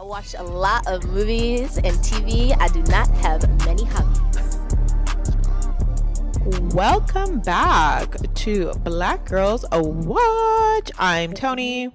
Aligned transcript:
I 0.00 0.02
watch 0.02 0.34
a 0.34 0.42
lot 0.42 0.86
of 0.86 1.04
movies 1.10 1.76
and 1.76 1.94
TV. 1.98 2.56
I 2.58 2.68
do 2.68 2.82
not 2.84 3.06
have 3.16 3.46
many 3.66 3.84
hobbies. 3.84 4.56
Welcome 6.74 7.40
back 7.40 8.16
to 8.36 8.72
Black 8.82 9.26
Girls 9.26 9.66
A 9.70 9.82
Watch. 9.82 10.90
I'm 10.98 11.34
Tony. 11.34 11.90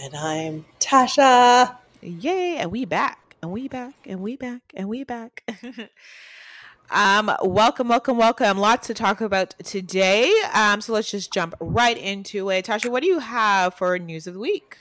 And 0.00 0.14
I'm 0.14 0.66
Tasha. 0.78 1.76
Yay, 2.00 2.58
and 2.58 2.70
we 2.70 2.84
back. 2.84 3.34
And 3.42 3.50
we 3.50 3.66
back. 3.66 3.94
And 4.06 4.20
we 4.20 4.36
back. 4.36 4.62
And 4.74 4.88
we 4.88 5.02
back. 5.02 5.42
um, 6.92 7.32
welcome, 7.42 7.88
welcome, 7.88 8.18
welcome. 8.18 8.58
Lots 8.58 8.86
to 8.86 8.94
talk 8.94 9.20
about 9.20 9.56
today. 9.64 10.32
Um, 10.54 10.80
so 10.80 10.92
let's 10.92 11.10
just 11.10 11.32
jump 11.32 11.56
right 11.58 11.98
into 11.98 12.50
it. 12.50 12.66
Tasha, 12.66 12.88
what 12.88 13.02
do 13.02 13.08
you 13.08 13.18
have 13.18 13.74
for 13.74 13.98
news 13.98 14.28
of 14.28 14.34
the 14.34 14.40
week? 14.40 14.76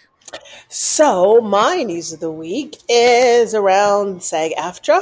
So 0.69 1.39
my 1.41 1.83
news 1.83 2.11
of 2.13 2.19
the 2.19 2.31
week 2.31 2.77
is 2.89 3.53
around 3.55 4.21
SAG 4.23 4.51
AFTRA. 4.57 5.01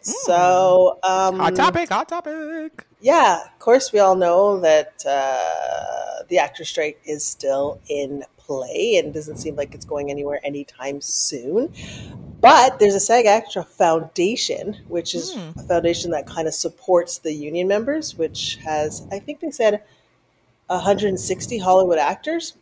So 0.00 0.98
um, 1.02 1.38
Hot 1.38 1.54
topic, 1.56 1.88
hot 1.88 2.08
topic. 2.08 2.86
yeah, 3.00 3.42
of 3.44 3.58
course 3.58 3.92
we 3.92 3.98
all 3.98 4.14
know 4.14 4.60
that 4.60 5.02
uh, 5.06 6.22
the 6.28 6.38
actor 6.38 6.64
strike 6.64 7.00
is 7.04 7.24
still 7.26 7.80
in 7.88 8.24
play 8.38 8.96
and 8.96 9.12
doesn't 9.12 9.36
seem 9.38 9.56
like 9.56 9.74
it's 9.74 9.84
going 9.84 10.10
anywhere 10.10 10.40
anytime 10.44 11.00
soon. 11.00 11.72
But 12.40 12.78
there's 12.78 12.94
a 12.94 13.00
SAG 13.00 13.24
AFTRA 13.26 13.66
Foundation, 13.66 14.78
which 14.88 15.14
is 15.14 15.34
Hmm. 15.34 15.58
a 15.58 15.62
foundation 15.64 16.12
that 16.12 16.26
kind 16.26 16.46
of 16.48 16.54
supports 16.54 17.18
the 17.18 17.32
union 17.32 17.66
members, 17.68 18.14
which 18.16 18.58
has, 18.64 19.02
I 19.10 19.18
think 19.18 19.40
they 19.40 19.50
said, 19.50 19.82
160 20.68 21.58
Hollywood 21.58 21.98
actors. 21.98 22.54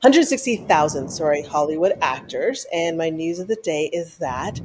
160,000, 0.00 1.08
sorry, 1.08 1.42
Hollywood 1.42 1.92
actors. 2.00 2.66
And 2.72 2.96
my 2.96 3.10
news 3.10 3.38
of 3.38 3.48
the 3.48 3.60
day 3.62 3.90
is 3.92 4.18
that 4.18 4.60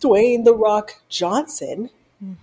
Dwayne 0.00 0.44
The 0.44 0.54
Rock 0.54 1.02
Johnson 1.08 1.90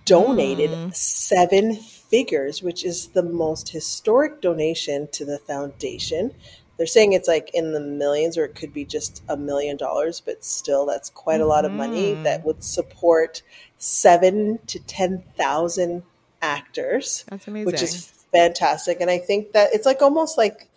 donated 0.04 0.70
mm-hmm. 0.70 0.90
seven 0.92 1.74
figures, 1.76 2.62
which 2.62 2.84
is 2.84 3.08
the 3.08 3.22
most 3.22 3.70
historic 3.70 4.40
donation 4.40 5.08
to 5.12 5.24
the 5.24 5.38
foundation. 5.38 6.32
They're 6.76 6.86
saying 6.86 7.12
it's 7.12 7.28
like 7.28 7.50
in 7.54 7.72
the 7.72 7.80
millions, 7.80 8.36
or 8.36 8.44
it 8.44 8.54
could 8.54 8.72
be 8.72 8.84
just 8.84 9.22
a 9.28 9.36
million 9.36 9.76
dollars, 9.76 10.20
but 10.20 10.44
still, 10.44 10.86
that's 10.86 11.10
quite 11.10 11.40
a 11.40 11.46
lot 11.46 11.64
of 11.64 11.72
money 11.72 12.12
mm-hmm. 12.12 12.22
that 12.24 12.44
would 12.44 12.62
support 12.62 13.42
seven 13.78 14.58
to 14.66 14.78
10,000 14.78 16.02
actors 16.42 17.24
That's 17.28 17.48
amazing. 17.48 17.66
which 17.66 17.82
is 17.82 18.06
fantastic. 18.32 19.00
And 19.00 19.10
I 19.10 19.18
think 19.18 19.52
that 19.52 19.70
it's 19.72 19.86
like 19.86 20.02
almost 20.02 20.36
like, 20.38 20.68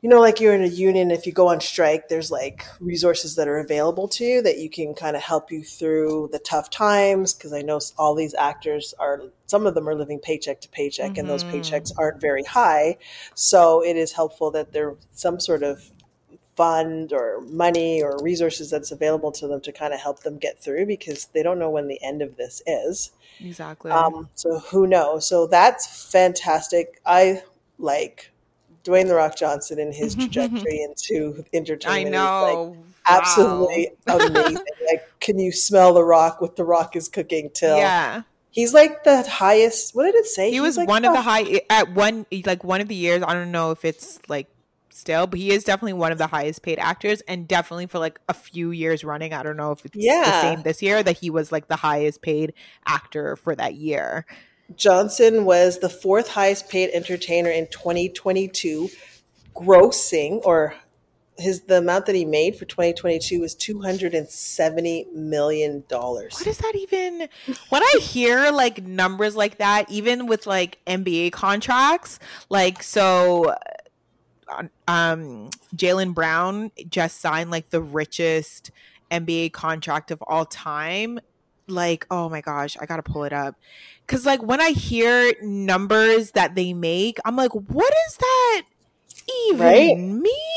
you 0.00 0.08
know, 0.08 0.20
like 0.20 0.40
you're 0.40 0.54
in 0.54 0.62
a 0.62 0.68
union, 0.68 1.10
if 1.10 1.26
you 1.26 1.32
go 1.32 1.48
on 1.48 1.60
strike, 1.60 2.08
there's 2.08 2.30
like 2.30 2.64
resources 2.80 3.34
that 3.34 3.48
are 3.48 3.58
available 3.58 4.06
to 4.08 4.24
you 4.24 4.42
that 4.42 4.58
you 4.58 4.70
can 4.70 4.94
kind 4.94 5.16
of 5.16 5.22
help 5.22 5.50
you 5.50 5.64
through 5.64 6.28
the 6.30 6.38
tough 6.38 6.70
times. 6.70 7.34
Cause 7.34 7.52
I 7.52 7.62
know 7.62 7.80
all 7.98 8.14
these 8.14 8.34
actors 8.34 8.94
are, 9.00 9.22
some 9.46 9.66
of 9.66 9.74
them 9.74 9.88
are 9.88 9.96
living 9.96 10.20
paycheck 10.20 10.60
to 10.60 10.68
paycheck 10.68 11.18
and 11.18 11.28
those 11.28 11.42
paychecks 11.44 11.90
aren't 11.98 12.20
very 12.20 12.44
high. 12.44 12.98
So 13.34 13.84
it 13.84 13.96
is 13.96 14.12
helpful 14.12 14.52
that 14.52 14.72
there's 14.72 14.96
some 15.12 15.40
sort 15.40 15.64
of 15.64 15.90
fund 16.58 17.12
or 17.12 17.40
money 17.42 18.02
or 18.02 18.20
resources 18.20 18.70
that's 18.70 18.90
available 18.90 19.30
to 19.30 19.46
them 19.46 19.60
to 19.60 19.72
kind 19.72 19.94
of 19.94 20.00
help 20.00 20.24
them 20.24 20.38
get 20.38 20.60
through 20.60 20.86
because 20.86 21.26
they 21.26 21.42
don't 21.42 21.58
know 21.58 21.70
when 21.70 21.86
the 21.86 22.02
end 22.02 22.20
of 22.20 22.36
this 22.36 22.62
is. 22.66 23.12
exactly. 23.40 23.90
Um, 23.90 24.28
so 24.34 24.58
who 24.58 24.86
knows? 24.86 25.28
So 25.28 25.46
that's 25.46 26.10
fantastic. 26.10 27.00
I 27.06 27.42
like 27.78 28.32
Dwayne 28.84 29.06
the 29.06 29.14
Rock 29.14 29.36
Johnson 29.36 29.78
and 29.78 29.94
his 29.94 30.14
trajectory 30.16 30.82
into 30.82 31.44
entertainment. 31.52 32.06
is, 32.06 32.12
know. 32.12 32.74
like 32.74 32.84
absolutely 33.08 33.90
amazing. 34.06 34.64
Like, 34.90 35.08
can 35.20 35.38
you 35.38 35.52
smell 35.52 35.94
the 35.94 36.04
Rock? 36.04 36.40
What 36.40 36.56
the 36.56 36.64
Rock 36.64 36.96
is 36.96 37.08
cooking 37.08 37.50
till? 37.52 37.76
Yeah. 37.76 38.22
He's 38.50 38.74
like 38.74 39.04
the 39.04 39.22
highest. 39.28 39.94
What 39.94 40.04
did 40.04 40.14
it 40.14 40.26
say? 40.26 40.48
he 40.48 40.54
He's 40.54 40.62
was 40.62 40.76
like 40.76 40.88
one 40.88 41.04
of 41.04 41.12
the 41.12 41.20
high 41.20 41.60
at 41.70 41.92
one 41.92 42.26
like 42.46 42.64
one 42.64 42.80
of 42.80 42.88
the 42.88 42.94
years 42.94 43.22
i 43.26 43.32
don't 43.34 43.52
know 43.52 43.70
if 43.70 43.84
it's 43.84 44.18
like 44.28 44.48
still 44.90 45.26
but 45.28 45.38
he 45.38 45.52
is 45.52 45.62
definitely 45.62 45.92
one 45.92 46.10
of 46.10 46.18
the 46.18 46.26
highest 46.26 46.62
paid 46.62 46.78
actors 46.78 47.20
and 47.22 47.46
definitely 47.46 47.86
for 47.86 47.98
like 48.00 48.18
a 48.28 48.34
few 48.34 48.72
years 48.72 49.04
running 49.04 49.32
i 49.32 49.42
don't 49.42 49.56
know 49.56 49.70
if 49.70 49.84
it's 49.86 49.96
yeah. 49.96 50.24
the 50.24 50.40
same 50.40 50.62
this 50.62 50.82
year 50.82 51.02
that 51.02 51.16
he 51.16 51.30
was 51.30 51.52
like 51.52 51.68
the 51.68 51.76
highest 51.76 52.20
paid 52.20 52.52
actor 52.84 53.36
for 53.36 53.54
that 53.54 53.74
year 53.74 54.26
Johnson 54.76 55.44
was 55.44 55.78
the 55.78 55.88
fourth 55.88 56.28
highest 56.28 56.68
paid 56.68 56.90
entertainer 56.90 57.50
in 57.50 57.66
2022, 57.68 58.88
grossing 59.54 60.40
or 60.44 60.74
his 61.38 61.62
the 61.62 61.78
amount 61.78 62.06
that 62.06 62.14
he 62.14 62.24
made 62.24 62.56
for 62.56 62.64
2022 62.64 63.40
was 63.40 63.54
270 63.54 65.06
million 65.14 65.84
dollars. 65.88 66.34
what 66.34 66.46
is 66.46 66.58
that 66.58 66.72
even 66.74 67.28
when 67.68 67.82
i 67.82 67.98
hear 68.00 68.50
like 68.50 68.84
numbers 68.84 69.36
like 69.36 69.58
that 69.58 69.88
even 69.88 70.26
with 70.26 70.46
like 70.46 70.78
nba 70.86 71.30
contracts 71.30 72.18
like 72.48 72.82
so 72.82 73.54
uh, 74.48 74.64
um 74.88 75.48
jaylen 75.76 76.12
brown 76.12 76.72
just 76.88 77.20
signed 77.20 77.50
like 77.50 77.70
the 77.70 77.80
richest 77.80 78.72
nba 79.12 79.52
contract 79.52 80.10
of 80.10 80.20
all 80.26 80.44
time 80.44 81.20
like 81.70 82.06
oh 82.10 82.28
my 82.28 82.40
gosh 82.40 82.76
i 82.80 82.86
gotta 82.86 83.02
pull 83.02 83.24
it 83.24 83.32
up. 83.32 83.56
Because 84.06 84.24
like 84.26 84.42
when 84.42 84.60
i 84.60 84.70
hear 84.70 85.34
numbers 85.42 86.32
that 86.32 86.54
they 86.54 86.72
make 86.72 87.18
i'm 87.24 87.36
like 87.36 87.52
what 87.52 87.92
is 88.08 88.16
that 88.16 88.62
even 89.50 89.76
Right? 89.76 89.96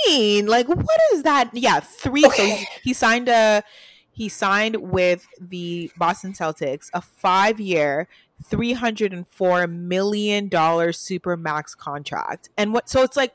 mean? 0.06 0.46
Like 0.48 0.68
what 0.68 1.00
is 1.14 1.24
that? 1.24 1.50
Yeah 1.54 1.80
three 1.80 2.30
so 2.30 2.44
Okay. 2.44 2.50
he, 2.50 2.68
he 2.82 2.94
signed 2.94 3.28
a 3.30 3.64
he 4.12 4.30
signed 4.30 4.78
with 4.78 5.28
the 5.40 5.92
boston 5.96 6.34
celtics 6.34 6.90
a 6.94 7.02
five 7.02 7.60
year 7.60 8.08
304 8.44 9.68
million 9.68 10.48
dollar 10.48 10.92
super 10.94 11.38
max 11.38 11.76
contract. 11.76 12.50
And 12.58 12.74
what 12.74 12.90
so 12.90 13.04
it's 13.04 13.18
like 13.18 13.34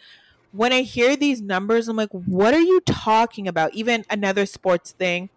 when 0.53 0.73
i 0.73 0.83
hear 0.83 1.17
these 1.17 1.41
numbers 1.43 1.89
i'm 1.89 1.97
like 1.97 2.11
what 2.13 2.55
are 2.55 2.61
you 2.61 2.81
talking 2.81 3.47
about? 3.49 3.75
Even 3.75 4.05
another 4.11 4.47
sports 4.47 4.93
thing. 4.93 5.31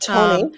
Tony, 0.00 0.44
Um, 0.44 0.52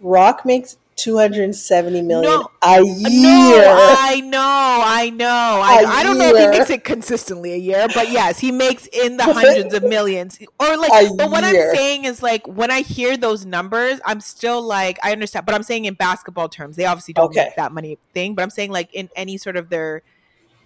Rock 0.00 0.44
makes 0.44 0.76
270 0.96 2.02
million 2.02 2.22
No. 2.30 2.50
a 2.62 2.82
year. 2.84 3.22
No, 3.22 3.94
I 3.98 4.20
know, 4.20 4.82
I 4.84 5.10
know. 5.10 5.60
I, 5.62 6.02
don't 6.02 6.18
know 6.18 6.28
if 6.34 6.38
he 6.38 6.46
makes 6.46 6.68
it 6.70 6.84
consistently 6.84 7.54
a 7.54 7.56
year, 7.56 7.86
but 7.94 8.10
yes, 8.10 8.38
he 8.38 8.52
makes 8.52 8.86
in 8.86 9.16
the 9.16 9.24
hundreds 9.32 9.72
of 9.72 9.82
millions. 9.82 10.38
Or 10.58 10.76
like, 10.76 10.92
A 10.92 11.14
but 11.14 11.30
what 11.30 11.42
year. 11.44 11.70
I'm 11.70 11.76
saying 11.76 12.04
is 12.04 12.22
like 12.22 12.46
when 12.46 12.70
I 12.70 12.82
hear 12.82 13.16
those 13.16 13.46
numbers, 13.46 14.00
I'm 14.04 14.20
still 14.20 14.60
like 14.62 14.98
I 15.02 15.12
understand, 15.12 15.46
but 15.46 15.54
I'm 15.54 15.62
saying 15.62 15.86
in 15.86 15.94
basketball 15.94 16.48
terms, 16.50 16.76
they 16.76 16.84
obviously 16.84 17.14
don't 17.14 17.26
Okay. 17.26 17.44
make 17.46 17.56
that 17.56 17.72
money 17.72 17.98
thing. 18.12 18.34
But 18.34 18.42
I'm 18.42 18.50
saying 18.50 18.70
like 18.70 18.92
in 18.92 19.08
any 19.16 19.38
sort 19.38 19.56
of 19.56 19.70
their 19.70 20.02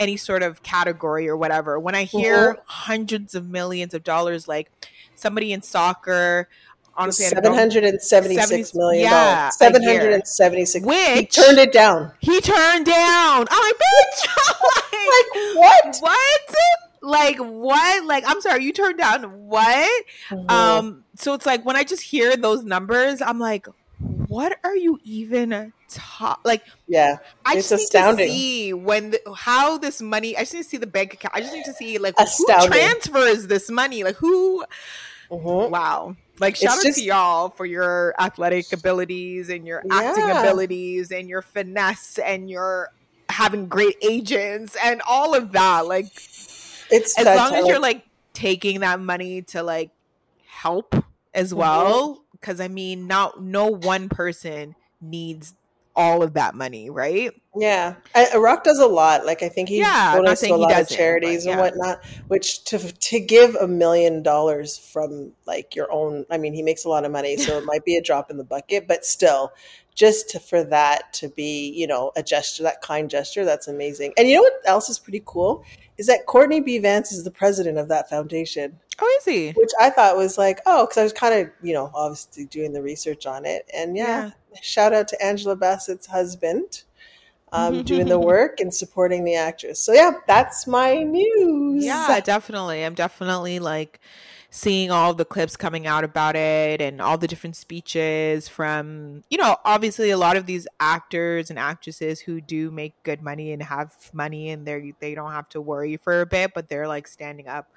any 0.00 0.16
sort 0.16 0.42
of 0.42 0.62
category 0.64 1.28
or 1.28 1.36
whatever. 1.36 1.78
When 1.78 1.94
I 1.94 2.02
hear 2.02 2.54
Mhm. 2.54 2.56
hundreds 2.66 3.36
of 3.36 3.48
millions 3.48 3.94
of 3.94 4.02
dollars, 4.02 4.48
like 4.48 4.68
somebody 5.14 5.52
in 5.52 5.62
soccer, 5.62 6.48
honestly, 6.96 7.26
I 7.26 7.40
don't 7.40 7.54
776 7.56 8.74
million 8.74 9.04
yeah, 9.04 9.50
dollars. 9.58 9.76
a 9.76 9.82
year. 9.82 10.22
776. 10.24 10.86
he 11.18 11.26
turned 11.26 11.58
it 11.58 11.72
down. 11.72 12.12
he 12.20 12.40
turned 12.40 12.86
down. 12.86 13.46
I'm 13.50 13.62
like, 13.62 13.74
bitch. 13.74 14.28
Like 15.04 15.56
what? 15.56 15.96
what? 16.00 16.40
Like 17.02 17.36
what? 17.38 18.04
Like 18.06 18.24
I'm 18.26 18.40
sorry, 18.40 18.64
you 18.64 18.72
turned 18.72 18.98
down 18.98 19.22
what? 19.46 20.04
Mhm. 20.30 20.50
Um 20.50 21.04
so 21.14 21.34
it's 21.34 21.44
like 21.46 21.64
when 21.64 21.76
I 21.76 21.84
just 21.84 22.02
hear 22.02 22.36
those 22.36 22.64
numbers, 22.64 23.20
I'm 23.20 23.38
like, 23.38 23.66
what 24.28 24.58
are 24.64 24.74
you 24.76 24.98
even 25.04 25.72
ta- 25.90 26.40
like 26.44 26.62
yeah, 26.88 27.18
I 27.44 27.54
just 27.54 27.70
astounding. 27.70 28.26
need 28.28 28.32
to 28.32 28.38
see 28.38 28.72
when 28.72 29.10
the, 29.10 29.20
how 29.36 29.76
this 29.78 30.00
money 30.00 30.36
I 30.36 30.40
just 30.40 30.54
need 30.54 30.62
to 30.62 30.68
see 30.68 30.76
the 30.78 30.86
bank 30.86 31.12
account. 31.14 31.34
I 31.36 31.40
just 31.40 31.52
need 31.52 31.66
to 31.66 31.74
see 31.74 31.98
like 31.98 32.14
Astounding. 32.18 32.72
who 32.72 32.78
transfers 32.78 33.46
this 33.46 33.70
money? 33.70 34.02
Like 34.04 34.16
who 34.16 34.64
Mhm. 35.30 35.70
Wow. 35.70 36.16
Like 36.40 36.54
It's 36.54 36.62
shout 36.62 36.78
out 36.78 36.82
just- 36.82 36.98
to 36.98 37.04
y'all 37.04 37.48
for 37.50 37.64
your 37.66 38.14
athletic 38.18 38.72
abilities 38.72 39.48
and 39.50 39.66
your 39.66 39.82
acting 39.90 40.26
Yeah. 40.28 40.40
abilities 40.40 41.12
and 41.12 41.28
your 41.28 41.42
finesse 41.42 42.18
and 42.18 42.50
your 42.50 42.90
having 43.28 43.68
great 43.68 43.96
agents 44.02 44.76
and 44.82 45.00
all 45.08 45.34
of 45.34 45.52
that. 45.52 45.86
Like 45.86 46.06
It's 46.90 47.18
as 47.18 47.24
long 47.24 47.54
as 47.54 47.66
you're 47.66 47.78
like 47.78 48.04
taking 48.32 48.80
that 48.80 49.00
money 49.00 49.42
to 49.42 49.62
like 49.62 49.90
help 50.46 50.94
as 51.32 51.50
Mm-hmm. 51.50 51.58
well 51.60 52.24
because 52.32 52.60
i 52.60 52.68
mean 52.68 53.06
not 53.06 53.42
no 53.42 53.66
one 53.66 54.08
person 54.08 54.74
needs 55.00 55.54
all 55.96 56.22
of 56.22 56.34
that 56.34 56.54
money 56.54 56.90
right 56.90 57.32
Yeah, 57.56 57.94
I, 58.16 58.36
Rock 58.36 58.64
does 58.64 58.80
a 58.80 58.86
lot. 58.86 59.24
Like 59.26 59.42
I 59.44 59.48
think 59.48 59.68
he 59.68 59.80
Yeah, 59.80 60.16
donates 60.16 60.40
to 60.40 60.54
a 60.54 60.56
he 60.56 60.62
lot 60.62 60.80
of 60.80 60.88
charities 60.88 61.44
but 61.44 61.52
and 61.52 61.58
whatnot. 61.60 62.04
Which 62.26 62.64
to 62.64 62.78
to 62.78 63.20
give 63.20 63.54
a 63.54 63.68
million 63.68 64.22
dollars 64.24 64.76
from 64.76 65.32
like 65.46 65.76
your 65.76 65.90
own, 65.92 66.26
I 66.30 66.38
mean, 66.38 66.52
he 66.52 66.62
makes 66.62 66.84
a 66.84 66.88
lot 66.88 67.04
of 67.04 67.12
money, 67.12 67.36
so 67.36 67.56
it 67.58 67.64
might 67.66 67.84
be 67.84 67.96
a 67.96 68.02
drop 68.02 68.28
in 68.30 68.38
the 68.38 68.44
bucket, 68.44 68.88
but 68.88 69.04
still, 69.04 69.52
just 69.94 70.30
to, 70.30 70.40
for 70.40 70.64
that 70.64 71.12
to 71.14 71.28
be, 71.28 71.72
you 71.76 71.86
know, 71.86 72.10
a 72.16 72.24
gesture, 72.24 72.64
that 72.64 72.82
kind 72.82 73.08
gesture, 73.08 73.44
that's 73.44 73.68
amazing. 73.68 74.12
And 74.16 74.26
you 74.28 74.34
know 74.34 74.42
what 74.42 74.54
else 74.64 74.88
is 74.88 74.98
pretty 74.98 75.22
cool 75.24 75.64
is 75.96 76.08
that 76.08 76.26
Courtney 76.26 76.60
B. 76.60 76.78
Vance 76.78 77.12
is 77.12 77.22
the 77.22 77.30
president 77.30 77.78
of 77.78 77.86
that 77.88 78.10
foundation 78.10 78.80
Oh, 79.00 79.18
is 79.18 79.24
he? 79.24 79.54
which 79.54 79.70
I 79.80 79.90
thought 79.90 80.16
was 80.16 80.36
like, 80.36 80.60
oh, 80.66 80.84
because 80.84 80.98
I 80.98 81.02
was 81.04 81.12
kind 81.12 81.34
of, 81.34 81.50
you 81.62 81.74
know, 81.74 81.90
obviously 81.94 82.44
doing 82.46 82.72
the 82.72 82.82
research 82.82 83.24
on 83.26 83.44
it. 83.44 83.68
And 83.72 83.96
yeah, 83.96 84.32
shout 84.62 84.92
out 84.92 85.08
to 85.08 85.24
Angela 85.24 85.56
Bassett's 85.56 86.06
husband 86.06 86.84
um, 87.52 87.82
doing 87.84 88.06
the 88.06 88.18
work 88.18 88.60
and 88.60 88.74
supporting 88.74 89.24
the 89.24 89.36
actress. 89.36 89.80
So 89.80 89.92
yeah, 89.92 90.12
that's 90.26 90.66
my 90.66 91.02
news. 91.02 91.84
Yeah, 91.84 92.20
definitely. 92.20 92.84
I'm 92.84 92.94
definitely 92.94 93.58
like 93.58 94.00
seeing 94.50 94.88
all 94.88 95.12
the 95.12 95.24
clips 95.24 95.56
coming 95.56 95.84
out 95.84 96.04
about 96.04 96.36
it 96.36 96.80
and 96.80 97.00
all 97.00 97.18
the 97.18 97.26
different 97.26 97.56
speeches 97.56 98.46
from, 98.46 99.24
you 99.28 99.36
know, 99.36 99.56
obviously 99.64 100.10
a 100.10 100.16
lot 100.16 100.36
of 100.36 100.46
these 100.46 100.68
actors 100.78 101.50
and 101.50 101.58
actresses 101.58 102.20
who 102.20 102.40
do 102.40 102.70
make 102.70 102.94
good 103.02 103.20
money 103.20 103.50
and 103.50 103.64
have 103.64 103.92
money 104.12 104.50
and 104.50 104.64
they 104.64 104.92
they 105.00 105.12
don't 105.12 105.32
have 105.32 105.48
to 105.48 105.60
worry 105.60 105.96
for 105.96 106.20
a 106.20 106.26
bit, 106.26 106.52
but 106.54 106.68
they're 106.68 106.86
like 106.86 107.08
standing 107.08 107.48
up 107.48 107.68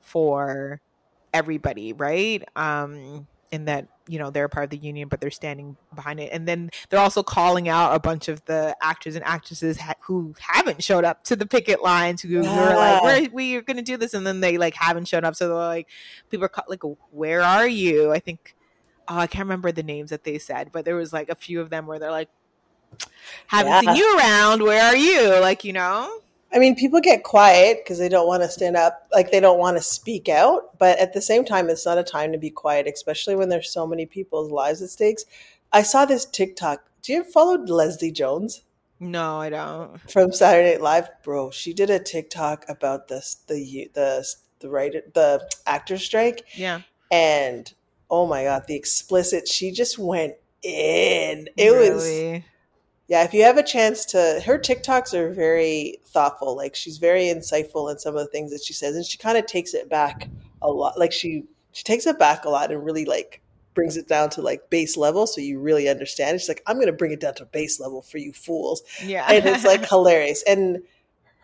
for 0.00 0.80
everybody, 1.32 1.92
right? 1.92 2.42
Um 2.56 3.28
in 3.54 3.64
that 3.66 3.86
you 4.06 4.18
know 4.18 4.30
they're 4.30 4.44
a 4.44 4.48
part 4.50 4.64
of 4.64 4.70
the 4.70 4.76
union 4.76 5.08
but 5.08 5.20
they're 5.20 5.30
standing 5.30 5.76
behind 5.94 6.20
it. 6.20 6.30
And 6.32 6.46
then 6.46 6.70
they're 6.88 7.00
also 7.00 7.22
calling 7.22 7.68
out 7.68 7.94
a 7.94 7.98
bunch 7.98 8.28
of 8.28 8.44
the 8.44 8.76
actors 8.82 9.14
and 9.14 9.24
actresses 9.24 9.78
ha- 9.78 9.94
who 10.02 10.34
haven't 10.38 10.82
showed 10.82 11.04
up 11.04 11.24
to 11.24 11.36
the 11.36 11.46
picket 11.46 11.82
lines 11.82 12.20
who 12.20 12.42
who 12.42 12.46
are 12.46 12.74
like 12.74 13.02
we're, 13.02 13.30
we're 13.32 13.62
gonna 13.62 13.82
do 13.82 13.96
this 13.96 14.12
and 14.12 14.26
then 14.26 14.40
they 14.40 14.58
like 14.58 14.74
haven't 14.74 15.08
shown 15.08 15.24
up. 15.24 15.34
So 15.36 15.48
they're 15.48 15.56
like 15.56 15.88
people 16.30 16.44
are 16.44 16.48
ca- 16.50 16.64
like 16.68 16.82
where 17.10 17.40
are 17.42 17.66
you? 17.66 18.12
I 18.12 18.18
think 18.18 18.54
oh, 19.08 19.18
i 19.18 19.26
can't 19.26 19.44
remember 19.44 19.70
the 19.70 19.82
names 19.82 20.08
that 20.08 20.24
they 20.24 20.38
said 20.38 20.70
but 20.72 20.86
there 20.86 20.96
was 20.96 21.12
like 21.12 21.28
a 21.28 21.34
few 21.34 21.60
of 21.60 21.68
them 21.68 21.86
where 21.86 21.98
they're 21.98 22.10
like 22.10 22.30
haven't 23.48 23.70
Yeah. 23.72 23.80
seen 23.80 23.96
you 23.96 24.18
around. 24.18 24.62
Where 24.62 24.82
are 24.82 24.96
you? 24.96 25.40
Like 25.40 25.64
you 25.64 25.72
know 25.72 26.20
I 26.54 26.58
mean, 26.58 26.76
people 26.76 27.00
get 27.00 27.24
quiet 27.24 27.78
because 27.82 27.98
they 27.98 28.08
don't 28.08 28.28
want 28.28 28.42
to 28.42 28.48
stand 28.48 28.76
up, 28.76 29.08
like 29.12 29.30
they 29.30 29.40
don't 29.40 29.58
want 29.58 29.76
to 29.76 29.82
speak 29.82 30.28
out. 30.28 30.78
But 30.78 30.98
at 30.98 31.12
the 31.12 31.20
same 31.20 31.44
time, 31.44 31.68
it's 31.68 31.84
not 31.84 31.98
a 31.98 32.04
time 32.04 32.32
to 32.32 32.38
be 32.38 32.50
quiet, 32.50 32.86
especially 32.86 33.34
when 33.34 33.48
there's 33.48 33.70
so 33.70 33.86
many 33.86 34.06
people's 34.06 34.52
lives 34.52 34.80
at 34.80 34.90
stakes. 34.90 35.24
I 35.72 35.82
saw 35.82 36.04
this 36.04 36.24
TikTok. 36.24 36.84
Do 37.02 37.12
you 37.12 37.24
follow 37.24 37.58
Leslie 37.58 38.12
Jones? 38.12 38.62
no 39.00 39.40
i 39.40 39.50
don't 39.50 40.00
from 40.08 40.32
Saturday 40.32 40.72
Night 40.72 40.80
Live, 40.80 41.08
bro. 41.24 41.50
She 41.50 41.74
did 41.74 41.90
a 41.90 41.98
TikTok 41.98 42.64
about 42.68 43.08
this 43.08 43.38
the 43.48 43.90
the 43.92 44.24
the 44.60 44.70
writer 44.70 45.02
the 45.12 45.46
actor 45.66 45.98
strike, 45.98 46.44
yeah 46.54 46.82
and 47.10 47.72
oh 48.10 48.26
my 48.26 48.44
god, 48.44 48.64
the 48.66 48.76
explicit. 48.76 49.48
She 49.48 49.72
just 49.72 49.98
went 49.98 50.34
in. 50.62 51.48
It 51.56 51.72
was 51.72 52.04
Really? 52.04 52.44
Yeah. 53.08 53.24
If 53.24 53.34
you 53.34 53.42
have 53.42 53.58
a 53.58 53.62
chance 53.62 54.04
to, 54.06 54.42
her 54.46 54.58
TikToks 54.58 55.14
are 55.14 55.32
very 55.32 55.98
thoughtful. 56.06 56.56
Like 56.56 56.74
she's 56.74 56.98
very 56.98 57.24
insightful 57.24 57.90
in 57.90 57.98
some 57.98 58.14
of 58.16 58.20
the 58.20 58.30
things 58.30 58.50
that 58.52 58.62
she 58.62 58.72
says, 58.72 58.96
and 58.96 59.04
she 59.04 59.18
kind 59.18 59.36
of 59.38 59.46
takes 59.46 59.74
it 59.74 59.88
back 59.88 60.28
a 60.62 60.70
lot. 60.70 60.98
Like 60.98 61.12
she 61.12 61.44
she 61.72 61.84
takes 61.84 62.06
it 62.06 62.18
back 62.18 62.44
a 62.44 62.48
lot 62.48 62.70
and 62.70 62.84
really 62.84 63.04
like 63.04 63.40
brings 63.74 63.96
it 63.96 64.06
down 64.06 64.30
to 64.30 64.40
like 64.40 64.70
base 64.70 64.96
level 64.96 65.26
so 65.26 65.40
you 65.40 65.58
really 65.58 65.88
understand. 65.88 66.40
She's 66.40 66.48
like, 66.48 66.62
I'm 66.66 66.76
going 66.76 66.86
to 66.86 66.92
bring 66.92 67.10
it 67.10 67.20
down 67.20 67.34
to 67.34 67.44
base 67.44 67.80
level 67.80 68.02
for 68.02 68.18
you 68.18 68.32
fools 68.32 68.82
yeah 69.04 69.26
and 69.28 69.44
it's 69.44 69.64
like 69.64 69.88
hilarious. 69.88 70.44
And 70.46 70.82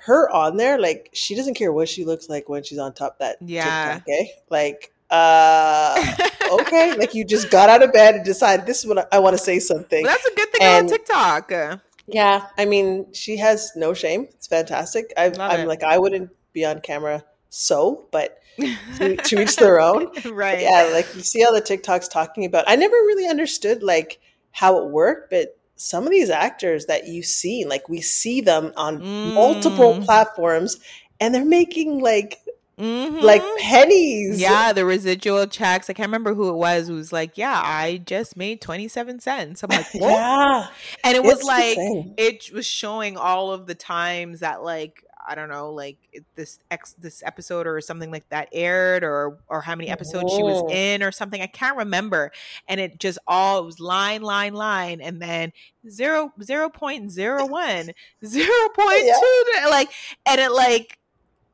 her 0.04 0.30
on 0.30 0.56
there, 0.56 0.78
like 0.78 1.10
she 1.12 1.34
doesn't 1.34 1.54
care 1.54 1.72
what 1.72 1.88
she 1.88 2.04
looks 2.04 2.28
like 2.28 2.48
when 2.48 2.62
she's 2.62 2.78
on 2.78 2.94
top 2.94 3.14
of 3.14 3.18
that 3.18 3.36
Yeah. 3.40 3.94
TikTok, 3.96 4.08
eh? 4.08 4.24
Like, 4.48 4.92
uh, 5.10 6.16
okay, 6.50 6.94
like 6.96 7.14
you 7.14 7.24
just 7.24 7.50
got 7.50 7.68
out 7.68 7.82
of 7.82 7.92
bed 7.92 8.16
and 8.16 8.24
decided 8.24 8.66
this 8.66 8.80
is 8.80 8.86
what 8.86 8.98
I, 8.98 9.16
I 9.16 9.18
want 9.20 9.36
to 9.36 9.42
say 9.42 9.58
something. 9.58 10.04
That's 10.04 10.26
a 10.26 10.34
good 10.34 10.50
thing 10.52 10.62
And- 10.62 10.86
about 10.86 10.96
TikTok. 11.06 11.80
Yeah, 12.06 12.46
I 12.58 12.64
mean, 12.64 13.12
she 13.12 13.36
has 13.36 13.70
no 13.76 13.94
shame. 13.94 14.26
It's 14.30 14.48
fantastic. 14.48 15.12
I've, 15.16 15.38
I'm 15.38 15.60
it. 15.60 15.68
like, 15.68 15.84
I 15.84 15.96
wouldn't 15.98 16.30
be 16.52 16.64
on 16.64 16.80
camera 16.80 17.22
so, 17.50 18.06
but 18.10 18.38
to, 18.96 19.16
to 19.16 19.42
each 19.42 19.54
their 19.56 19.80
own. 19.80 20.10
right. 20.32 20.60
Yeah, 20.60 20.90
like 20.92 21.06
you 21.14 21.22
see 21.22 21.44
all 21.44 21.54
the 21.54 21.62
TikToks 21.62 22.10
talking 22.10 22.44
about. 22.44 22.64
I 22.66 22.74
never 22.74 22.94
really 22.96 23.28
understood 23.28 23.82
like 23.84 24.18
how 24.50 24.78
it 24.84 24.90
worked, 24.90 25.30
but 25.30 25.56
some 25.76 26.04
of 26.04 26.10
these 26.10 26.30
actors 26.30 26.86
that 26.86 27.06
you 27.06 27.22
see, 27.22 27.64
like 27.64 27.88
we 27.88 28.00
see 28.00 28.40
them 28.40 28.72
on 28.76 29.00
multiple 29.34 29.94
Mm. 29.94 30.04
platforms, 30.04 30.78
and 31.20 31.32
they're 31.34 31.44
making 31.44 32.00
like 32.00 32.38
Mhm. 32.80 33.22
like 33.22 33.42
pennies. 33.58 34.40
yeah, 34.40 34.72
the 34.72 34.84
residual 34.84 35.46
checks. 35.46 35.90
I 35.90 35.92
can't 35.92 36.08
remember 36.08 36.34
who 36.34 36.48
it 36.48 36.54
was. 36.56 36.88
Who 36.88 36.94
was 36.94 37.12
like, 37.12 37.36
"Yeah, 37.36 37.60
I 37.62 37.98
just 38.04 38.36
made 38.36 38.60
twenty 38.60 38.88
seven 38.88 39.20
cents." 39.20 39.62
I'm 39.62 39.68
like, 39.70 39.86
"What?" 39.94 40.10
yeah. 40.10 40.66
and 41.04 41.16
it 41.16 41.22
was 41.22 41.40
It's 41.40 41.44
like 41.44 41.76
it 42.16 42.52
was 42.52 42.66
showing 42.66 43.16
all 43.16 43.52
of 43.52 43.66
the 43.66 43.74
times 43.74 44.40
that 44.40 44.62
like 44.62 45.04
I 45.28 45.34
don't 45.34 45.50
know, 45.50 45.70
like 45.70 45.98
this 46.34 46.58
ex 46.70 46.94
this 46.94 47.22
episode 47.24 47.66
or 47.66 47.80
something 47.82 48.10
like 48.10 48.26
that 48.30 48.48
aired, 48.52 49.04
or 49.04 49.38
or 49.48 49.60
how 49.60 49.74
many 49.76 49.90
episodes 49.90 50.32
she 50.32 50.42
was 50.42 50.62
Mhm. 50.62 50.70
in, 50.74 51.02
or 51.02 51.12
something. 51.12 51.42
I 51.42 51.46
can't 51.46 51.76
remember. 51.76 52.32
And 52.66 52.80
it 52.80 52.98
just 52.98 53.18
all 53.28 53.58
it 53.58 53.66
was 53.66 53.78
line, 53.80 54.22
line, 54.22 54.54
line, 54.54 55.02
and 55.02 55.20
then 55.20 55.52
zero 55.88 56.32
zero 56.42 56.70
point 56.70 57.10
zero 57.12 57.44
one, 57.46 57.90
zero 58.24 58.68
point 58.74 59.02
two, 59.20 59.44
like, 59.68 59.90
and 60.24 60.40
it 60.40 60.52
like 60.52 60.96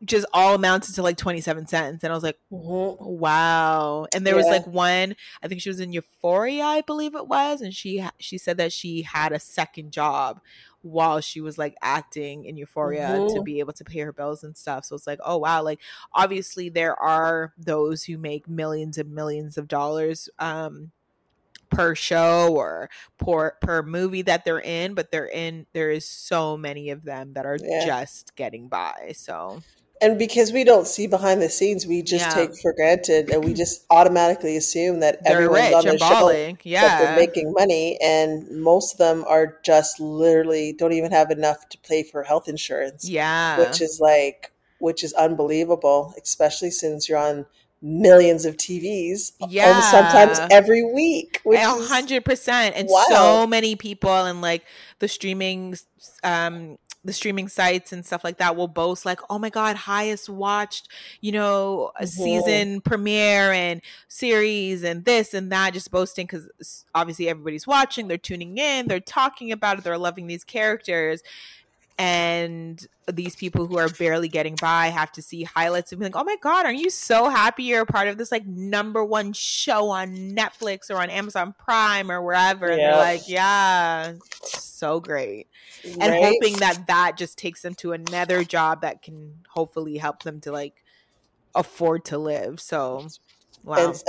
just 0.04 0.26
all 0.32 0.54
amounted 0.54 0.94
to 0.94 1.02
like 1.02 1.16
twenty 1.16 1.40
seven 1.40 1.66
cents, 1.66 2.04
and 2.04 2.12
I 2.12 2.14
was 2.14 2.22
like. 2.22 2.38
Mhm. 2.52 3.00
Wow. 3.00 4.06
And 4.14 4.26
there 4.26 4.36
was 4.36 4.46
like 4.46 4.66
one, 4.66 5.16
I 5.42 5.48
think 5.48 5.60
she 5.60 5.68
was 5.70 5.80
in 5.80 5.92
Euphoria, 5.92 6.64
I 6.64 6.80
believe 6.82 7.14
it 7.14 7.26
was, 7.28 7.60
and 7.60 7.74
she 7.74 8.04
she 8.18 8.38
said 8.38 8.56
that 8.58 8.72
she 8.72 9.02
had 9.02 9.32
a 9.32 9.38
second 9.40 9.92
job 9.92 10.40
while 10.82 11.20
she 11.20 11.40
was 11.40 11.58
like 11.58 11.74
acting 11.82 12.44
in 12.44 12.56
Euphoria 12.56 13.20
to 13.30 13.40
Mhm. 13.40 13.44
be 13.44 13.58
able 13.58 13.72
to 13.72 13.84
pay 13.84 14.00
her 14.00 14.12
bills 14.12 14.44
and 14.44 14.56
stuff. 14.56 14.84
So 14.84 14.94
it's 14.94 15.06
like, 15.06 15.18
oh 15.24 15.38
wow, 15.38 15.62
like 15.62 15.80
obviously 16.12 16.68
there 16.68 16.94
are 17.00 17.52
those 17.58 18.04
who 18.04 18.18
make 18.18 18.48
millions 18.48 18.98
and 18.98 19.12
millions 19.12 19.56
of 19.58 19.66
dollars 19.68 20.28
um 20.38 20.92
per 21.70 21.94
show 21.96 22.54
or 22.54 22.88
per 23.18 23.52
per 23.60 23.82
movie 23.82 24.22
that 24.22 24.44
they're 24.44 24.60
in, 24.60 24.94
but 24.94 25.10
they're 25.10 25.28
in 25.28 25.66
there 25.72 25.90
is 25.90 26.06
so 26.08 26.56
many 26.56 26.90
of 26.90 27.02
them 27.04 27.32
that 27.32 27.44
are 27.46 27.58
Yeah. 27.60 27.84
just 27.86 28.36
getting 28.36 28.68
by. 28.68 29.12
So 29.16 29.62
And 30.02 30.18
because 30.18 30.52
we 30.52 30.62
don't 30.64 30.86
see 30.86 31.06
behind 31.06 31.40
the 31.40 31.48
scenes, 31.48 31.86
we 31.86 32.02
just 32.02 32.26
Yeah. 32.26 32.34
take 32.34 32.58
for 32.60 32.72
granted, 32.74 33.30
and 33.30 33.44
we 33.44 33.54
just 33.54 33.84
automatically 33.90 34.56
assume 34.56 35.00
that 35.00 35.22
they're 35.24 35.36
everyone's 35.36 35.74
on 35.74 35.84
the 35.84 35.98
show. 35.98 36.08
balling. 36.08 36.58
that 36.64 36.98
they're 37.00 37.16
making 37.16 37.52
money 37.52 37.98
and 38.02 38.48
most 38.62 38.92
of 38.94 38.98
them 38.98 39.24
are 39.26 39.58
just 39.64 39.98
literally 40.00 40.72
don't 40.72 40.92
even 40.92 41.12
have 41.12 41.30
enough 41.30 41.68
to 41.70 41.78
pay 41.78 42.02
for 42.02 42.22
health 42.22 42.48
insurance 42.48 43.08
yeah. 43.08 43.58
which 43.58 43.80
is 43.80 43.98
like 44.00 44.52
which 44.78 45.02
is 45.04 45.12
unbelievable 45.14 46.12
especially 46.22 46.70
since 46.70 47.08
you're 47.08 47.18
on 47.18 47.46
millions 47.82 48.44
of 48.44 48.56
tvs 48.56 49.32
Yeah. 49.48 49.80
sometimes 49.80 50.40
every 50.50 50.82
week 50.84 51.40
which 51.44 51.58
A 51.60 51.64
hundred 51.86 52.24
percent, 52.24 52.74
and 52.76 52.88
wild. 52.88 53.06
so 53.08 53.46
many 53.46 53.76
people 53.76 54.10
and 54.10 54.40
like 54.42 54.62
the 54.98 55.08
streaming, 55.08 55.76
um, 56.24 56.78
the 57.06 57.12
streaming 57.12 57.48
sites 57.48 57.92
and 57.92 58.04
stuff 58.04 58.24
like 58.24 58.38
that 58.38 58.56
will 58.56 58.68
boast 58.68 59.06
like, 59.06 59.20
oh 59.30 59.38
my 59.38 59.48
god, 59.48 59.76
highest 59.76 60.28
watched, 60.28 60.88
you 61.20 61.32
know, 61.32 61.92
a 61.98 62.06
season 62.06 62.80
premiere 62.80 63.52
and 63.52 63.80
series 64.08 64.82
and 64.82 65.04
this 65.04 65.32
and 65.32 65.50
that, 65.52 65.72
just 65.72 65.90
boasting 65.90 66.26
because 66.26 66.84
obviously 66.94 67.28
everybody's 67.28 67.66
watching, 67.66 68.08
they're 68.08 68.18
tuning 68.18 68.58
in, 68.58 68.88
they're 68.88 69.00
talking 69.00 69.52
about 69.52 69.78
it, 69.78 69.84
they're 69.84 69.98
loving 69.98 70.26
these 70.26 70.44
characters. 70.44 71.22
And 71.98 72.86
these 73.10 73.36
people 73.36 73.66
who 73.66 73.78
are 73.78 73.88
barely 73.88 74.28
getting 74.28 74.54
by 74.56 74.88
have 74.88 75.10
to 75.12 75.22
see 75.22 75.44
highlights 75.44 75.92
and 75.92 75.98
be 75.98 76.04
like, 76.04 76.16
"Oh 76.16 76.24
my 76.24 76.36
god, 76.42 76.66
are 76.66 76.72
you 76.72 76.90
so 76.90 77.30
happy 77.30 77.62
you're 77.62 77.82
a 77.82 77.86
part 77.86 78.08
of 78.08 78.18
this 78.18 78.30
like 78.30 78.46
number 78.46 79.02
one 79.02 79.32
show 79.32 79.88
on 79.90 80.14
Netflix 80.34 80.90
or 80.90 80.96
on 80.96 81.08
Amazon 81.08 81.54
Prime 81.58 82.10
or 82.10 82.20
wherever?" 82.20 82.66
And 82.68 82.78
they're 82.80 82.96
like, 82.96 83.28
"Yeah, 83.28 84.14
so 84.42 85.00
great," 85.00 85.46
and 85.84 86.12
hoping 86.12 86.56
that 86.58 86.86
that 86.88 87.16
just 87.16 87.38
takes 87.38 87.62
them 87.62 87.74
to 87.76 87.92
another 87.92 88.44
job 88.44 88.82
that 88.82 89.00
can 89.02 89.32
hopefully 89.48 89.96
help 89.96 90.22
them 90.22 90.40
to 90.40 90.52
like 90.52 90.74
afford 91.54 92.04
to 92.06 92.18
live. 92.18 92.60
So, 92.60 93.06
wow, 93.64 93.90
It's, 93.90 94.04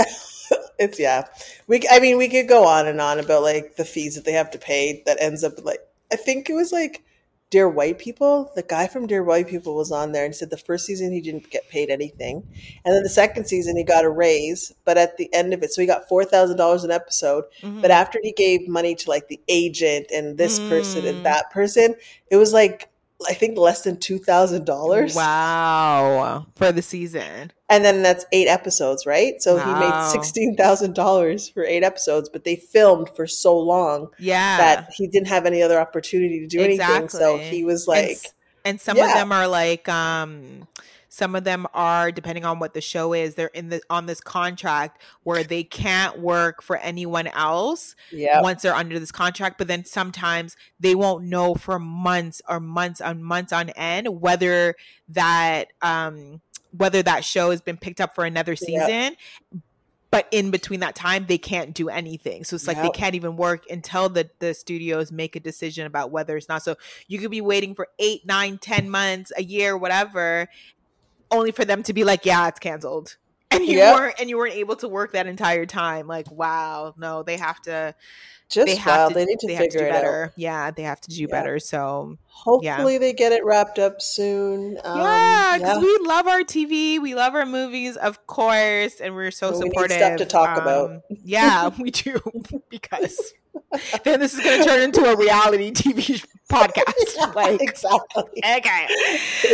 it's 0.80 1.00
yeah. 1.00 1.26
We 1.68 1.82
I 1.90 2.00
mean 2.00 2.18
we 2.18 2.28
could 2.28 2.48
go 2.50 2.66
on 2.66 2.88
and 2.88 3.00
on 3.00 3.20
about 3.20 3.44
like 3.44 3.76
the 3.78 3.86
fees 3.86 4.16
that 4.16 4.26
they 4.26 4.34
have 4.34 4.52
to 4.52 4.58
pay 4.58 5.04
that 5.06 5.22
ends 5.22 5.44
up 5.44 5.64
like 5.64 5.80
I 6.12 6.16
think 6.18 6.50
it 6.50 6.54
was 6.54 6.72
like 6.72 7.04
Dear 7.50 7.70
White 7.70 7.98
People, 7.98 8.52
the 8.56 8.62
guy 8.64 8.88
from 8.88 9.08
Dear 9.08 9.24
White 9.24 9.48
People 9.48 9.74
was 9.76 9.90
on 9.90 10.12
there 10.12 10.26
and 10.26 10.36
said 10.36 10.50
the 10.50 10.58
first 10.58 10.86
season 10.86 11.14
he 11.14 11.22
didn't 11.22 11.50
get 11.50 11.70
paid 11.70 11.90
anything, 11.90 12.44
and 12.84 12.94
then 12.94 13.04
the 13.04 13.10
second 13.10 13.46
season 13.48 13.78
he 13.78 13.86
got 13.86 14.04
a 14.04 14.10
raise, 14.10 14.74
but 14.84 14.98
at 14.98 15.16
the 15.16 15.34
end 15.34 15.54
of 15.54 15.64
it, 15.64 15.72
so 15.72 15.80
he 15.80 15.88
got 15.88 16.10
four 16.10 16.26
thousand 16.26 16.58
dollars 16.58 16.84
an 16.84 16.92
episode. 16.92 17.46
Mhm. 17.64 17.82
But 17.82 17.92
after 17.92 18.20
he 18.22 18.34
gave 18.34 18.68
money 18.68 18.96
to 18.96 19.10
like 19.10 19.30
the 19.30 19.40
agent 19.48 20.08
and 20.14 20.38
this 20.38 20.60
person 20.60 21.04
Mm. 21.04 21.10
and 21.10 21.26
that 21.26 21.50
person, 21.52 21.96
it 22.30 22.36
was 22.36 22.52
like 22.52 22.90
I 23.28 23.34
think 23.34 23.58
less 23.58 23.82
than 23.84 23.98
two 24.00 24.20
thousand 24.20 24.66
dollars. 24.66 25.16
Wow, 25.16 26.46
for 26.56 26.72
the 26.72 26.82
season. 26.82 27.52
And 27.70 27.84
then 27.84 28.04
that's 28.04 28.26
eight 28.32 28.48
episodes, 28.48 29.06
right? 29.06 29.42
So 29.42 29.58
he 29.58 29.74
made 29.74 30.10
sixteen 30.12 30.56
thousand 30.56 30.94
dollars 30.96 31.50
for 31.50 31.64
eight 31.66 31.84
episodes, 31.84 32.30
but 32.30 32.44
they 32.44 32.56
filmed 32.56 33.10
for 33.16 33.26
so 33.28 33.58
long 33.58 34.10
Yeah. 34.20 34.58
that 34.58 34.90
he 34.96 35.08
didn't 35.08 35.28
have 35.30 35.46
any 35.46 35.62
other 35.64 35.80
opportunity 35.80 36.40
to 36.42 36.48
do 36.48 36.62
anything. 36.62 37.10
So 37.10 37.38
he 37.38 37.64
was 37.64 37.88
like, 37.88 38.06
s- 38.12 38.34
and, 38.64 38.80
some 38.80 38.98
of 39.00 39.08
them 39.08 39.32
are 39.32 39.48
like 39.48 39.90
um 39.90 40.68
some 41.18 41.34
of 41.34 41.44
them 41.44 41.66
are 41.74 42.12
depending 42.12 42.46
on 42.46 42.60
what 42.60 42.76
the 42.76 42.82
show 42.82 43.12
is 43.12 43.34
they're 43.34 43.48
in 43.48 43.70
the 43.70 43.82
on 43.90 44.06
this 44.06 44.22
contract 44.22 45.02
where 45.24 45.44
they 45.44 45.64
can't 45.64 46.20
work 46.20 46.62
for 46.62 46.78
anyone 46.78 47.26
else 47.26 47.96
"Yeah, 48.12 48.42
once 48.42 48.62
they're 48.62 48.76
under 48.76 49.00
this 49.00 49.12
contract 49.12 49.58
but 49.58 49.68
then 49.68 49.84
sometimes 49.84 50.56
they 50.80 50.94
won't 50.94 51.24
know 51.26 51.56
for 51.56 51.80
months 51.80 52.40
or 52.48 52.60
months 52.60 53.02
on 53.02 53.24
months 53.24 53.52
on 53.52 53.72
end 53.72 54.22
whether 54.22 54.76
that 55.10 55.74
um 55.82 56.42
whether 56.72 57.02
that 57.02 57.26
show 57.26 57.50
has 57.50 57.62
been 57.62 57.78
picked 57.78 58.00
up 58.00 58.14
for 58.14 58.24
another 58.24 58.56
season 58.56 59.16
but 60.10 60.28
in 60.32 60.52
between 60.52 60.80
that 60.80 60.96
time 60.96 61.26
they 61.28 61.38
can't 61.38 61.74
do 61.74 61.90
anything. 61.90 62.44
So 62.44 62.56
it's 62.56 62.68
like 62.68 62.82
they 62.82 62.90
can't 62.90 63.16
even 63.16 63.36
work 63.36 63.66
until 63.70 64.08
the 64.08 64.30
the 64.40 64.54
studios 64.54 65.12
make 65.12 65.36
a 65.36 65.40
decision 65.40 65.86
about 65.86 66.12
whether 66.12 66.38
it's 66.38 66.48
not. 66.48 66.64
So 66.64 66.76
you 67.08 67.20
could 67.20 67.32
be 67.32 67.42
waiting 67.42 67.76
for 67.76 67.90
eight 68.00 68.26
nine 68.26 68.58
ten 68.58 68.90
months 68.90 69.32
a 69.36 69.44
year 69.44 69.78
whatever 69.78 70.48
only 71.32 71.52
for 71.52 71.66
them 71.66 71.84
to 71.84 71.94
be 71.94 72.04
like 72.04 72.26
yeah 72.26 72.48
it's 72.48 72.60
canceled 72.60 73.18
and 73.52 73.66
you 73.66 73.78
Yep. 73.78 73.96
weren't 73.96 74.20
and 74.20 74.30
you 74.30 74.38
weren't 74.38 74.56
able 74.56 74.76
to 74.78 74.88
work 74.88 75.14
that 75.14 75.28
entire 75.28 75.66
time 75.66 76.08
like 76.08 76.30
wow 76.32 76.94
no 76.98 77.24
they 77.24 77.38
have 77.38 77.62
to 77.62 77.96
just 78.50 78.66
they 78.68 78.76
have 78.76 79.10
to 79.10 79.14
they 79.14 79.26
need 79.26 79.40
to 79.40 79.48
they 79.48 79.54
have 79.56 79.64
to 79.66 79.72
figure 79.72 79.80
do 79.82 79.86
it 79.88 79.90
out. 79.90 79.94
better 80.02 80.34
yeah 80.38 80.72
they 80.72 80.84
have 80.84 81.02
to 81.02 81.10
do 81.10 81.22
Yeah. 81.22 81.28
better 81.30 81.60
so 81.60 82.18
Hopefully, 82.30 83.00
they 83.00 83.14
get 83.14 83.32
it 83.32 83.44
wrapped 83.44 83.80
up 83.80 84.00
soon. 84.00 84.78
Um, 84.84 85.00
yeah 85.00 85.58
because 85.58 85.78
yeah. 85.78 85.84
we 85.84 85.98
love 86.08 86.28
our 86.28 86.42
tv 86.42 87.02
we 87.02 87.16
love 87.16 87.34
our 87.36 87.46
movies 87.48 87.98
of 87.98 88.26
course 88.28 89.02
and 89.02 89.16
we're 89.16 89.32
so 89.32 89.52
we 89.52 89.66
supportive 89.66 89.98
stuff 89.98 90.18
to 90.18 90.26
talk 90.26 90.58
about. 90.58 90.92
Um, 90.92 91.02
yeah 91.24 91.70
we 91.80 91.90
do 91.92 92.22
because 92.70 93.34
then 94.04 94.20
this 94.20 94.34
is 94.34 94.40
going 94.40 94.62
to 94.62 94.66
turn 94.68 94.82
into 94.82 95.04
a 95.04 95.16
reality 95.18 95.72
tv 95.72 96.26
podcast. 96.52 97.36
Like 97.36 97.62
exactly, 97.62 98.24
okay. 98.38 98.88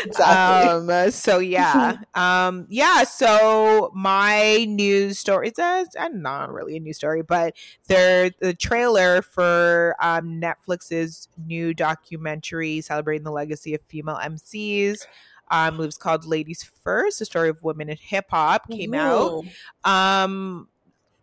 Exactly. 0.05 0.93
um 0.93 1.11
so 1.11 1.39
yeah. 1.39 1.97
Um 2.15 2.67
yeah 2.69 3.03
so 3.03 3.91
my 3.95 4.65
news 4.65 5.19
story 5.19 5.47
it's 5.49 5.59
a, 5.59 5.81
it's 5.81 5.95
not 6.13 6.51
really 6.53 6.77
a 6.77 6.79
news 6.79 6.97
story 6.97 7.21
but 7.23 7.55
there 7.87 8.29
the 8.39 8.53
trailer 8.53 9.21
for 9.21 9.95
um 9.99 10.39
netflix's 10.41 11.27
new 11.45 11.73
documentary 11.73 12.81
celebrating 12.81 13.23
the 13.23 13.31
legacy 13.31 13.73
of 13.73 13.81
female 13.87 14.19
mcs 14.23 15.05
um 15.51 15.75
it 15.79 15.85
was 15.85 15.97
called 15.97 16.25
ladies 16.25 16.63
first 16.83 17.19
the 17.19 17.25
story 17.25 17.49
of 17.49 17.63
women 17.63 17.89
in 17.89 17.97
hip-hop 17.97 18.69
came 18.69 18.93
out. 18.93 19.43
Mhm. 19.85 19.89
um 19.89 20.67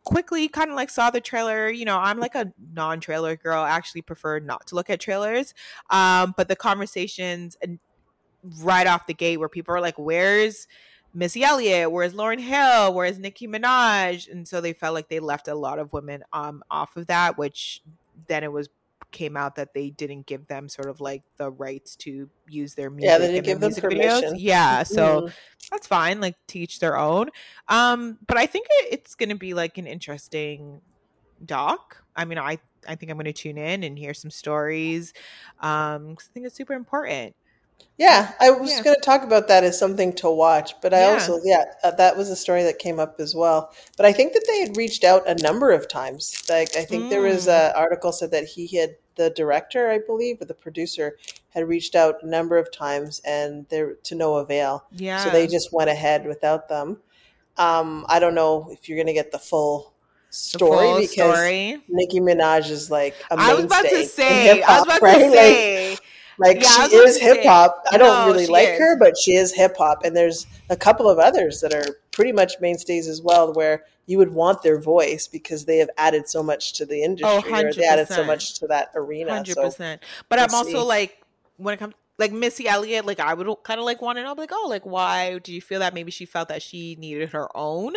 quickly 0.04 0.48
kind 0.48 0.70
of 0.70 0.76
like 0.76 0.88
saw 0.88 1.10
the 1.10 1.20
trailer 1.20 1.68
you 1.68 1.84
know 1.84 1.98
i'm 1.98 2.18
like 2.18 2.34
a 2.34 2.52
non-trailer 2.72 3.36
girl 3.36 3.62
I 3.62 3.70
actually 3.70 4.02
prefer 4.02 4.38
not 4.38 4.66
to 4.68 4.74
look 4.74 4.88
at 4.88 4.98
trailers 4.98 5.52
um 5.90 6.34
but 6.36 6.48
the 6.48 6.56
conversations 6.56 7.56
and 7.60 7.78
right 8.62 8.86
off 8.86 9.06
the 9.06 9.14
gate 9.14 9.36
where 9.38 9.48
people 9.48 9.74
are 9.74 9.80
like 9.80 9.98
where's 9.98 10.66
missy 11.12 11.42
elliott? 11.42 11.90
Where's 11.90 12.14
lauryn 12.14 12.40
hill? 12.40 12.94
Where's 12.94 13.18
nicki 13.18 13.48
minaj? 13.48 14.30
And 14.30 14.46
so 14.46 14.60
they 14.60 14.72
felt 14.72 14.94
like 14.94 15.08
they 15.08 15.20
left 15.20 15.48
a 15.48 15.54
lot 15.54 15.78
of 15.78 15.92
women 15.92 16.24
um 16.32 16.62
off 16.70 16.96
of 16.96 17.06
that 17.08 17.36
which 17.36 17.82
then 18.28 18.44
it 18.44 18.52
was 18.52 18.68
came 19.12 19.36
out 19.36 19.56
that 19.56 19.74
they 19.74 19.90
didn't 19.90 20.26
give 20.26 20.46
them 20.46 20.68
sort 20.68 20.88
of 20.88 21.00
like 21.00 21.22
the 21.36 21.50
rights 21.50 21.96
to 21.96 22.28
use 22.48 22.74
their 22.74 22.90
music 22.90 23.10
Yeah, 23.10 23.18
they 23.18 23.26
didn't 23.28 23.44
give 23.44 23.60
them 23.60 23.68
music 23.68 23.84
videos. 23.84 24.20
permission. 24.20 24.34
yeah 24.38 24.82
so 24.82 25.22
Mhm. 25.22 25.32
that's 25.70 25.86
fine 25.86 26.20
like 26.20 26.36
teach 26.46 26.78
their 26.80 26.96
own 26.96 27.30
um 27.68 28.18
but 28.26 28.36
i 28.36 28.46
think 28.46 28.66
it, 28.70 28.88
it's 28.92 29.14
gonna 29.14 29.36
be 29.36 29.54
like 29.54 29.78
an 29.78 29.86
interesting 29.86 30.80
doc 31.44 32.02
i 32.16 32.24
mean 32.24 32.38
i 32.38 32.58
i 32.86 32.94
think 32.94 33.10
i'm 33.10 33.16
gonna 33.16 33.32
tune 33.32 33.56
in 33.58 33.82
and 33.82 33.98
hear 33.98 34.12
some 34.14 34.30
stories 34.30 35.12
um 35.60 36.14
'cause 36.14 36.28
i 36.30 36.32
think 36.34 36.46
it's 36.46 36.56
super 36.56 36.74
important 36.74 37.34
Yeah, 37.98 38.32
I 38.40 38.50
was 38.50 38.70
Yeah. 38.70 38.82
going 38.82 38.96
to 38.96 39.02
talk 39.02 39.22
about 39.22 39.48
that 39.48 39.62
as 39.62 39.78
something 39.78 40.14
to 40.14 40.30
watch, 40.30 40.74
but 40.80 40.94
I 40.94 41.00
Yeah. 41.00 41.08
also, 41.08 41.38
yeah, 41.44 41.64
uh, 41.82 41.90
that 41.92 42.16
was 42.16 42.30
a 42.30 42.36
story 42.36 42.62
that 42.62 42.78
came 42.78 42.98
up 42.98 43.20
as 43.20 43.34
well. 43.34 43.72
But 43.96 44.06
I 44.06 44.12
think 44.12 44.32
that 44.32 44.44
they 44.48 44.60
had 44.60 44.76
reached 44.76 45.04
out 45.04 45.28
a 45.28 45.34
number 45.42 45.70
of 45.70 45.86
times. 45.86 46.34
Like, 46.48 46.74
I 46.76 46.84
think 46.84 47.10
there 47.10 47.20
was 47.20 47.46
Mm. 47.46 47.70
an 47.70 47.72
article 47.76 48.12
said 48.12 48.30
that 48.30 48.44
he 48.44 48.66
had, 48.76 48.96
the 49.16 49.28
director, 49.28 49.90
I 49.90 49.98
believe, 49.98 50.40
or 50.40 50.46
the 50.46 50.54
producer, 50.54 51.18
had 51.50 51.68
reached 51.68 51.94
out 51.94 52.22
a 52.22 52.26
number 52.26 52.56
of 52.56 52.72
times 52.72 53.20
and 53.24 53.66
they're 53.68 53.94
to 54.04 54.14
no 54.14 54.36
avail. 54.36 54.84
yeah 54.96 55.22
So 55.22 55.28
they 55.30 55.46
just 55.46 55.68
went 55.72 55.90
ahead 55.90 56.24
without 56.26 56.68
them. 56.70 57.02
Um, 57.58 58.06
I 58.08 58.18
don't 58.18 58.34
know 58.34 58.70
if 58.72 58.88
you're 58.88 58.96
going 58.96 59.08
to 59.08 59.12
get 59.12 59.30
the 59.32 59.38
full 59.38 59.92
story 60.30 60.94
because 60.94 61.12
story 61.12 61.82
Nicki 61.88 62.20
Minaj 62.20 62.70
is 62.70 62.90
like 62.90 63.14
a 63.30 63.36
i 63.38 63.52
was 63.52 63.64
about 63.64 63.84
to 63.88 64.04
say 64.04 64.62
i 64.62 64.74
was 64.78 64.84
about 64.84 65.02
right? 65.02 65.18
to 65.20 65.30
say 65.30 65.92
like 65.92 66.00
Yeah, 66.38 66.88
she 66.88 66.96
is 66.96 67.18
hip 67.18 67.44
hop. 67.44 67.84
I 67.90 67.98
don't 67.98 68.26
no, 68.26 68.32
really 68.32 68.46
like 68.46 68.68
is. 68.68 68.78
her, 68.78 68.98
but 68.98 69.16
she 69.18 69.34
is 69.34 69.52
hip 69.54 69.76
hop. 69.76 70.04
And 70.04 70.16
there's 70.16 70.46
a 70.68 70.76
couple 70.76 71.08
of 71.08 71.18
others 71.18 71.60
that 71.60 71.74
are 71.74 71.96
pretty 72.12 72.32
much 72.32 72.54
mainstays 72.60 73.08
as 73.08 73.20
well, 73.22 73.52
where 73.52 73.84
you 74.06 74.18
would 74.18 74.32
want 74.32 74.62
their 74.62 74.80
voice 74.80 75.28
because 75.28 75.64
they 75.64 75.78
have 75.78 75.90
added 75.96 76.28
so 76.28 76.42
much 76.42 76.74
to 76.74 76.86
the 76.86 77.02
industry, 77.02 77.52
or 77.52 77.72
they 77.72 77.84
added 77.84 78.08
so 78.08 78.24
much 78.24 78.58
to 78.60 78.66
that 78.66 78.90
arena. 78.94 79.32
Hundred 79.34 79.54
So 79.54 79.64
percent. 79.64 80.02
But 80.28 80.38
I'm 80.38 80.54
also 80.54 80.70
see. 80.70 80.76
like 80.78 81.22
when 81.56 81.74
it 81.74 81.78
comes 81.78 81.94
like 82.18 82.32
Missy 82.32 82.68
Elliott, 82.68 83.06
like 83.06 83.18
I 83.18 83.34
would 83.34 83.48
kind 83.62 83.80
of 83.80 83.86
like 83.86 84.02
want 84.02 84.18
to 84.18 84.22
know, 84.22 84.34
like, 84.34 84.50
oh, 84.52 84.66
like 84.68 84.84
why 84.84 85.38
do 85.38 85.52
you 85.52 85.60
feel 85.60 85.80
that? 85.80 85.94
Maybe 85.94 86.10
she 86.10 86.26
felt 86.26 86.48
that 86.48 86.62
she 86.62 86.96
needed 86.96 87.30
her 87.30 87.48
own. 87.56 87.94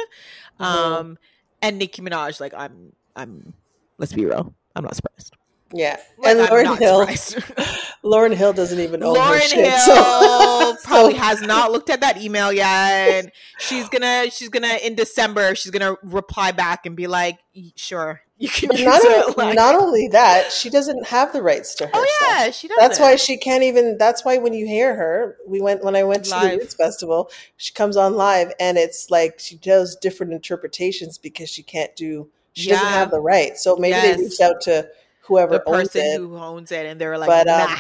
Mhm. 0.60 0.66
Um, 0.66 1.18
and 1.62 1.78
Nicki 1.78 2.02
Minaj, 2.02 2.40
like 2.40 2.54
I'm, 2.54 2.94
I'm. 3.16 3.54
Let's 3.98 4.14
be 4.14 4.26
real, 4.26 4.54
I'm 4.76 4.84
not 4.84 4.96
surprised. 4.96 5.36
Yeah, 5.76 5.98
Like, 6.20 6.38
and 6.38 6.48
Lauryn 6.48 6.78
Hill. 6.78 7.08
Lauryn 8.04 8.34
Hill 8.36 8.54
doesn't 8.54 8.80
even 8.80 9.02
own 9.02 9.16
Lauryn 9.16 9.34
her 9.34 9.40
shit. 9.42 9.66
Hill 9.66 9.80
so, 9.80 10.76
probably 10.84 11.14
so- 11.14 11.20
has 11.20 11.42
not 11.42 11.72
looked 11.72 11.90
at 11.90 12.02
that 12.02 12.22
email 12.22 12.52
yet. 12.54 13.34
She's 13.60 13.90
gonna, 13.90 14.30
she's 14.30 14.50
gonna 14.50 14.78
in 14.84 14.96
December, 14.96 15.56
she's 15.56 15.72
gonna 15.72 15.96
reply 16.04 16.52
back 16.52 16.86
and 16.86 16.96
be 16.96 17.08
like, 17.08 17.40
"Sure, 17.76 18.22
you 18.38 18.50
can 18.50 18.72
use 18.72 18.84
not, 18.86 19.02
it." 19.04 19.38
Like, 19.38 19.56
not 19.56 19.76
only 19.76 20.10
that, 20.10 20.52
she 20.52 20.70
doesn't 20.70 21.08
have 21.08 21.34
the 21.34 21.42
rights 21.42 21.74
to 21.76 21.86
her 21.88 21.92
oh 21.94 22.08
stuff. 22.20 22.30
yeah, 22.30 22.52
she 22.52 22.68
does. 22.68 22.78
That's 22.80 23.00
why 23.00 23.16
she 23.16 23.38
can't 23.38 23.64
even. 23.64 23.98
That's 23.98 24.24
why 24.24 24.38
when 24.38 24.54
you 24.54 24.68
hear 24.68 24.96
her, 24.96 25.38
we 25.48 25.60
went 25.60 25.84
when 25.84 25.96
I 25.96 26.04
went 26.04 26.26
to 26.26 26.32
Live. 26.32 26.52
the 26.52 26.58
Roots 26.58 26.76
Festival. 26.76 27.32
She 27.58 27.74
comes 27.74 27.98
on 27.98 28.16
live, 28.16 28.54
and 28.60 28.78
it's 28.78 29.10
like 29.10 29.40
she 29.40 29.56
does 29.58 29.96
different 29.96 30.34
interpretations 30.34 31.18
because 31.18 31.50
she 31.50 31.64
can't 31.64 31.96
do. 31.96 32.30
She 32.56 32.70
doesn't 32.70 32.86
have 32.86 33.10
the 33.10 33.20
right. 33.20 33.58
So 33.58 33.76
maybe 33.78 33.92
Yes. 33.94 34.16
they 34.18 34.24
reached 34.24 34.42
out 34.42 34.62
to 34.62 34.88
whoever 35.26 35.58
the 35.58 35.64
owns 35.68 35.90
person 35.90 36.02
it. 36.02 36.18
who 36.18 36.38
owns 36.38 36.72
it, 36.72 36.86
and 36.86 37.00
they're 37.00 37.18
like, 37.18 37.28
But, 37.30 37.48
um, 37.48 37.70
"Nah." 37.70 37.78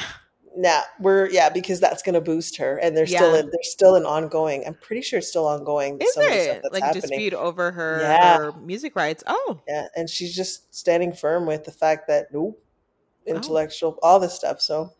Nah, 0.55 0.81
we're 0.99 1.29
yeah 1.31 1.49
because 1.49 1.79
that's 1.79 2.03
going 2.03 2.13
to 2.13 2.21
boost 2.21 2.57
her, 2.57 2.77
and 2.77 2.95
there's 2.95 3.09
still 3.09 3.33
Yeah. 3.33 3.39
in, 3.39 3.45
there's 3.47 3.71
still 3.71 3.95
an 3.95 4.05
ongoing. 4.05 4.63
I'm 4.67 4.75
pretty 4.75 5.01
sure 5.01 5.17
it's 5.17 5.27
still 5.29 5.47
ongoing. 5.47 5.97
Is 5.99 6.13
some 6.13 6.23
of 6.25 6.29
stuff 6.31 6.57
it 6.57 6.63
like 6.71 6.83
happening. 6.83 7.01
dispute 7.01 7.33
over 7.33 7.71
her, 7.71 8.01
Yeah. 8.01 8.37
her 8.37 8.51
music 8.59 8.95
rights? 8.95 9.23
Oh, 9.25 9.59
Yeah, 9.67 9.87
and 9.95 10.07
she's 10.07 10.35
just 10.35 10.73
standing 10.75 11.11
firm 11.11 11.47
with 11.47 11.63
the 11.63 11.71
fact 11.71 12.07
that 12.09 12.27
nope, 12.31 12.61
Oh. 13.27 13.31
intellectual, 13.31 13.97
all 14.03 14.19
this 14.19 14.35
stuff. 14.35 14.61
So 14.61 14.91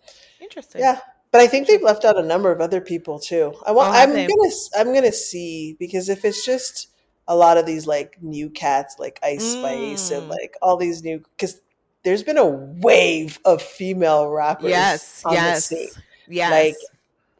interesting. 0.41 0.81
Yeah, 0.81 0.99
but 1.31 1.39
I 1.41 1.45
think 1.45 1.67
they've 1.67 1.83
left 1.83 2.03
out 2.03 2.17
a 2.17 2.23
number 2.23 2.51
of 2.51 2.59
other 2.59 2.81
people 2.81 3.19
too. 3.19 3.53
I 3.63 3.73
want. 3.73 3.89
Oh, 3.89 3.91
I'm 3.93 4.13
they? 4.13 4.25
gonna. 4.25 4.51
I'm 4.75 4.91
gonna 4.91 5.11
see 5.11 5.75
because 5.77 6.09
if 6.09 6.25
it's 6.25 6.43
just 6.43 6.87
a 7.27 7.35
lot 7.35 7.57
of 7.59 7.67
these 7.67 7.85
like 7.85 8.17
new 8.23 8.49
cats, 8.49 8.95
like 8.97 9.19
Ice 9.21 9.53
Spice, 9.53 10.09
and 10.09 10.23
Mm. 10.23 10.29
like 10.29 10.55
all 10.63 10.77
these 10.77 11.03
new, 11.03 11.19
because 11.37 11.61
there's 12.03 12.23
been 12.23 12.37
a 12.37 12.45
wave 12.45 13.39
of 13.45 13.61
female 13.61 14.27
rappers. 14.29 14.69
Yes. 14.69 15.21
on 15.25 15.33
the 15.33 15.39
Yes. 15.39 15.65
scene. 15.65 15.89
Yes. 16.27 16.51
Like, 16.51 16.75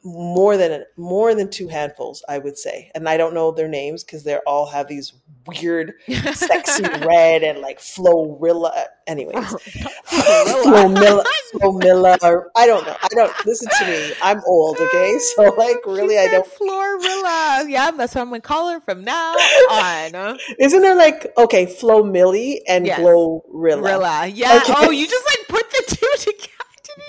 More 0.06 0.58
than 0.58 0.84
more 0.98 1.34
than 1.34 1.50
two 1.50 1.70
handfuls, 1.70 2.24
I 2.28 2.38
would 2.38 2.58
say, 2.58 2.92
and 2.94 3.08
I 3.08 3.16
don't 3.16 3.34
know 3.34 3.52
their 3.52 3.70
names 3.70 4.04
because 4.04 4.24
they 4.26 4.36
all 4.46 4.66
have 4.66 4.88
these 4.90 5.14
weird, 5.48 5.94
sexy 6.34 6.84
red 7.06 7.42
and 7.44 7.60
like 7.60 7.80
Florilla. 7.80 8.74
Uh, 8.76 8.84
anyways, 9.08 9.36
oh, 9.38 9.58
Flomilla, 10.66 11.24
Flomilla, 11.54 12.18
or 12.24 12.52
I 12.56 12.66
don't 12.68 12.86
know. 12.86 12.98
I 13.02 13.08
don't 13.16 13.46
listen 13.46 13.70
to 13.80 13.86
me. 13.86 14.14
I'm 14.22 14.42
old, 14.46 14.78
okay? 14.78 15.18
So 15.20 15.44
like, 15.58 15.78
really, 15.86 16.18
I 16.18 16.28
don't. 16.28 16.46
Florilla. 16.48 17.66
Yeah, 17.68 17.92
that's 17.92 18.14
what 18.16 18.22
I'm 18.24 18.28
gonna 18.28 18.42
call 18.42 18.72
her 18.72 18.82
from 18.82 19.06
now 19.06 19.32
on. 19.34 20.38
Isn't 20.60 20.82
there 20.82 20.96
like 20.96 21.32
okay, 21.38 21.66
Flo 21.66 22.04
Milli 22.04 22.58
and 22.68 22.86
Yes. 22.86 23.00
Glorilla? 23.00 23.44
Rilla. 23.84 24.28
Yeah. 24.28 24.60
Okay. 24.64 24.74
Oh, 24.76 24.92
you 24.92 25.08
just 25.08 25.26
like 25.26 25.48
put 25.48 25.70
the 25.72 25.96
two 25.96 26.10
together. 26.18 26.50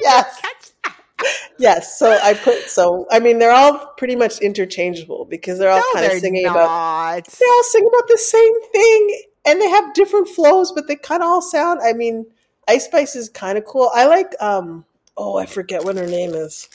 Yes. 0.01 0.41
Yes, 1.65 1.99
so 1.99 2.19
I 2.23 2.35
put 2.35 2.69
so 2.69 3.07
I 3.11 3.19
mean 3.21 3.39
they're 3.39 3.53
all 3.53 3.93
pretty 3.97 4.15
much 4.17 4.39
interchangeable 4.41 5.25
because 5.25 5.59
they're 5.59 5.71
all 5.71 5.81
no, 5.95 6.01
kind 6.01 6.07
of 6.13 6.19
singing 6.19 6.47
about 6.47 7.25
they 7.25 7.47
all 7.47 7.65
sing 7.65 7.87
about 7.87 8.07
the 8.09 8.19
same 8.19 8.63
thing 8.71 9.23
and 9.47 9.61
they 9.61 9.69
have 9.71 9.95
different 9.95 10.29
flows, 10.29 10.73
but 10.73 10.87
they 10.89 10.97
kind 10.97 11.23
of 11.23 11.29
all 11.29 11.43
sound. 11.43 11.81
I 11.83 11.93
mean, 11.93 12.27
Ice 12.69 12.85
Spice 12.85 13.17
is 13.17 13.29
kind 13.29 13.59
of 13.59 13.65
cool. 13.65 13.91
I 13.95 14.07
like 14.07 14.35
um 14.41 14.85
oh 15.17 15.37
I 15.39 15.47
forget 15.47 15.85
what 15.85 15.97
her 15.97 16.07
name 16.07 16.35
is, 16.35 16.69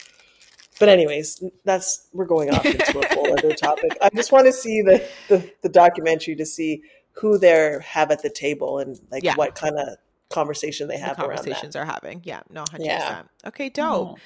but 0.80 0.90
anyways, 0.90 1.44
that's 1.66 2.08
we're 2.14 2.26
going 2.26 2.50
off 2.50 2.66
into 2.66 3.00
a 3.00 3.14
whole 3.14 3.32
other 3.38 3.54
topic. 3.68 3.92
I 4.02 4.10
just 4.16 4.32
want 4.32 4.48
to 4.48 4.54
see 4.54 4.82
the, 4.82 5.08
the 5.28 5.52
the 5.62 5.70
documentary 5.70 6.36
to 6.36 6.46
see 6.46 6.82
who 7.14 7.38
they 7.38 7.78
have 7.84 8.12
at 8.12 8.22
the 8.24 8.30
table 8.30 8.80
and 8.80 9.00
like 9.12 9.24
Yeah. 9.24 9.36
what 9.36 9.54
kind 9.56 9.78
of 9.78 9.98
conversation 10.30 10.88
they 10.88 10.96
the 10.96 11.02
have 11.02 11.20
around 11.20 11.30
that. 11.30 11.36
conversations 11.38 11.76
are 11.76 11.86
having. 11.86 12.22
Yeah, 12.24 12.42
no, 12.50 12.64
hundred 12.72 12.86
Yeah. 12.86 13.00
percent. 13.00 13.28
Okay, 13.48 13.70
dope. 13.70 14.20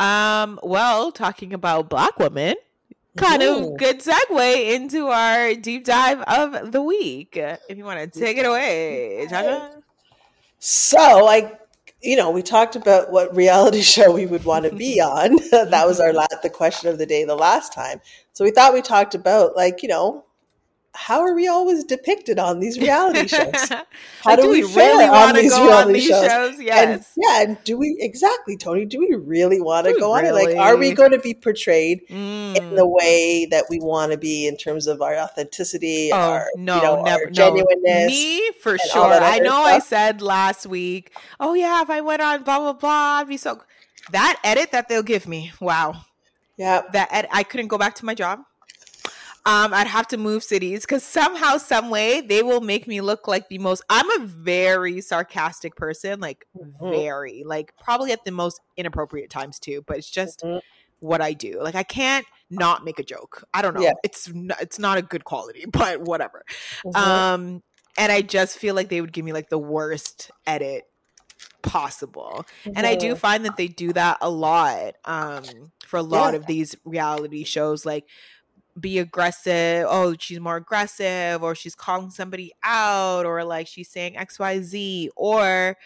Um, 0.00 0.58
well, 0.62 1.12
talking 1.12 1.52
about 1.52 1.88
black 1.88 2.18
women, 2.18 2.56
kind 3.16 3.42
of 3.42 3.56
Mhm. 3.56 3.76
good 3.78 4.00
segue 4.00 4.70
into 4.74 5.08
our 5.08 5.54
deep 5.54 5.84
dive 5.84 6.20
of 6.22 6.72
the 6.72 6.82
week. 6.82 7.36
If 7.36 7.76
you 7.78 7.84
want 7.84 8.12
to 8.12 8.18
take 8.20 8.36
it 8.38 8.46
away, 8.46 9.26
Chacha. 9.28 9.70
So 10.58 11.28
I, 11.28 11.52
you 12.00 12.16
know, 12.16 12.30
we 12.30 12.42
talked 12.42 12.76
about 12.76 13.10
what 13.10 13.34
reality 13.34 13.82
show 13.94 14.12
we 14.12 14.26
would 14.26 14.44
want 14.44 14.64
to 14.64 14.74
be 14.74 15.00
on. 15.00 15.36
that 15.50 15.86
was 15.86 16.00
our 16.00 16.12
la- 16.12 16.26
the 16.42 16.50
question 16.50 16.88
of 16.88 16.98
the 16.98 17.06
day 17.06 17.24
the 17.24 17.34
last 17.36 17.72
time. 17.72 18.00
So 18.32 18.44
we 18.44 18.50
thought 18.50 18.74
we 18.74 18.82
talked 18.82 19.14
about 19.14 19.56
like 19.56 19.82
you 19.82 19.88
know, 19.88 20.24
how 20.94 21.20
are 21.22 21.34
we 21.34 21.48
always 21.48 21.84
depicted 21.84 22.38
on 22.38 22.60
these 22.60 22.78
reality 22.78 23.26
shows? 23.28 23.68
How 23.68 23.84
Like, 24.26 24.40
do, 24.40 24.50
we, 24.50 24.62
really 24.62 25.04
on 25.04 25.10
wanna 25.10 25.40
these 25.40 25.50
go 25.52 25.72
on 25.72 25.92
these 25.92 26.06
shows? 26.06 26.26
shows? 26.26 26.54
And 26.70 27.04
yeah, 27.16 27.42
and 27.42 27.56
do 27.64 27.76
we 27.78 27.96
exactly, 27.98 28.56
Tony? 28.56 28.84
Do 28.84 28.98
we 28.98 29.14
really 29.14 29.60
want 29.60 29.86
to 29.86 29.90
Do 29.92 29.94
we 29.96 30.00
go 30.00 30.12
on 30.12 30.24
it? 30.26 30.32
Like, 30.32 30.56
are 30.56 30.76
we 30.76 30.92
going 30.92 31.12
to 31.12 31.18
be 31.18 31.34
portrayed 31.34 32.02
in 32.08 32.16
Mm. 32.54 32.76
the 32.76 32.86
way 32.86 33.46
that 33.50 33.64
we 33.70 33.80
want 33.80 34.12
to 34.12 34.18
be 34.18 34.46
in 34.46 34.56
terms 34.56 34.86
of 34.86 35.00
our 35.02 35.16
authenticity, 35.16 36.10
Oh 36.12 36.16
our 36.18 36.46
no, 36.56 36.76
you 36.76 36.82
know, 36.82 37.02
never 37.02 37.24
our 37.24 37.30
no. 37.30 37.32
genuineness? 37.32 38.06
Me 38.08 38.52
for 38.60 38.76
sure. 38.78 39.12
I 39.12 39.38
know 39.38 39.62
I 39.62 39.78
said 39.78 40.20
last 40.22 40.66
week. 40.66 41.16
Oh 41.40 41.54
yeah, 41.54 41.80
if 41.82 41.90
I 41.90 42.00
went 42.02 42.20
on 42.22 42.42
blah 42.42 42.58
blah 42.58 42.72
blah, 42.74 42.90
I'd 43.20 43.28
be 43.28 43.36
so. 43.38 43.62
That 44.10 44.38
edit 44.44 44.72
that 44.72 44.88
they'll 44.88 45.02
give 45.02 45.26
me. 45.26 45.52
Wow. 45.60 46.04
Yeah, 46.58 46.82
that 46.92 47.08
ed- 47.10 47.28
I 47.32 47.44
couldn't 47.44 47.68
go 47.68 47.78
back 47.78 47.94
to 47.96 48.04
my 48.04 48.14
job. 48.14 48.40
Um, 49.44 49.74
I'd 49.74 49.88
have 49.88 50.06
to 50.08 50.16
move 50.16 50.44
cities 50.44 50.82
because 50.82 51.02
somehow, 51.02 51.56
some 51.56 51.90
way, 51.90 52.20
they 52.20 52.42
will 52.44 52.60
make 52.60 52.86
me 52.86 53.00
look 53.00 53.26
like 53.26 53.48
the 53.48 53.58
most. 53.58 53.82
I'm 53.90 54.08
a 54.22 54.24
very 54.26 55.00
sarcastic 55.00 55.74
person, 55.74 56.20
like 56.20 56.46
Mhm. 56.56 56.90
very, 56.92 57.42
like 57.44 57.72
probably 57.82 58.12
at 58.12 58.24
the 58.24 58.30
most 58.30 58.60
inappropriate 58.76 59.30
times 59.30 59.58
too. 59.58 59.82
But 59.86 59.98
it's 59.98 60.08
just 60.10 60.42
Mhm. 60.42 60.60
what 61.00 61.20
I 61.20 61.32
do. 61.32 61.60
Like 61.60 61.74
I 61.74 61.82
can't 61.82 62.24
not 62.50 62.84
make 62.84 63.00
a 63.00 63.02
joke. 63.02 63.42
I 63.52 63.62
don't 63.62 63.74
know. 63.74 63.80
Yeah. 63.82 63.94
It's 64.04 64.28
n- 64.28 64.52
it's 64.60 64.78
not 64.78 64.98
a 64.98 65.02
good 65.02 65.24
quality, 65.24 65.64
but 65.72 66.02
whatever. 66.02 66.44
Mhm. 66.84 66.94
Um, 66.96 67.62
and 67.98 68.12
I 68.12 68.22
just 68.22 68.58
feel 68.58 68.76
like 68.76 68.90
they 68.90 69.00
would 69.00 69.12
give 69.12 69.24
me 69.24 69.32
like 69.32 69.48
the 69.50 69.58
worst 69.58 70.30
edit 70.46 70.84
possible. 71.62 72.44
And 72.76 72.86
I 72.86 72.94
do 72.94 73.14
Mhm. 73.14 73.18
find 73.18 73.44
that 73.44 73.56
they 73.56 73.68
do 73.68 73.92
that 73.94 74.18
a 74.20 74.30
lot 74.30 74.94
um, 75.04 75.44
for 75.86 75.96
a 75.98 76.02
lot 76.02 76.32
Yeah. 76.34 76.38
of 76.40 76.46
these 76.46 76.76
reality 76.84 77.44
shows. 77.44 77.84
Like, 77.84 78.06
be 78.78 78.98
aggressive. 78.98 79.86
Oh, 79.88 80.14
she's 80.18 80.40
more 80.40 80.56
aggressive, 80.56 81.42
or 81.42 81.54
she's 81.54 81.74
calling 81.74 82.10
somebody 82.10 82.52
out, 82.62 83.26
or 83.26 83.44
like 83.44 83.66
she's 83.66 83.88
saying 83.88 84.14
XYZ, 84.14 85.08
or 85.16 85.76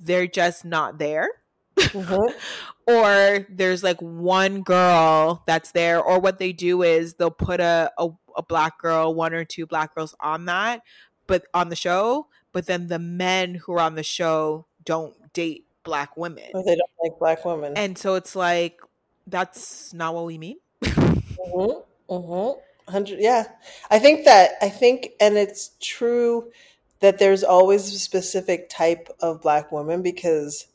they're 0.00 0.26
just 0.26 0.64
not 0.64 0.98
there. 0.98 1.28
Mhm. 1.76 2.34
or 2.86 3.46
there's 3.48 3.82
like 3.82 4.00
one 4.00 4.62
girl 4.62 5.42
that's 5.46 5.72
there, 5.72 6.00
or 6.00 6.20
what 6.20 6.38
they 6.38 6.52
do 6.52 6.82
is 6.82 7.14
they'll 7.14 7.30
put 7.30 7.60
a, 7.60 7.90
a, 7.98 8.08
a 8.36 8.42
black 8.42 8.78
girl, 8.78 9.14
one 9.14 9.32
or 9.32 9.44
two 9.44 9.66
black 9.66 9.94
girls 9.94 10.14
on 10.20 10.46
that, 10.46 10.82
but 11.26 11.46
on 11.54 11.68
the 11.68 11.76
show, 11.76 12.26
but 12.52 12.66
then 12.66 12.88
the 12.88 12.98
men 12.98 13.54
who 13.54 13.72
are 13.72 13.80
on 13.80 13.94
the 13.94 14.02
show 14.02 14.66
don't 14.84 15.32
date 15.32 15.66
black 15.84 16.16
women. 16.16 16.44
Or 16.54 16.62
they 16.62 16.76
don't 16.76 16.90
like 17.02 17.18
black 17.18 17.44
women. 17.44 17.74
And 17.76 17.96
so 17.96 18.14
it's 18.14 18.36
like, 18.36 18.80
that's 19.26 19.92
not 19.94 20.14
what 20.14 20.26
we 20.26 20.38
mean. 20.38 20.58
Mm-hmm. 20.82 21.80
Mm-hmm. 22.12 22.60
Hundred. 22.90 23.20
Yeah, 23.20 23.44
I 23.90 23.98
think 23.98 24.24
that 24.24 24.52
I 24.60 24.68
think, 24.68 25.10
and 25.20 25.36
it's 25.38 25.70
true 25.80 26.50
that 27.00 27.18
there's 27.18 27.44
always 27.44 27.94
a 27.94 27.98
specific 27.98 28.68
type 28.68 29.08
of 29.20 29.40
black 29.42 29.72
woman 29.72 30.02
because 30.02 30.66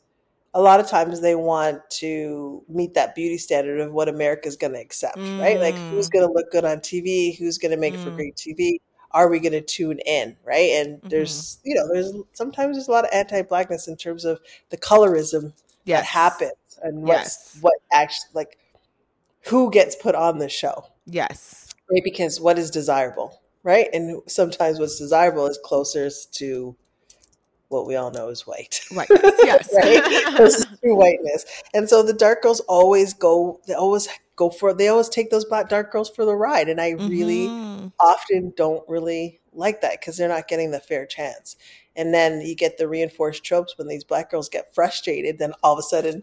a 0.54 0.62
lot 0.62 0.80
of 0.80 0.88
times 0.88 1.20
they 1.20 1.34
want 1.36 1.80
to 1.90 2.64
meet 2.68 2.94
that 2.94 3.14
beauty 3.14 3.38
standard 3.38 3.80
of 3.80 3.92
what 3.92 4.08
America's 4.08 4.56
going 4.56 4.72
to 4.74 4.80
accept, 4.80 5.34
right? 5.38 5.60
Like 5.60 5.80
who's 5.88 6.08
Mm. 6.08 6.12
going 6.12 6.26
to 6.28 6.32
look 6.32 6.50
good 6.52 6.64
on 6.64 6.80
TV, 6.80 7.32
who's 7.38 7.58
going 7.58 7.72
to 7.72 7.78
make 7.78 7.98
for 7.98 8.10
Mm. 8.10 8.16
great 8.16 8.36
TV. 8.36 8.80
Are 9.12 9.28
we 9.30 9.40
going 9.40 9.52
to 9.52 9.62
tune 9.62 10.00
in, 10.06 10.36
right? 10.44 10.70
And 10.72 11.02
Mm-hmm. 11.04 11.08
there's, 11.10 11.58
you 11.64 11.74
know, 11.76 11.88
there's 11.92 12.12
sometimes 12.32 12.76
there's 12.76 12.88
a 12.88 12.92
lot 12.92 13.04
of 13.04 13.10
anti-blackness 13.12 13.88
in 13.88 13.96
terms 13.96 14.24
of 14.24 14.40
the 14.70 14.78
colorism 14.78 15.52
that 15.86 16.04
happens 16.04 16.52
and 16.82 17.02
what's 17.02 17.38
Yes. 17.42 17.58
what 17.60 17.74
actually 17.92 18.30
like 18.34 18.58
who 19.46 19.70
gets 19.70 19.96
put 19.96 20.14
on 20.14 20.38
the 20.38 20.48
show 20.48 20.86
Yes. 21.10 21.66
right 21.90 22.02
because 22.04 22.40
what 22.40 22.58
is 22.58 22.70
desirable 22.70 23.40
right 23.62 23.88
and 23.92 24.20
sometimes 24.26 24.78
what's 24.78 24.98
desirable 24.98 25.46
is 25.46 25.58
closest 25.64 26.34
to 26.34 26.76
what 27.68 27.86
we 27.86 27.96
all 27.96 28.10
know 28.10 28.28
is 28.28 28.46
white 28.46 28.80
Right. 28.92 29.08
Yes. 29.44 29.68
right 29.74 30.02
closest 30.36 30.68
to 30.68 30.76
whiteness 30.94 31.44
and 31.74 31.88
so 31.88 32.02
the 32.02 32.12
dark 32.12 32.42
girls 32.42 32.60
always 32.60 33.14
go 33.14 33.60
they 33.66 33.74
always 33.74 34.08
go 34.36 34.50
for 34.50 34.72
they 34.74 34.88
always 34.88 35.08
take 35.08 35.30
those 35.30 35.44
black 35.44 35.68
dark 35.68 35.90
girls 35.90 36.10
for 36.10 36.24
the 36.24 36.34
ride 36.36 36.68
and 36.68 36.80
i 36.80 36.90
really 36.90 37.48
Mhm. 37.48 37.92
often 38.00 38.52
don't 38.56 38.88
really 38.88 39.40
like 39.52 39.80
that 39.80 40.00
because 40.00 40.16
they're 40.16 40.28
not 40.28 40.46
getting 40.46 40.70
the 40.70 40.78
fair 40.78 41.04
chance. 41.04 41.56
And 41.96 42.14
then 42.14 42.40
you 42.42 42.54
get 42.54 42.78
the 42.78 42.86
reinforced 42.86 43.42
tropes 43.42 43.76
when 43.76 43.88
these 43.88 44.04
black 44.04 44.30
girls 44.30 44.48
get 44.48 44.72
frustrated, 44.72 45.38
then 45.40 45.52
all 45.64 45.72
of 45.72 45.80
a 45.80 45.82
sudden 45.82 46.22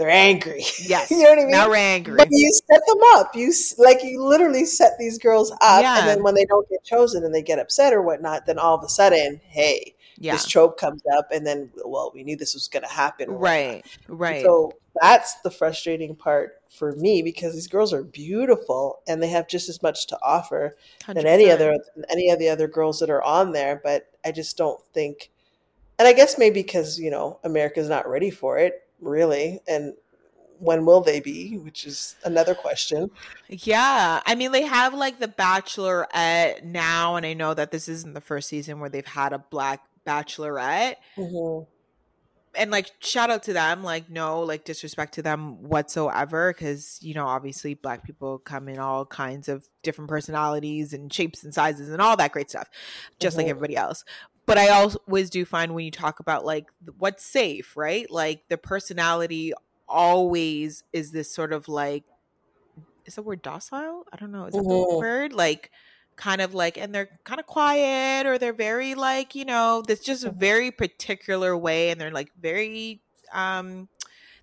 they're 0.00 0.08
angry. 0.08 0.64
Yes. 0.80 1.10
you 1.10 1.22
know 1.22 1.28
what 1.28 1.38
I 1.38 1.42
mean? 1.42 1.50
Now 1.50 1.68
we're 1.68 1.76
angry. 1.76 2.16
But 2.16 2.28
you 2.30 2.50
set 2.70 2.80
them 2.86 2.98
up. 3.14 3.36
You 3.36 3.52
like 3.76 4.02
you 4.02 4.24
literally 4.24 4.64
set 4.64 4.92
these 4.98 5.18
girls 5.18 5.52
up, 5.60 5.82
Yeah. 5.82 5.98
and 6.00 6.08
then 6.08 6.22
when 6.22 6.34
they 6.34 6.46
don't 6.46 6.66
get 6.70 6.82
chosen 6.82 7.22
and 7.22 7.34
they 7.34 7.42
get 7.42 7.58
upset 7.58 7.92
or 7.92 8.00
whatnot, 8.02 8.46
then 8.46 8.58
all 8.58 8.74
of 8.76 8.82
a 8.82 8.88
sudden, 8.88 9.40
hey, 9.44 9.94
Yeah. 10.18 10.32
this 10.32 10.46
trope 10.46 10.78
comes 10.78 11.02
up, 11.18 11.28
and 11.30 11.46
then 11.46 11.70
well, 11.84 12.12
we 12.14 12.24
knew 12.24 12.34
this 12.34 12.54
was 12.54 12.66
going 12.66 12.82
to 12.82 12.88
happen. 12.88 13.30
Right. 13.30 13.84
Right. 14.08 14.42
So 14.42 14.72
that's 15.02 15.34
the 15.42 15.50
frustrating 15.50 16.16
part 16.16 16.62
for 16.70 16.92
me 16.92 17.20
because 17.20 17.52
these 17.52 17.68
girls 17.68 17.92
are 17.92 18.02
beautiful 18.02 19.00
and 19.06 19.22
they 19.22 19.28
have 19.28 19.48
just 19.48 19.68
as 19.68 19.82
much 19.82 20.06
to 20.06 20.18
offer 20.22 20.76
than 21.06 21.26
any 21.26 21.44
100%. 21.46 21.52
other 21.52 21.78
any 22.08 22.30
of 22.30 22.38
the 22.38 22.48
other 22.48 22.66
girls 22.68 23.00
that 23.00 23.10
are 23.10 23.22
on 23.22 23.52
there. 23.52 23.80
But 23.84 24.06
I 24.24 24.32
just 24.32 24.56
don't 24.56 24.80
think, 24.94 25.30
and 25.98 26.08
I 26.08 26.14
guess 26.14 26.38
maybe 26.38 26.62
because 26.62 26.98
you 26.98 27.10
know 27.10 27.38
America's 27.44 27.88
not 27.90 28.08
ready 28.08 28.30
for 28.30 28.56
it 28.58 28.82
really, 29.00 29.60
and 29.68 29.94
when 30.58 30.84
will 30.84 31.00
they 31.00 31.20
be? 31.20 31.56
Which 31.56 31.86
is 31.86 32.16
another 32.24 32.54
question. 32.54 33.10
Yeah. 33.48 34.20
I 34.26 34.34
mean, 34.34 34.52
they 34.52 34.62
have 34.62 34.92
like 34.92 35.18
the 35.18 35.28
Bachelorette 35.28 36.62
now, 36.64 37.16
and 37.16 37.24
I 37.24 37.32
know 37.34 37.54
that 37.54 37.70
this 37.70 37.88
isn't 37.88 38.12
the 38.14 38.20
first 38.20 38.48
season 38.48 38.78
where 38.80 38.90
they've 38.90 39.06
had 39.06 39.32
a 39.32 39.38
black 39.38 39.82
Bachelorette. 40.06 40.96
Mhm. 41.16 41.66
and 42.56 42.72
like 42.72 42.90
shout 42.98 43.30
out 43.30 43.44
to 43.44 43.52
them 43.52 43.84
like 43.84 44.10
no 44.10 44.40
like 44.42 44.64
disrespect 44.64 45.14
to 45.14 45.22
them 45.22 45.62
whatsoever 45.62 46.52
because 46.52 46.98
you 47.00 47.14
know 47.14 47.24
obviously 47.24 47.74
black 47.74 48.02
people 48.04 48.40
come 48.40 48.68
in 48.68 48.76
all 48.76 49.06
kinds 49.06 49.48
of 49.48 49.68
different 49.84 50.08
personalities 50.10 50.92
and 50.92 51.12
shapes 51.12 51.44
and 51.44 51.54
sizes 51.54 51.88
and 51.90 52.02
all 52.02 52.16
that 52.16 52.32
great 52.32 52.50
stuff 52.50 52.68
just 53.20 53.36
like 53.36 53.46
Mhm. 53.46 53.50
everybody 53.50 53.76
else 53.76 54.04
but 54.50 54.58
i 54.58 54.68
always 54.68 55.30
do 55.30 55.44
find 55.44 55.74
when 55.74 55.84
you 55.84 55.92
talk 55.92 56.18
about 56.18 56.44
like 56.44 56.66
what's 56.98 57.24
safe 57.24 57.76
right? 57.76 58.10
Like 58.10 58.42
the 58.48 58.58
personality 58.58 59.52
always 59.88 60.82
is 60.92 61.12
this 61.12 61.32
sort 61.32 61.52
of 61.52 61.68
like 61.68 62.04
is 63.06 63.14
the 63.14 63.22
word 63.22 63.42
docile? 63.42 64.04
I 64.12 64.16
don't 64.16 64.32
know. 64.32 64.46
Is 64.46 64.54
that 64.54 64.62
the 64.62 64.68
Mhm. 64.68 65.00
word? 65.00 65.32
Like 65.32 65.70
kind 66.16 66.40
of 66.40 66.52
like 66.52 66.76
and 66.76 66.94
they're 66.94 67.08
kind 67.24 67.40
of 67.40 67.46
quiet 67.46 68.26
or 68.26 68.36
they're 68.38 68.52
very 68.52 68.94
like 68.94 69.34
you 69.34 69.44
know 69.44 69.82
there's 69.86 70.00
just 70.00 70.24
a 70.24 70.30
Mhm. 70.30 70.38
very 70.38 70.70
particular 70.70 71.56
way 71.56 71.90
and 71.90 71.98
they're 72.00 72.10
like 72.10 72.30
very 72.38 73.00
um 73.32 73.88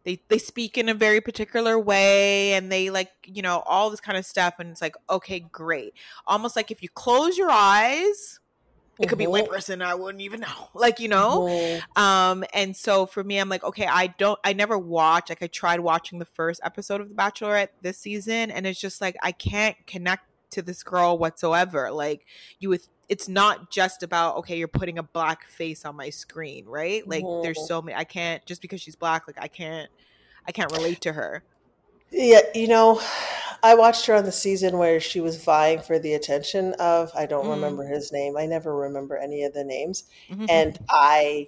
they 0.06 0.24
they 0.30 0.40
speak 0.40 0.78
in 0.78 0.90
a 0.90 0.94
very 0.96 1.22
particular 1.22 1.78
way 1.78 2.54
and 2.54 2.72
they 2.72 2.90
like 2.90 3.12
you 3.26 3.42
know 3.42 3.62
all 3.68 3.90
this 3.92 4.00
kind 4.00 4.18
of 4.18 4.26
stuff 4.26 4.56
and 4.60 4.70
it's 4.72 4.82
like 4.82 4.96
okay 5.10 5.40
great. 5.40 5.94
Almost 6.26 6.56
like 6.56 6.72
if 6.72 6.82
you 6.82 6.90
close 6.90 7.38
your 7.38 7.52
eyes 7.52 8.40
it 9.00 9.08
could 9.10 9.18
be 9.18 9.26
a 9.26 9.30
white 9.30 9.46
Mhm. 9.46 9.50
person 9.50 9.82
i 9.82 9.94
wouldn't 9.96 10.22
even 10.22 10.40
know 10.48 10.70
like 10.74 11.00
you 11.00 11.08
know 11.08 11.42
Mhm. 11.42 11.98
um 11.98 12.44
and 12.54 12.76
so 12.76 13.06
for 13.06 13.24
me 13.24 13.38
i'm 13.38 13.50
like 13.50 13.64
okay 13.64 13.86
i 13.88 14.08
don't 14.08 14.40
i 14.44 14.54
never 14.54 14.78
watch 14.78 15.30
like 15.30 15.42
i 15.44 15.48
tried 15.48 15.80
watching 15.80 16.20
the 16.20 16.26
first 16.26 16.60
episode 16.64 17.02
of 17.02 17.10
the 17.10 17.16
bachelorette 17.16 17.70
this 17.82 17.98
season 17.98 18.52
and 18.52 18.66
it's 18.68 18.80
just 18.80 19.02
like 19.02 19.16
i 19.22 19.32
can't 19.32 19.76
connect 19.86 20.24
to 20.50 20.62
this 20.62 20.82
girl 20.84 21.18
whatsoever 21.18 21.92
like 21.92 22.26
you 22.60 22.70
would 22.70 22.82
it's 23.10 23.28
not 23.30 23.70
just 23.72 24.02
about 24.04 24.36
okay 24.38 24.58
you're 24.58 24.68
putting 24.68 24.98
a 24.98 25.04
black 25.04 25.46
face 25.48 25.84
on 25.86 25.96
my 25.96 26.10
screen 26.10 26.66
right 26.66 27.08
like 27.08 27.24
there's 27.42 27.58
Mhm. 27.58 27.68
so 27.68 27.82
many 27.82 27.96
i 27.98 28.04
can't 28.04 28.46
just 28.46 28.62
because 28.62 28.82
she's 28.82 28.96
black 28.96 29.28
like 29.28 29.38
i 29.40 29.48
can't 29.48 29.90
i 30.48 30.52
can't 30.52 30.72
relate 30.72 31.02
to 31.02 31.14
her 31.14 31.44
Yeah, 32.12 32.42
you 32.56 32.68
know, 32.68 33.02
I 33.64 33.76
watched 33.76 34.06
her 34.06 34.16
on 34.16 34.24
the 34.24 34.32
season 34.32 34.78
where 34.78 35.00
she 35.00 35.20
was 35.20 35.44
vying 35.44 35.82
for 35.82 36.00
the 36.00 36.14
attention 36.14 36.74
of 36.76 37.12
I 37.16 37.26
don't 37.26 37.46
Mm. 37.46 37.52
remember 37.56 37.86
his 37.88 38.12
name. 38.12 38.38
I 38.38 38.46
never 38.46 38.76
remember 38.76 39.18
any 39.18 39.44
of 39.44 39.54
the 39.54 39.64
names, 39.64 40.06
Mhm. 40.30 40.46
and 40.50 40.80
I 40.90 41.48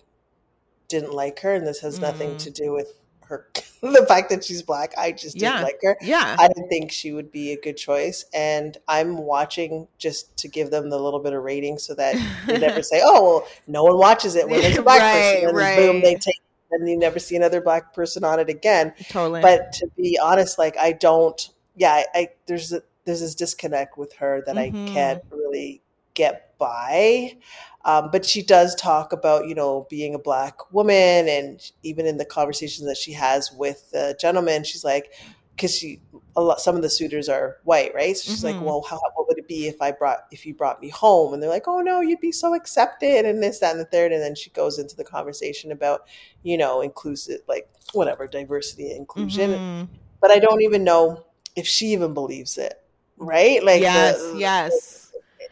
didn't 0.89 1.13
like 1.13 1.39
her. 1.41 1.53
And 1.53 1.65
this 1.67 1.79
has 1.81 2.01
nothing 2.01 2.31
Mm. 2.35 2.37
to 2.39 2.51
do 2.51 2.71
with 2.73 2.93
her, 3.25 3.47
the 3.81 4.05
fact 4.07 4.29
that 4.31 4.43
she's 4.43 4.63
black. 4.63 4.91
I 4.97 5.11
just 5.11 5.37
didn't 5.37 5.61
like 5.61 5.77
her. 5.83 5.95
yeah. 6.01 6.35
I 6.39 6.47
didn't 6.47 6.67
think 6.69 6.91
she 6.91 7.11
would 7.13 7.31
be 7.31 7.51
a 7.53 7.61
good 7.61 7.77
choice, 7.77 8.25
and 8.33 8.75
I'm 8.87 9.17
watching 9.19 9.87
just 9.99 10.35
to 10.37 10.47
give 10.47 10.71
them 10.71 10.89
the 10.89 10.97
little 10.99 11.19
bit 11.19 11.33
of 11.33 11.43
rating 11.43 11.77
so 11.77 11.93
that 11.95 12.15
they 12.47 12.57
never 12.57 12.81
say, 12.83 13.01
"Oh, 13.03 13.23
well, 13.23 13.47
no 13.67 13.83
one 13.83 13.97
watches 13.99 14.35
it 14.35 14.49
when 14.49 14.61
there's 14.61 14.77
a 14.77 14.81
black 14.83 15.01
Right, 15.01 15.43
person," 15.43 15.49
and 15.49 15.75
boom, 15.75 16.01
they 16.01 16.13
right. 16.15 16.21
take, 16.21 16.38
and 16.71 16.87
you 16.87 16.97
never 16.97 17.19
see 17.19 17.35
another 17.35 17.61
black 17.61 17.93
person 17.93 18.23
on 18.23 18.39
it 18.39 18.49
again 18.49 18.93
totally. 19.09 19.41
but 19.41 19.71
to 19.73 19.87
be 19.97 20.19
honest 20.21 20.57
like 20.57 20.77
i 20.77 20.91
don't 20.91 21.49
yeah 21.75 21.93
i, 21.93 22.05
I 22.13 22.27
there's 22.47 22.71
a, 22.73 22.81
there's 23.05 23.21
this 23.21 23.35
disconnect 23.35 23.97
with 23.97 24.13
her 24.13 24.41
that 24.45 24.55
Mhm. 24.55 24.59
i 24.59 24.91
can't 24.91 25.23
really 25.31 25.81
get 26.13 26.57
by 26.57 27.37
um, 27.85 28.09
but 28.11 28.25
she 28.25 28.43
does 28.43 28.75
talk 28.75 29.13
about 29.13 29.47
you 29.47 29.55
know 29.55 29.87
being 29.89 30.13
a 30.13 30.19
black 30.19 30.71
woman 30.73 31.27
and 31.29 31.71
even 31.83 32.05
in 32.05 32.17
the 32.17 32.25
conversations 32.25 32.85
that 32.87 32.97
she 32.97 33.13
has 33.13 33.51
with 33.53 33.89
the 33.91 34.17
gentleman 34.19 34.63
she's 34.65 34.83
like 34.83 35.13
because 35.55 35.73
she 35.75 36.01
a 36.35 36.41
lot 36.41 36.61
some 36.61 36.75
of 36.75 36.81
the 36.81 36.89
suitors 36.89 37.27
are 37.27 37.57
white 37.63 37.93
right 37.95 38.15
so 38.15 38.29
she's 38.31 38.41
Mhm. 38.41 38.53
like 38.55 38.61
well 38.61 38.81
how, 38.87 38.99
what 39.15 39.27
would 39.27 39.37
it 39.39 39.47
be 39.47 39.67
if 39.67 39.81
i 39.81 39.91
brought 39.91 40.25
if 40.31 40.45
you 40.45 40.53
brought 40.53 40.79
me 40.81 40.89
home 40.89 41.33
and 41.33 41.41
they're 41.41 41.49
like 41.49 41.67
oh 41.67 41.79
no 41.81 42.01
you'd 42.01 42.19
be 42.21 42.31
so 42.31 42.53
accepted 42.53 43.25
and 43.25 43.41
this 43.41 43.59
that 43.59 43.71
and 43.71 43.79
the 43.79 43.85
third 43.85 44.11
and 44.11 44.21
then 44.21 44.35
she 44.35 44.49
goes 44.51 44.77
into 44.79 44.95
the 44.95 45.03
conversation 45.03 45.71
about 45.71 46.01
you 46.43 46.57
know 46.57 46.81
inclusive 46.81 47.41
like 47.47 47.67
whatever 47.93 48.27
diversity 48.27 48.89
and 48.91 48.99
inclusion 48.99 49.51
Mhm. 49.51 49.87
but 50.21 50.29
I 50.31 50.39
don't 50.39 50.61
even 50.61 50.83
know 50.83 51.25
if 51.55 51.65
she 51.65 51.87
even 51.87 52.13
believes 52.13 52.57
it, 52.57 52.79
right? 53.17 53.63
Like, 53.63 53.81
yes, 53.81 54.21
the- 54.21 54.37
yes. 54.37 55.11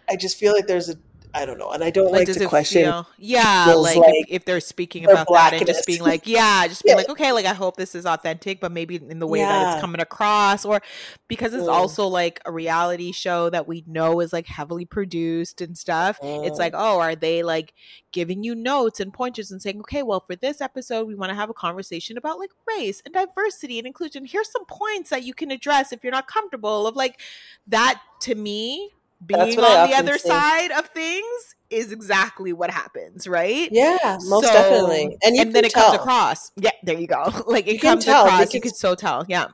I 0.09 0.15
just 0.15 0.37
feel 0.37 0.53
like 0.53 0.67
there's 0.67 0.89
a, 0.89 0.95
I 1.33 1.45
don't 1.45 1.59
know, 1.59 1.71
and 1.71 1.83
I 1.83 1.89
don't 1.91 2.11
Like, 2.11 2.27
like, 2.27 2.37
to 2.37 2.47
question. 2.47 2.83
feel? 2.83 3.07
Yeah, 3.17 3.73
like, 3.75 3.97
like 3.97 4.09
if, 4.15 4.27
if 4.29 4.45
they're 4.45 4.59
speaking 4.59 5.05
about 5.05 5.27
that 5.31 5.53
and 5.53 5.67
just 5.67 5.85
being 5.85 6.01
like, 6.01 6.25
yeah, 6.25 6.67
just 6.67 6.83
being 6.83 6.93
Yeah. 6.97 7.03
like, 7.03 7.09
okay, 7.09 7.31
like 7.31 7.45
I 7.45 7.53
hope 7.53 7.75
this 7.77 7.93
is 7.95 8.05
authentic, 8.05 8.59
but 8.59 8.71
maybe 8.71 8.95
in 8.95 9.19
the 9.19 9.27
way 9.27 9.41
that 9.43 9.73
it's 9.73 9.81
coming 9.81 10.01
across, 10.01 10.65
or 10.65 10.81
because 11.27 11.53
it's 11.53 11.67
Mm. 11.67 11.71
also 11.73 12.07
like 12.07 12.39
a 12.45 12.51
reality 12.51 13.11
show 13.11 13.49
that 13.49 13.67
we 13.67 13.83
know 13.87 14.19
is 14.21 14.31
like 14.33 14.47
heavily 14.47 14.85
produced 14.85 15.61
and 15.61 15.77
stuff. 15.77 16.17
It's 16.21 16.55
Mm. 16.55 16.59
like, 16.59 16.73
oh, 16.75 16.99
are 16.99 17.15
they 17.15 17.43
like 17.43 17.73
giving 18.11 18.43
you 18.43 18.55
notes 18.55 18.99
and 18.99 19.13
pointers 19.13 19.51
and 19.51 19.61
saying, 19.61 19.79
okay, 19.81 20.01
well, 20.03 20.21
for 20.25 20.35
this 20.35 20.61
episode, 20.61 21.07
we 21.07 21.13
want 21.15 21.29
to 21.29 21.35
have 21.35 21.49
a 21.49 21.53
conversation 21.53 22.17
about 22.17 22.39
like 22.39 22.51
race 22.67 23.01
and 23.05 23.13
diversity 23.13 23.77
and 23.77 23.85
inclusion. 23.85 24.25
Here's 24.25 24.49
some 24.51 24.65
points 24.65 25.09
that 25.11 25.23
you 25.23 25.33
can 25.33 25.51
address 25.51 25.91
if 25.91 26.03
you're 26.03 26.11
not 26.11 26.27
comfortable. 26.27 26.87
Of 26.87 26.95
like 26.95 27.19
that 27.67 28.01
to 28.21 28.33
me, 28.33 28.93
being 29.25 29.41
on 29.59 29.89
the 29.89 29.95
other 29.95 30.17
say. 30.17 30.29
side 30.29 30.71
of 30.71 30.87
things 30.89 31.55
is 31.69 31.91
exactly 31.91 32.53
what 32.53 32.69
happens, 32.69 33.27
right? 33.27 33.69
yeah, 33.71 34.17
most 34.25 34.45
So- 34.47 34.53
definitely, 34.53 35.17
and 35.23 35.35
you 35.35 35.41
and 35.41 35.53
then 35.53 35.63
can 35.63 35.65
it 35.65 35.71
tell. 35.71 35.83
comes 35.89 35.95
across. 35.99 36.51
Yeah, 36.55 36.71
there 36.83 36.97
you 36.97 37.07
go. 37.07 37.43
Like 37.47 37.67
it 37.67 37.73
You 37.73 37.79
can 37.79 37.91
comes 37.93 38.05
tell 38.05 38.25
across. 38.25 38.53
You 38.53 38.61
could 38.61 38.75
so 38.75 38.95
tell. 38.95 39.25
Yeah. 39.27 39.47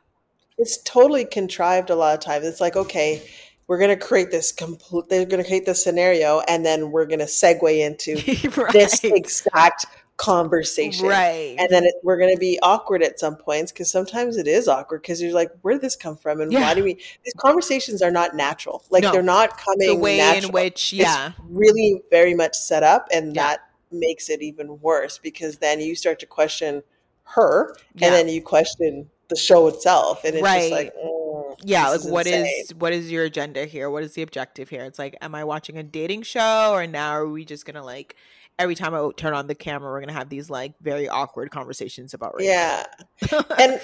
It's 0.58 0.78
totally 0.84 1.26
contrived 1.26 1.90
a 1.90 1.96
lot 1.96 2.14
of 2.14 2.20
times. 2.20 2.46
It's 2.46 2.62
like, 2.62 2.76
okay, 2.76 3.24
we're 3.68 3.80
gonna 3.80 3.98
create 3.98 4.30
this 4.30 4.52
complete. 4.52 5.06
They're 5.10 5.26
gonna 5.26 5.44
create 5.44 5.66
this 5.66 5.84
scenario, 5.84 6.42
and 6.48 6.64
then 6.66 6.92
we're 6.92 7.06
gonna 7.08 7.24
segue 7.26 7.80
into 7.80 8.16
right. 8.62 8.72
this 8.74 9.04
exact 9.04 9.86
conversation. 10.18 11.08
Right. 11.08 11.56
And 11.58 11.68
then 11.70 11.84
it, 11.86 11.96
we're 12.04 12.18
going 12.18 12.34
to 12.34 12.40
be 12.40 12.60
awkward 12.62 13.02
at 13.04 13.20
some 13.20 13.36
points 13.36 13.72
because 13.72 13.90
sometimes 13.90 14.38
it 14.38 14.48
is 14.48 14.68
awkward 14.68 15.02
because 15.02 15.22
you're 15.22 15.34
like, 15.34 15.52
where 15.62 15.74
did 15.74 15.82
this 15.82 15.96
come 15.96 16.16
from? 16.16 16.40
And 16.42 16.52
Yeah. 16.52 16.62
why 16.62 16.74
do 16.74 16.84
we? 16.84 16.94
These 17.24 17.34
conversations 17.38 18.02
are 18.02 18.12
not 18.12 18.36
natural. 18.36 18.84
Like 18.90 19.04
No. 19.04 19.12
they're 19.12 19.24
not 19.24 19.58
coming 19.58 19.88
the 19.88 19.96
way 19.96 20.18
natural. 20.18 20.46
in 20.46 20.52
which, 20.52 20.94
It's 20.94 21.02
yeah. 21.02 21.32
really 21.50 22.02
very 22.12 22.36
much 22.36 22.56
set 22.56 22.84
up, 22.84 23.08
and 23.12 23.36
Yeah. 23.36 23.44
that 23.44 23.60
makes 23.92 24.30
it 24.30 24.42
even 24.42 24.80
worse 24.82 25.18
because 25.18 25.58
then 25.58 25.80
you 25.80 25.96
start 25.96 26.20
to 26.20 26.26
question 26.26 26.84
her, 27.24 27.76
Yeah. 27.96 28.08
and 28.08 28.16
then 28.16 28.30
you 28.30 28.42
question 28.42 29.10
the 29.30 29.36
show 29.36 29.68
itself, 29.68 30.24
and 30.24 30.36
it's 30.36 30.44
Right. 30.44 30.60
just 30.70 30.72
like, 30.72 30.94
mm, 30.96 31.56
yeah 31.66 31.90
like 31.90 32.04
what 32.06 32.26
is 32.28 32.34
insane. 32.34 32.78
what 32.80 32.92
is 32.94 33.12
your 33.12 33.24
agenda 33.26 33.66
here 33.66 33.90
what 33.90 34.04
is 34.04 34.14
the 34.16 34.22
objective 34.24 34.70
here 34.70 34.84
it's 34.84 34.98
like 35.00 35.16
am 35.22 35.34
i 35.36 35.44
watching 35.44 35.78
a 35.78 35.84
dating 35.84 36.22
show 36.24 36.72
or 36.74 36.86
now 36.88 37.12
are 37.12 37.28
we 37.28 37.46
just 37.46 37.64
gonna 37.66 37.84
like 37.84 38.16
every 38.60 38.76
time 38.76 38.94
i 38.94 39.10
turn 39.18 39.34
on 39.34 39.48
the 39.48 39.56
camera 39.56 39.92
we're 39.92 40.00
gonna 40.00 40.14
have 40.14 40.30
these 40.30 40.50
like 40.50 40.74
very 40.82 41.10
awkward 41.10 41.52
conversations 41.52 42.14
about 42.14 42.36
race 42.36 42.48
yeah, 42.48 42.86
and 43.60 43.82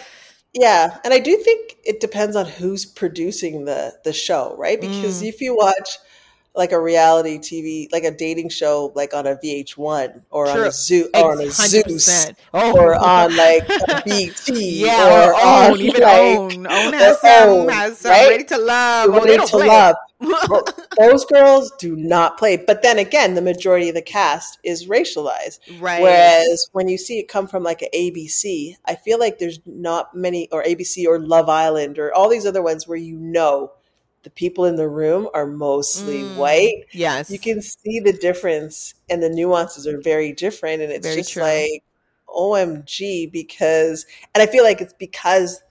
yeah, 0.53 0.97
and 1.03 1.13
I 1.13 1.19
do 1.19 1.35
think 1.37 1.75
it 1.85 1.99
depends 1.99 2.35
on 2.35 2.45
who's 2.47 2.85
producing 2.85 3.65
the 3.65 3.93
the 4.03 4.13
show, 4.13 4.55
right? 4.57 4.81
Because 4.81 5.21
Mm. 5.21 5.27
if 5.29 5.41
you 5.41 5.55
watch 5.55 5.99
like 6.55 6.71
a 6.71 6.79
reality 6.79 7.37
TV, 7.37 7.87
like 7.91 8.03
a 8.03 8.09
dating 8.11 8.49
show, 8.49 8.91
like 8.95 9.13
on 9.13 9.27
a 9.27 9.35
VH1 9.35 10.23
or 10.31 10.49
on 10.49 10.59
a 10.61 10.71
Zoo 10.71 11.07
or 11.13 11.33
on 11.33 11.41
a 11.41 11.51
Zeus 11.51 12.31
oh. 12.53 12.75
or 12.77 12.95
on 12.95 13.35
like 13.37 13.69
a 13.69 14.01
BET 14.05 14.49
yeah 14.49 15.27
or, 15.27 15.33
or, 15.33 15.35
on 15.35 15.79
even 15.79 16.01
like 16.01 16.13
own 16.13 16.67
own 16.67 16.93
has 16.93 17.21
some 17.21 17.49
Own, 17.49 17.69
has 17.69 17.99
some 17.99 18.11
right? 18.11 18.29
ready 18.29 18.43
to 18.45 18.57
love 18.57 19.09
Ready 19.09 19.45
to 19.45 19.57
Love. 19.57 19.91
it. 19.91 20.08
Those 20.97 21.23
girls 21.25 21.71
do 21.79 21.95
not 21.95 22.37
play. 22.37 22.57
But 22.57 22.81
then 22.81 22.99
again, 22.99 23.35
the 23.35 23.41
majority 23.41 23.89
of 23.89 23.95
the 23.95 24.01
cast 24.01 24.59
is 24.63 24.87
racialized. 24.87 25.59
right 25.67 26.35
Whereas 26.39 26.67
when 26.73 26.87
you 26.89 26.97
see 26.97 27.19
it 27.19 27.27
come 27.29 27.47
from 27.47 27.63
like 27.63 27.81
a 27.81 27.89
ABC, 27.95 28.75
I 28.85 28.95
feel 28.95 29.19
like 29.19 29.39
there's 29.39 29.59
not 29.65 30.15
many, 30.15 30.49
or 30.51 30.63
ABC 30.63 31.05
or 31.07 31.19
Love 31.19 31.47
Island 31.49 31.99
or 31.99 32.13
all 32.13 32.29
these 32.29 32.45
other 32.45 32.61
ones 32.61 32.87
where 32.87 32.97
you 32.97 33.17
know 33.17 33.71
the 34.23 34.29
people 34.29 34.65
in 34.65 34.75
the 34.75 34.89
room 34.89 35.29
are 35.33 35.47
mostly 35.47 36.23
Mm, 36.23 36.25
white. 36.25 36.85
yes 36.91 37.29
You 37.29 37.39
can 37.39 37.61
see 37.61 37.99
the 37.99 38.13
difference 38.13 38.95
and 39.09 39.21
the 39.23 39.29
nuances 39.29 39.87
are 39.87 40.01
very 40.01 40.33
different. 40.33 40.81
And 40.81 40.91
it's 40.91 41.13
Very 41.13 41.13
just 41.13 41.29
true. 41.33 41.41
like, 41.41 41.83
OMG, 42.27 43.25
because, 43.25 44.05
and 44.35 44.41
I 44.41 44.45
feel 44.47 44.63
like 44.63 44.81
it's 44.81 44.93
because 44.93 45.61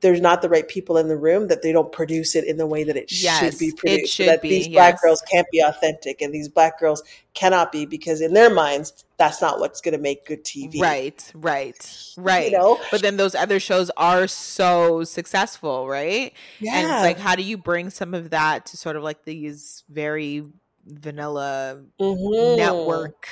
there's 0.00 0.20
not 0.20 0.42
the 0.42 0.48
right 0.48 0.68
people 0.68 0.98
in 0.98 1.08
the 1.08 1.16
room 1.16 1.48
that 1.48 1.62
they 1.62 1.72
don't 1.72 1.90
produce 1.90 2.34
it 2.36 2.44
in 2.44 2.56
the 2.58 2.66
way 2.66 2.84
that 2.84 2.96
it 2.96 3.10
Yes, 3.10 3.40
should 3.40 3.58
be 3.58 3.72
produced. 3.72 4.14
so 4.16 4.24
that 4.26 4.42
be, 4.42 4.48
these 4.50 4.68
black 4.68 4.94
yes. 4.94 5.00
girls 5.02 5.22
can't 5.22 5.46
be 5.50 5.60
authentic 5.60 6.20
and 6.20 6.32
these 6.34 6.48
black 6.48 6.78
girls 6.78 7.02
cannot 7.34 7.72
be 7.72 7.86
because 7.86 8.20
in 8.20 8.34
their 8.34 8.50
minds, 8.52 9.04
that's 9.16 9.40
not 9.40 9.58
what's 9.58 9.80
going 9.80 9.92
to 9.94 10.00
make 10.00 10.26
good 10.26 10.44
TV. 10.44 10.80
right 10.80 11.32
right 11.34 12.14
right 12.18 12.50
You 12.50 12.58
know? 12.58 12.80
but 12.90 13.00
then 13.02 13.16
those 13.16 13.34
other 13.34 13.58
shows 13.58 13.90
are 13.96 14.26
so 14.26 15.02
successful 15.04 15.88
right 15.88 16.32
Yeah. 16.60 16.74
And 16.76 16.86
it's 16.92 17.02
like, 17.02 17.18
how 17.18 17.34
do 17.34 17.42
you 17.42 17.56
bring 17.56 17.88
some 17.90 18.12
of 18.14 18.30
that 18.30 18.66
to 18.66 18.76
sort 18.76 18.96
of 18.96 19.02
like 19.02 19.24
these 19.24 19.84
very 19.88 20.44
vanilla 20.84 21.82
Mhm. 22.00 22.56
network 22.56 23.26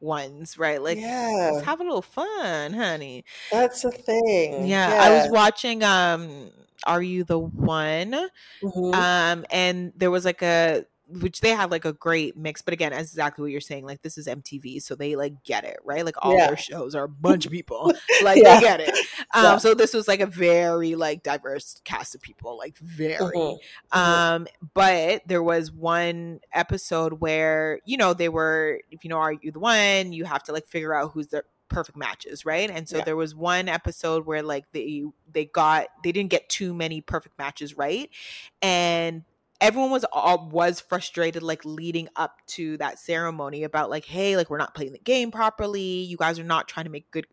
ones, 0.00 0.58
right? 0.58 0.80
Like, 0.82 0.98
yeah, 0.98 1.50
let's 1.52 1.64
have 1.66 1.80
a 1.80 1.84
little 1.84 2.02
fun, 2.02 2.72
honey. 2.72 3.24
that's 3.50 3.82
the 3.82 3.90
thing. 3.90 4.66
Yeah, 4.66 4.96
I 5.00 5.10
was 5.10 5.28
watching 5.30 5.82
um 5.84 6.50
Are 6.86 7.02
You 7.02 7.24
the 7.24 7.38
One? 7.38 8.28
Mhm. 8.62 8.94
Um 8.94 9.44
and 9.50 9.92
there 9.96 10.10
was 10.10 10.24
like 10.24 10.42
a 10.42 10.84
which 11.20 11.40
they 11.40 11.50
had 11.50 11.70
like 11.70 11.84
a 11.84 11.92
great 11.92 12.36
mix, 12.36 12.62
but 12.62 12.72
again, 12.72 12.92
as 12.92 13.08
exactly 13.10 13.42
what 13.42 13.50
you're 13.50 13.60
saying, 13.60 13.84
like 13.84 14.02
this 14.02 14.16
is 14.16 14.26
MTV, 14.26 14.80
so 14.82 14.94
they 14.94 15.16
like 15.16 15.42
get 15.44 15.64
it, 15.64 15.78
right? 15.84 16.04
Like 16.04 16.14
all 16.22 16.36
Yeah. 16.36 16.48
their 16.48 16.56
shows 16.56 16.94
are 16.94 17.04
a 17.04 17.08
bunch 17.08 17.46
of 17.46 17.52
people, 17.52 17.92
like 18.22 18.42
Yeah. 18.42 18.54
they 18.56 18.60
get 18.60 18.80
it. 18.80 18.94
Um, 19.32 19.44
Yeah. 19.44 19.56
so 19.58 19.74
this 19.74 19.94
was 19.94 20.08
like 20.08 20.20
a 20.20 20.26
very 20.26 20.94
like 20.96 21.22
diverse 21.22 21.80
cast 21.84 22.14
of 22.14 22.20
people, 22.20 22.56
like 22.58 22.76
very. 22.78 23.16
Mhm. 23.16 23.58
Mhm. 23.92 23.96
Um, 23.96 24.46
but 24.74 25.22
there 25.26 25.42
was 25.42 25.70
one 25.70 26.40
episode 26.52 27.14
where, 27.20 27.80
you 27.84 27.96
know, 27.96 28.12
they 28.14 28.28
were, 28.28 28.80
if 28.90 29.04
you 29.04 29.10
know, 29.10 29.18
are 29.18 29.32
you 29.32 29.52
the 29.52 29.60
one, 29.60 30.12
you 30.12 30.24
have 30.24 30.42
to 30.44 30.52
like 30.52 30.66
figure 30.66 30.94
out 30.94 31.12
who's 31.12 31.28
the 31.28 31.44
perfect 31.68 31.96
matches, 31.96 32.44
right? 32.44 32.68
And 32.68 32.88
so 32.88 33.00
there 33.00 33.14
was 33.14 33.32
one 33.32 33.68
episode 33.68 34.26
where 34.26 34.42
like 34.42 34.64
they 34.72 35.04
they 35.32 35.44
got 35.44 35.86
they 36.02 36.10
didn't 36.10 36.30
get 36.30 36.48
too 36.48 36.74
many 36.74 37.00
perfect 37.00 37.38
matches 37.38 37.76
right. 37.76 38.10
And 38.60 39.22
everyone 39.60 39.90
was 39.90 40.04
all 40.12 40.48
was 40.48 40.80
frustrated 40.80 41.42
like 41.42 41.64
leading 41.64 42.08
up 42.16 42.38
to 42.46 42.76
that 42.78 42.98
ceremony 42.98 43.64
about 43.64 43.90
like, 43.90 44.04
hey, 44.04 44.36
like 44.36 44.50
we're 44.50 44.58
not 44.58 44.74
playing 44.74 44.92
the 44.92 44.98
game 44.98 45.30
properly. 45.30 45.80
You 45.80 46.16
guys 46.16 46.38
are 46.38 46.44
not 46.44 46.68
trying 46.68 46.84
to 46.84 46.90
make 46.90 47.10
good 47.10 47.26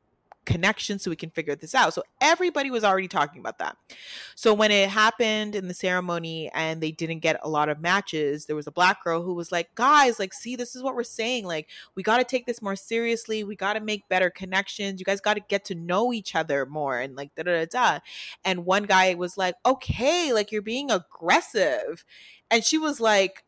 connections 0.47 1.03
so 1.03 1.09
we 1.09 1.15
can 1.15 1.29
figure 1.29 1.55
this 1.55 1.75
out. 1.75 1.93
So 1.93 2.01
everybody 2.21 2.71
was 2.71 2.85
already 2.85 3.09
talking 3.09 3.41
about 3.41 3.59
that. 3.59 3.77
So 4.33 4.53
when 4.53 4.71
it 4.71 4.89
happened 4.89 5.55
in 5.55 5.67
the 5.67 5.73
ceremony 5.73 6.49
and 6.53 6.81
they 6.81 6.91
didn't 6.91 7.19
get 7.19 7.37
a 7.43 7.49
lot 7.49 7.67
of 7.67 7.81
matches, 7.81 8.45
there 8.45 8.55
was 8.55 8.65
a 8.65 8.71
black 8.71 9.03
girl 9.03 9.21
who 9.21 9.33
was 9.33 9.51
like, 9.51 9.75
"Guys, 9.75 10.17
like 10.19 10.33
see, 10.33 10.55
this 10.55 10.75
is 10.75 10.81
what 10.81 10.95
we're 10.95 11.03
saying. 11.03 11.45
Like 11.45 11.67
we 11.95 12.01
got 12.01 12.17
to 12.17 12.23
take 12.23 12.45
this 12.45 12.61
more 12.61 12.77
seriously. 12.77 13.43
We 13.43 13.55
got 13.57 13.73
to 13.73 13.81
make 13.81 14.07
better 14.07 14.29
connections. 14.29 14.99
You 14.99 15.05
guys 15.05 15.21
got 15.21 15.33
to 15.33 15.41
get 15.41 15.65
to 15.65 15.75
know 15.75 16.13
each 16.13 16.33
other 16.33 16.65
more 16.65 16.97
and 16.97 17.15
like 17.15 17.35
da 17.35 17.43
da 17.43 17.65
da." 17.65 17.99
And 18.45 18.65
one 18.65 18.83
guy 18.83 19.13
was 19.15 19.37
like, 19.37 19.55
"Okay, 19.65 20.31
like 20.33 20.51
you're 20.51 20.61
being 20.61 20.89
aggressive." 20.89 22.05
And 22.49 22.63
she 22.63 22.77
was 22.77 23.01
like, 23.01 23.43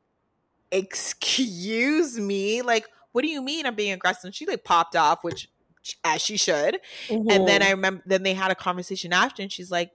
"Excuse 0.72 2.20
me? 2.20 2.62
Like 2.62 2.88
what 3.14 3.22
do 3.24 3.30
you 3.30 3.42
mean 3.42 3.66
I'm 3.66 3.76
being 3.76 3.94
aggressive?" 3.94 4.26
And 4.26 4.36
she 4.36 4.46
like 4.46 4.66
popped 4.66 4.98
off, 4.98 5.24
which 5.24 5.50
as 6.04 6.22
she 6.22 6.38
should. 6.38 6.80
And 7.30 7.48
then 7.48 7.62
Mhm. 7.62 7.66
I 7.66 7.72
remember 7.72 8.04
then 8.06 8.24
they 8.24 8.34
had 8.34 8.52
a 8.52 8.56
conversation 8.56 9.14
after, 9.14 9.42
and 9.42 9.52
she's 9.52 9.72
like, 9.72 9.92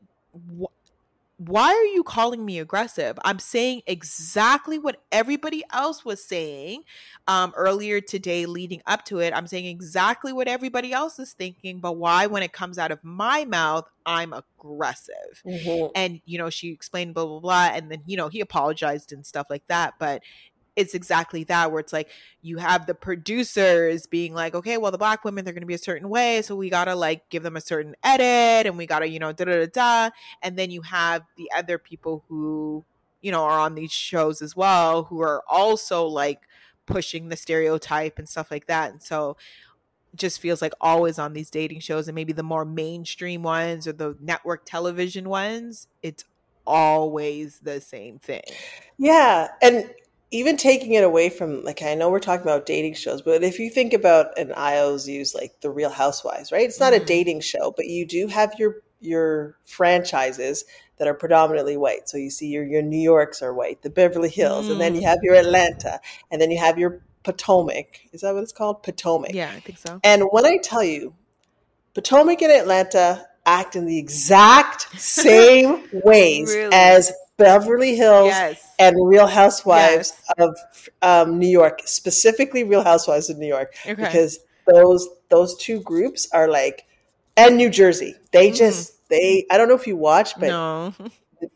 why 1.36 1.72
are 1.72 1.94
you 1.94 2.04
calling 2.04 2.44
me 2.44 2.60
aggressive? 2.60 3.18
I'm 3.24 3.40
saying 3.40 3.82
exactly 3.88 4.78
what 4.78 5.02
everybody 5.10 5.64
else 5.72 6.04
was 6.04 6.24
saying 6.24 6.84
um, 7.26 7.52
earlier 7.56 8.00
today, 8.00 8.46
leading 8.46 8.82
up 8.86 9.04
to 9.06 9.18
it. 9.18 9.34
I'm 9.34 9.48
saying 9.48 9.66
exactly 9.66 10.32
what 10.32 10.46
everybody 10.46 10.92
else 10.92 11.18
is 11.18 11.32
thinking, 11.32 11.80
but 11.80 11.94
why, 11.94 12.26
when 12.28 12.44
it 12.44 12.52
comes 12.52 12.78
out 12.78 12.92
of 12.92 13.02
my 13.02 13.44
mouth, 13.44 13.84
I'm 14.06 14.32
aggressive? 14.32 15.42
Mhm. 15.44 15.90
And, 15.96 16.20
you 16.24 16.38
know, 16.38 16.50
she 16.50 16.70
explained 16.70 17.14
blah, 17.14 17.26
blah, 17.26 17.40
blah. 17.40 17.70
And 17.72 17.90
then, 17.90 18.02
you 18.06 18.16
know, 18.16 18.28
he 18.28 18.40
apologized 18.40 19.12
and 19.12 19.26
stuff 19.26 19.48
like 19.50 19.64
that. 19.66 19.94
But 19.98 20.22
it's 20.76 20.94
exactly 20.94 21.44
that 21.44 21.70
where 21.70 21.80
it's 21.80 21.92
like 21.92 22.08
you 22.42 22.58
have 22.58 22.86
the 22.86 22.94
producers 22.94 24.06
being 24.06 24.34
like 24.34 24.54
okay 24.54 24.76
well 24.76 24.90
the 24.90 24.98
black 24.98 25.24
women 25.24 25.44
they're 25.44 25.54
going 25.54 25.62
to 25.62 25.66
be 25.66 25.74
a 25.74 25.78
certain 25.78 26.08
way 26.08 26.42
so 26.42 26.56
we 26.56 26.68
gotta 26.68 26.94
like 26.94 27.28
give 27.30 27.42
them 27.42 27.56
a 27.56 27.60
certain 27.60 27.94
edit 28.02 28.66
and 28.66 28.76
we 28.76 28.86
gotta 28.86 29.08
you 29.08 29.18
know 29.18 29.32
da 29.32 29.44
da 29.44 29.64
da 29.64 29.66
da. 29.66 30.10
And 30.42 30.58
then 30.58 30.70
you 30.70 30.82
have 30.82 31.22
the 31.36 31.50
other 31.56 31.78
people 31.78 32.24
who 32.28 32.84
you 33.22 33.30
know 33.30 33.44
are 33.44 33.60
on 33.60 33.74
these 33.74 33.92
shows 33.92 34.42
as 34.42 34.56
well 34.56 35.04
who 35.04 35.20
are 35.20 35.42
also 35.48 36.06
like 36.06 36.40
pushing 36.86 37.28
the 37.28 37.36
stereotype 37.36 38.18
and 38.18 38.28
stuff 38.28 38.50
like 38.50 38.66
that 38.66 38.92
and 38.92 39.02
so 39.02 39.36
just 40.14 40.40
feels 40.40 40.62
like 40.62 40.72
always 40.80 41.18
on 41.18 41.32
these 41.32 41.50
dating 41.50 41.80
shows 41.80 42.06
and 42.06 42.14
maybe 42.14 42.32
the 42.32 42.42
more 42.42 42.64
mainstream 42.64 43.42
ones 43.42 43.88
or 43.88 43.92
the 43.92 44.16
network 44.20 44.64
television 44.64 45.28
ones 45.28 45.88
it's 46.02 46.24
always 46.66 47.60
the 47.60 47.80
same 47.80 48.18
thing. 48.18 48.42
Yeah, 48.98 49.48
and 49.62 49.90
even 50.34 50.56
taking 50.56 50.92
it 50.92 51.04
away 51.04 51.30
from 51.30 51.62
like 51.64 51.80
I 51.82 51.94
know 51.94 52.10
we're 52.10 52.18
talking 52.18 52.42
about 52.46 52.66
dating 52.66 52.94
shows, 52.94 53.22
but 53.22 53.42
if 53.44 53.58
you 53.58 53.70
think 53.70 53.92
about 53.92 54.36
and 54.38 54.52
I 54.54 54.78
always 54.78 55.08
use 55.08 55.34
like 55.34 55.60
the 55.60 55.70
Real 55.70 55.90
Housewives, 55.90 56.50
right? 56.52 56.66
It's 56.68 56.80
not 56.80 56.92
a 56.92 57.00
Mhm. 57.00 57.06
dating 57.06 57.40
show, 57.40 57.72
but 57.76 57.86
you 57.86 58.04
do 58.06 58.26
have 58.28 58.52
your 58.58 58.76
your 59.00 59.56
franchises 59.64 60.64
that 60.96 61.06
are 61.08 61.14
predominantly 61.14 61.76
white. 61.76 62.08
So 62.08 62.16
you 62.16 62.30
see 62.30 62.48
your 62.48 62.64
your 62.64 62.82
New 62.82 62.98
Yorks 63.12 63.42
are 63.42 63.52
white, 63.54 63.82
the 63.82 63.90
Beverly 63.90 64.28
Hills, 64.30 64.68
and 64.68 64.80
then 64.80 64.94
you 64.94 65.02
have 65.02 65.18
your 65.22 65.34
Atlanta, 65.34 66.00
and 66.30 66.40
then 66.40 66.50
you 66.50 66.58
have 66.58 66.78
your 66.78 67.00
Potomac. 67.22 68.00
Is 68.12 68.20
that 68.22 68.34
what 68.34 68.42
it's 68.42 68.52
called? 68.52 68.82
Potomac. 68.82 69.32
yeah 69.34 69.50
i 69.56 69.60
think 69.60 69.78
so 69.78 70.00
And 70.04 70.24
when 70.30 70.44
I 70.46 70.56
tell 70.58 70.82
you, 70.84 71.14
Potomac 71.94 72.42
and 72.42 72.52
Atlanta 72.52 73.26
act 73.46 73.76
in 73.76 73.86
the 73.86 73.98
exact 73.98 74.88
same 75.00 75.88
ways 75.92 76.50
Really? 76.54 76.70
as 76.72 77.12
Beverly 77.36 77.96
Hills 77.96 78.28
yes 78.28 78.64
and 78.78 78.96
Real 79.08 79.26
Housewives 79.26 80.12
Yes. 80.28 80.34
of 80.38 80.58
um, 81.02 81.38
New 81.38 81.48
York, 81.48 81.80
specifically 81.84 82.64
Real 82.64 82.82
Housewives 82.84 83.28
of 83.30 83.38
New 83.38 83.48
York, 83.48 83.74
okay 83.84 83.94
because 83.94 84.40
those 84.66 85.08
those 85.30 85.56
two 85.58 85.80
groups 85.80 86.28
are 86.32 86.48
like, 86.48 86.84
and 87.36 87.56
New 87.56 87.70
Jersey. 87.70 88.14
They 88.32 88.50
Mhm. 88.50 88.56
just 88.56 89.08
they. 89.08 89.46
I 89.50 89.58
don't 89.58 89.68
know 89.68 89.74
if 89.74 89.86
you 89.86 89.96
watch, 89.96 90.34
but 90.38 90.48
no 90.48 90.94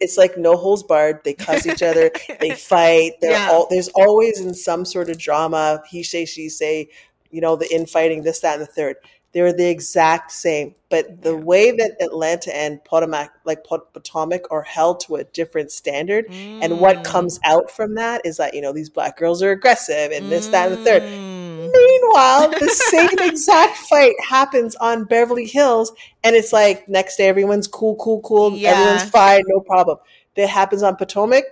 it's 0.00 0.18
like 0.18 0.36
no 0.36 0.54
holes 0.56 0.82
barred. 0.82 1.20
They 1.24 1.32
cuss 1.32 1.64
each 1.66 1.82
other. 1.82 2.10
They 2.40 2.50
fight. 2.50 3.12
They're 3.20 3.30
Yeah. 3.32 3.50
all 3.52 3.66
there's 3.70 3.88
always 3.94 4.40
in 4.40 4.52
some 4.54 4.84
sort 4.84 5.08
of 5.10 5.18
drama. 5.18 5.82
He 5.88 6.02
say, 6.02 6.24
she 6.24 6.48
say. 6.48 6.88
You 7.30 7.42
know 7.42 7.56
the 7.56 7.70
infighting, 7.70 8.22
this, 8.22 8.40
that, 8.40 8.54
and 8.58 8.62
the 8.62 8.72
third. 8.72 8.96
They're 9.32 9.52
the 9.52 9.68
exact 9.68 10.32
same, 10.32 10.74
but 10.88 11.20
the 11.22 11.36
Yeah. 11.36 11.44
way 11.44 11.70
that 11.70 11.96
Atlanta 12.00 12.54
and 12.56 12.82
Potomac, 12.82 13.30
like 13.44 13.62
Pot- 13.62 13.92
Potomac, 13.92 14.50
are 14.50 14.62
held 14.62 15.00
to 15.00 15.16
a 15.16 15.24
different 15.24 15.70
standard, 15.70 16.24
and 16.30 16.80
what 16.80 16.98
Mm. 16.98 17.04
comes 17.04 17.38
out 17.44 17.70
from 17.70 17.94
that 17.96 18.22
is 18.24 18.38
that 18.38 18.54
you 18.54 18.62
know 18.62 18.72
these 18.72 18.88
black 18.88 19.18
girls 19.18 19.42
are 19.42 19.50
aggressive 19.50 20.12
and 20.12 20.32
this, 20.32 20.46
that, 20.48 20.72
and 20.72 20.78
the 20.78 20.84
third. 20.84 21.02
Mm. 21.02 21.70
Meanwhile, 21.70 22.48
the 22.48 22.68
same 22.70 23.10
exact 23.20 23.76
fight 23.76 24.14
happens 24.26 24.74
on 24.76 25.04
Beverly 25.04 25.44
Hills, 25.46 25.92
and 26.24 26.34
it's 26.34 26.52
like 26.52 26.88
next 26.88 27.16
day 27.16 27.28
everyone's 27.28 27.68
cool, 27.68 27.96
cool, 27.96 28.22
cool. 28.22 28.56
Yeah. 28.56 28.70
Everyone's 28.70 29.10
fine, 29.10 29.42
no 29.48 29.60
problem. 29.60 29.98
That 30.36 30.48
happens 30.48 30.82
on 30.82 30.96
Potomac. 30.96 31.44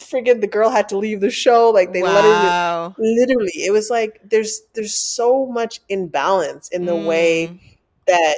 Friggin' 0.00 0.40
the 0.40 0.46
girl 0.46 0.70
had 0.70 0.88
to 0.90 0.98
leave 0.98 1.20
the 1.20 1.30
show. 1.30 1.70
Like 1.70 1.92
they 1.92 2.02
let 2.02 2.24
her. 2.24 2.30
wow. 2.30 2.94
Literally, 2.98 3.52
it 3.54 3.72
was 3.72 3.90
like 3.90 4.20
there's 4.24 4.62
there's 4.74 4.94
so 4.96 5.46
much 5.46 5.80
imbalance 5.88 6.68
in 6.70 6.86
the 6.86 6.96
way 6.96 7.48
Mm. 7.48 7.60
that 8.06 8.34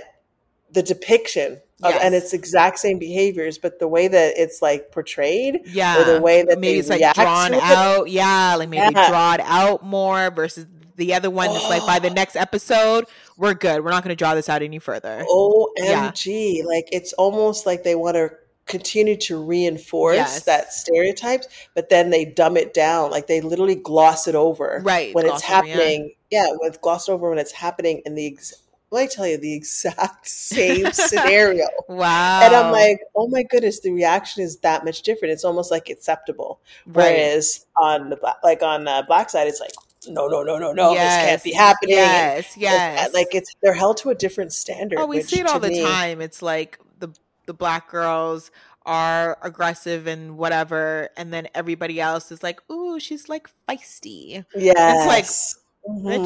the 0.70 0.82
depiction 0.82 1.60
of, 1.82 1.92
and 2.00 2.14
it's 2.14 2.32
exact 2.32 2.78
same 2.78 2.98
behaviors, 2.98 3.58
but 3.58 3.78
the 3.80 3.88
way 3.88 4.06
that 4.08 4.34
it's 4.36 4.62
like 4.62 4.92
portrayed 4.92 5.62
yeah 5.66 6.00
or 6.00 6.04
the 6.04 6.20
way 6.20 6.42
that 6.44 6.58
maybe 6.60 6.78
it's 6.78 6.88
like 6.88 7.14
drawn 7.14 7.50
to 7.50 7.56
it. 7.56 7.62
out 7.62 8.08
yeah 8.08 8.54
like 8.56 8.68
maybe 8.68 8.92
Yeah. 8.94 9.08
draw 9.08 9.34
it 9.34 9.40
out 9.40 9.84
more 9.84 10.30
versus 10.30 10.66
the 10.96 11.14
other 11.14 11.28
one 11.30 11.48
that's 11.52 11.68
like 11.68 11.84
by 11.86 11.98
the 11.98 12.10
next 12.14 12.36
episode 12.36 13.06
we're 13.36 13.54
good 13.54 13.82
we're 13.84 13.90
not 13.90 14.04
going 14.04 14.14
to 14.14 14.16
draw 14.16 14.34
this 14.36 14.48
out 14.48 14.62
any 14.62 14.78
further 14.78 15.24
OMG. 15.28 16.64
Like 16.64 16.88
it's 16.92 17.12
almost 17.14 17.66
like 17.66 17.82
they 17.82 17.94
want 17.94 18.14
to 18.14 18.30
continue 18.66 19.16
to 19.16 19.42
reinforce 19.42 20.16
Yes. 20.16 20.44
that 20.44 20.72
stereotypes, 20.72 21.48
but 21.74 21.88
then 21.88 22.10
they 22.10 22.24
dumb 22.24 22.56
it 22.56 22.72
down. 22.74 23.10
Like 23.10 23.26
they 23.26 23.40
literally 23.40 23.74
gloss 23.74 24.26
it 24.28 24.34
over 24.34 24.80
Right, 24.84 25.14
when 25.14 25.24
it's 25.26 25.44
gloss 25.44 25.48
yeah. 25.48 25.54
happening. 25.76 26.12
Yeah, 26.30 26.46
when 26.56 26.68
it's 26.70 26.78
glossed 26.78 27.08
over 27.10 27.28
when 27.28 27.38
it's 27.38 27.52
happening 27.52 28.02
in 28.06 28.14
the 28.14 28.26
ex- 28.26 28.54
let 28.90 29.02
me 29.04 29.08
tell 29.08 29.26
you 29.26 29.38
the 29.38 29.54
exact 29.54 30.26
same 30.28 30.92
scenario. 30.92 31.64
wow 31.88 32.40
And 32.42 32.54
I'm 32.54 32.70
like, 32.72 32.98
oh 33.16 33.26
my 33.28 33.42
goodness, 33.42 33.80
the 33.80 33.90
reaction 33.90 34.42
is 34.42 34.58
that 34.58 34.84
much 34.84 35.00
different. 35.02 35.32
It's 35.32 35.44
almost 35.44 35.70
like 35.70 35.88
acceptable. 35.88 36.60
right 36.86 36.94
Whereas 37.16 37.66
on 37.78 38.10
the 38.10 38.16
black, 38.16 38.36
like 38.44 38.62
on 38.62 38.84
the 38.84 39.02
black 39.06 39.30
side, 39.30 39.48
it's 39.48 39.60
like, 39.60 39.72
no, 40.08 40.26
no, 40.28 40.42
no, 40.42 40.58
no, 40.58 40.72
no, 40.72 40.92
this 40.94 41.00
can't 41.16 41.42
be 41.42 41.52
happening. 41.52 41.96
And 41.96 42.02
yes 42.02 42.52
uh, 42.52 42.60
yes 42.60 43.14
like 43.14 43.28
it's 43.32 43.54
they're 43.62 43.72
held 43.72 43.96
to 43.98 44.10
a 44.10 44.14
different 44.14 44.52
standard. 44.52 44.98
oh 44.98 45.06
we 45.06 45.18
which 45.18 45.26
see 45.26 45.40
it 45.40 45.46
all 45.46 45.58
the 45.60 45.68
me- 45.68 45.82
time 45.82 46.20
it's 46.20 46.42
like 46.42 46.78
the 46.98 47.08
the 47.46 47.54
black 47.54 47.90
girls 47.90 48.50
are 48.84 49.38
aggressive 49.42 50.06
and 50.06 50.36
whatever 50.36 51.08
and 51.16 51.32
then 51.32 51.46
everybody 51.54 52.00
else 52.00 52.32
is 52.32 52.42
like 52.42 52.60
ooh 52.70 52.98
she's 52.98 53.28
like 53.28 53.48
feisty 53.68 54.44
Yes. 54.54 55.06
bitch 55.06 55.58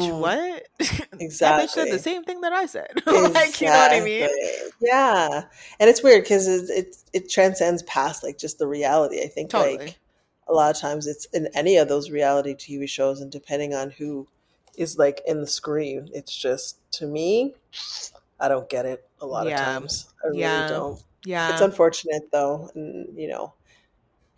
Mhm. 0.09 0.19
what 0.19 0.67
that 0.79 0.87
bitch 0.87 0.99
said 1.09 1.21
Exactly. 1.21 1.89
the 1.91 1.97
same 1.99 2.23
thing 2.23 2.41
that 2.41 2.53
i 2.53 2.67
said 2.67 2.91
like 3.07 3.59
you 3.59 3.67
know 3.67 3.73
what 3.73 3.91
i 3.91 3.99
mean 3.99 4.29
Yeah, 4.79 5.43
and 5.79 5.89
it's 5.89 6.03
weird 6.03 6.23
because 6.23 6.47
it, 6.47 6.69
it 6.69 6.95
it 7.13 7.29
transcends 7.29 7.81
past 7.83 8.23
like 8.23 8.37
just 8.37 8.59
the 8.59 8.67
reality. 8.67 9.23
I 9.23 9.27
think 9.27 9.49
Totally. 9.49 9.77
like 9.77 9.99
a 10.47 10.53
lot 10.53 10.69
of 10.73 10.79
times 10.79 11.07
it's 11.07 11.25
in 11.33 11.47
any 11.55 11.77
of 11.77 11.87
those 11.89 12.11
reality 12.11 12.53
TV 12.53 12.87
shows, 12.87 13.19
and 13.19 13.31
depending 13.31 13.73
on 13.73 13.89
who 13.89 14.27
is 14.77 14.97
like 14.99 15.21
in 15.25 15.41
the 15.41 15.47
screen, 15.47 16.09
it's 16.13 16.35
just 16.35 16.77
to 16.93 17.07
me, 17.07 17.55
I 18.39 18.47
don't 18.47 18.69
get 18.69 18.85
it 18.85 19.06
a 19.21 19.25
lot 19.25 19.47
Yeah. 19.47 19.59
of 19.59 19.65
times. 19.65 20.07
I 20.23 20.27
really 20.27 20.39
Yeah. 20.41 20.67
don't. 20.67 21.01
yeah 21.25 21.51
It's 21.53 21.61
unfortunate 21.61 22.31
though, 22.31 22.69
and 22.75 23.17
you 23.17 23.27
know. 23.27 23.53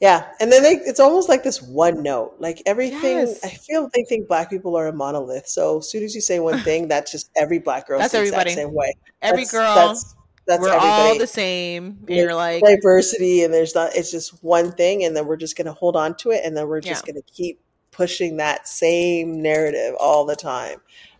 Yeah, 0.01 0.31
and 0.39 0.49
then 0.49 0.63
they, 0.63 0.75
it's 0.75 1.01
almost 1.01 1.27
like 1.27 1.43
this 1.43 1.61
one 1.61 2.01
note. 2.01 2.35
Like 2.39 2.61
everything, 2.65 3.17
Yes. 3.17 3.43
I 3.43 3.49
feel 3.49 3.89
they 3.93 4.03
think 4.05 4.29
black 4.29 4.49
people 4.49 4.77
are 4.77 4.87
a 4.87 4.93
monolith. 4.93 5.45
So 5.49 5.79
as 5.79 5.89
soon 5.91 6.03
as 6.03 6.15
you 6.15 6.21
say 6.21 6.39
one 6.39 6.59
thing, 6.63 6.87
that's 6.87 7.11
just 7.11 7.29
every 7.35 7.59
black 7.59 7.85
girl 7.87 7.99
That's 7.99 8.13
everybody. 8.13 8.51
that 8.51 8.55
same 8.61 8.73
way. 8.73 8.93
every 9.21 9.43
That's- 9.43 9.51
girl 9.51 9.75
that's 9.75 10.15
that's 10.47 10.61
we're 10.61 10.69
everybody. 10.69 10.89
all 10.89 11.17
the 11.19 11.27
same 11.27 11.97
and 12.07 12.15
you're 12.17 12.33
like 12.33 12.63
diversity, 12.63 13.43
and 13.43 13.53
there's 13.53 13.75
not. 13.75 13.93
It's 13.95 14.09
just 14.09 14.41
one 14.43 14.71
thing, 14.71 15.03
and 15.03 15.15
then 15.15 15.27
we're 15.27 15.35
just 15.37 15.57
gonna 15.57 15.73
hold 15.73 15.95
on 15.97 16.15
to 16.17 16.31
it, 16.31 16.43
and 16.45 16.55
then 16.57 16.67
we're 16.69 16.79
just 16.81 17.05
Yeah. 17.05 17.11
gonna 17.13 17.21
keep 17.31 17.59
pushing 17.91 18.37
that 18.37 18.67
same 18.69 19.41
narrative 19.41 19.93
all 19.99 20.25
the 20.25 20.35
time, 20.37 20.79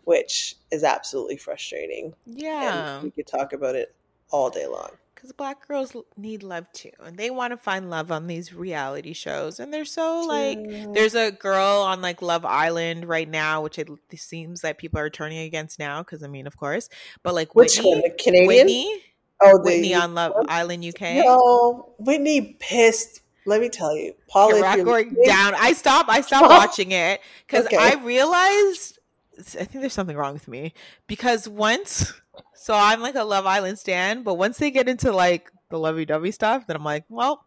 which 0.10 0.56
is 0.72 0.84
absolutely 0.84 1.38
frustrating. 1.38 2.14
yeah 2.26 2.96
And 2.96 3.04
we 3.04 3.12
could 3.12 3.28
talk 3.28 3.54
about 3.54 3.76
it 3.76 3.94
all 4.32 4.50
day 4.50 4.66
long. 4.68 4.90
because 5.14 5.32
black 5.34 5.68
girls 5.68 5.96
need 6.18 6.42
love 6.44 6.66
too 6.74 6.92
and 7.06 7.16
they 7.18 7.30
want 7.30 7.52
to 7.52 7.58
find 7.58 7.90
love 7.90 8.12
on 8.12 8.26
these 8.28 8.54
reality 8.54 9.14
shows 9.14 9.60
and 9.60 9.72
they're 9.74 9.86
so 10.00 10.22
like 10.22 10.58
Yeah. 10.62 10.86
there's 10.94 11.16
a 11.16 11.32
girl 11.32 11.82
on 11.92 12.02
like 12.02 12.22
love 12.22 12.44
island 12.46 13.06
right 13.06 13.30
now 13.30 13.62
which 13.62 13.78
it 13.80 13.90
seems 14.16 14.62
that 14.62 14.78
people 14.78 15.00
are 15.00 15.10
turning 15.10 15.40
against 15.40 15.78
now 15.80 16.02
because 16.04 16.24
i 16.24 16.28
mean 16.28 16.48
of 16.48 16.56
course 16.58 16.90
but 17.24 17.34
like 17.36 17.54
Which 17.56 17.78
whitney 17.78 17.92
one? 17.94 18.02
The 18.02 18.10
Canadian? 18.24 18.48
whitney 18.48 19.04
oh, 19.44 19.58
the 19.58 19.64
whitney 19.64 19.94
on 19.94 20.14
love 20.16 20.34
island 20.48 20.86
uk 20.86 21.02
No, 21.02 21.94
Whitney 22.00 22.56
pissed. 22.60 23.22
Let 23.46 23.62
me 23.62 23.70
tell 23.70 23.96
you, 23.98 24.14
Paul. 24.28 24.50
Okay, 24.50 24.58
if 24.58 24.62
we're 24.62 24.68
not 24.70 24.78
you're 24.78 24.86
going 24.86 25.16
down. 25.26 25.56
I 25.56 25.74
stopped. 25.74 26.08
I 26.10 26.22
stopped 26.22 26.46
Stop. 26.46 26.60
watching 26.68 26.92
it 26.92 27.20
because 27.48 27.66
Okay. 27.66 27.78
I 27.78 27.96
realized. 28.04 28.99
I 29.40 29.64
think 29.64 29.82
there's 29.82 29.94
something 29.94 30.18
wrong 30.18 30.34
with 30.34 30.48
me 30.48 30.74
because 31.08 31.48
once, 31.48 32.14
so 32.54 32.74
I'm 32.74 33.02
like 33.02 33.16
a 33.16 33.24
Love 33.24 33.46
Island 33.46 33.80
stan, 33.80 34.24
but 34.24 34.36
once 34.36 34.58
they 34.58 34.72
get 34.72 34.90
into 34.90 35.12
like 35.12 35.52
the 35.70 35.80
lovey-dovey 35.80 36.32
stuff, 36.32 36.68
then 36.68 36.76
I'm 36.76 36.84
like, 36.84 37.06
well, 37.10 37.46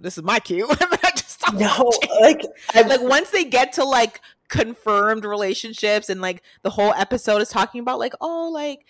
this 0.00 0.18
is 0.18 0.24
my 0.24 0.38
cue. 0.38 0.66
I 0.70 1.10
just 1.12 1.30
stop 1.30 1.54
No, 1.54 1.92
like 2.20 2.42
I've, 2.74 2.88
like 2.88 3.02
once 3.02 3.30
they 3.30 3.44
get 3.44 3.72
to 3.74 3.84
like 3.84 4.20
confirmed 4.48 5.24
relationships 5.24 6.08
and 6.08 6.20
like 6.20 6.42
the 6.62 6.70
whole 6.70 6.92
episode 6.94 7.42
is 7.42 7.48
talking 7.48 7.80
about 7.80 7.98
like 7.98 8.12
oh 8.20 8.48
like 8.52 8.84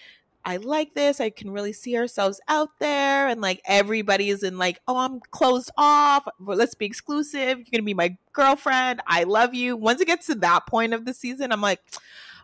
I 0.46 0.56
like 0.56 0.94
this 0.94 1.20
I 1.20 1.28
can 1.30 1.50
really 1.50 1.74
see 1.74 1.98
ourselves 1.98 2.40
out 2.48 2.70
there 2.78 3.28
and 3.28 3.40
like 3.40 3.60
everybody 3.66 4.30
is 4.30 4.42
in 4.42 4.56
like 4.56 4.80
oh 4.88 4.96
I'm 4.96 5.20
closed 5.30 5.70
off 5.76 6.26
let's 6.38 6.74
be 6.74 6.86
exclusive 6.86 7.58
you're 7.58 7.66
gonna 7.72 7.82
be 7.82 7.94
my 7.94 8.16
girlfriend 8.32 9.02
I 9.06 9.24
love 9.24 9.54
you 9.54 9.76
once 9.76 10.00
it 10.00 10.06
gets 10.06 10.26
to 10.26 10.36
that 10.36 10.66
point 10.66 10.94
of 10.94 11.04
the 11.04 11.12
season 11.12 11.52
I'm 11.52 11.60
like 11.60 11.80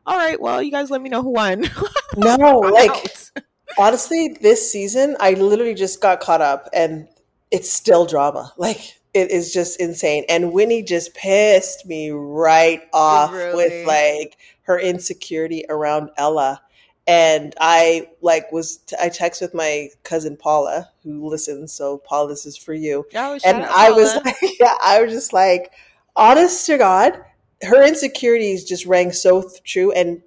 all 0.05 0.19
right 0.19 0.41
well 0.41 0.61
you 0.61 0.71
guys 0.71 0.91
let 0.91 1.01
me 1.01 1.09
know 1.09 1.23
who 1.23 1.31
won 1.31 1.65
no, 2.17 2.59
like 2.59 2.91
honestly, 3.79 4.37
this 4.41 4.71
season 4.71 5.17
I 5.21 5.33
literally 5.35 5.75
just 5.75 6.01
got 6.01 6.21
caught 6.21 6.41
up, 6.41 6.69
and 6.73 7.09
it's 7.51 7.73
still 7.73 8.07
drama. 8.07 8.53
Like 8.57 8.99
it 9.15 9.31
is 9.31 9.53
just 9.53 9.81
insane. 9.81 10.25
And 10.29 10.53
Whitney 10.53 10.83
just 10.83 11.15
pissed 11.15 11.87
me 11.87 12.11
right 12.11 12.83
off 12.93 13.33
Really? 13.33 13.55
with 13.57 13.87
like 13.87 14.37
her 14.63 14.79
insecurity 14.79 15.65
around 15.69 16.11
Ella. 16.17 16.63
And 17.07 17.55
I 17.61 18.09
like 18.21 18.53
was 18.53 18.79
I 19.01 19.09
text 19.09 19.41
with 19.41 19.55
my 19.55 19.89
cousin 20.05 20.37
Paula 20.37 20.89
who 21.03 21.29
listens. 21.29 21.73
So 21.73 21.99
Paula, 21.99 22.29
this 22.29 22.47
is 22.47 22.57
for 22.57 22.75
you. 22.75 23.07
Oh, 23.15 23.39
And 23.45 23.65
I 23.65 23.91
was 23.91 24.15
like, 24.25 24.37
yeah, 24.61 24.77
I 24.83 25.03
was 25.03 25.13
just 25.13 25.33
like, 25.33 25.73
honest 26.15 26.65
to 26.67 26.79
God, 26.79 27.19
her 27.63 27.83
insecurities 27.87 28.65
just 28.65 28.87
rang 28.87 29.11
so 29.13 29.43
th- 29.43 29.63
true. 29.65 29.91
And 29.93 30.23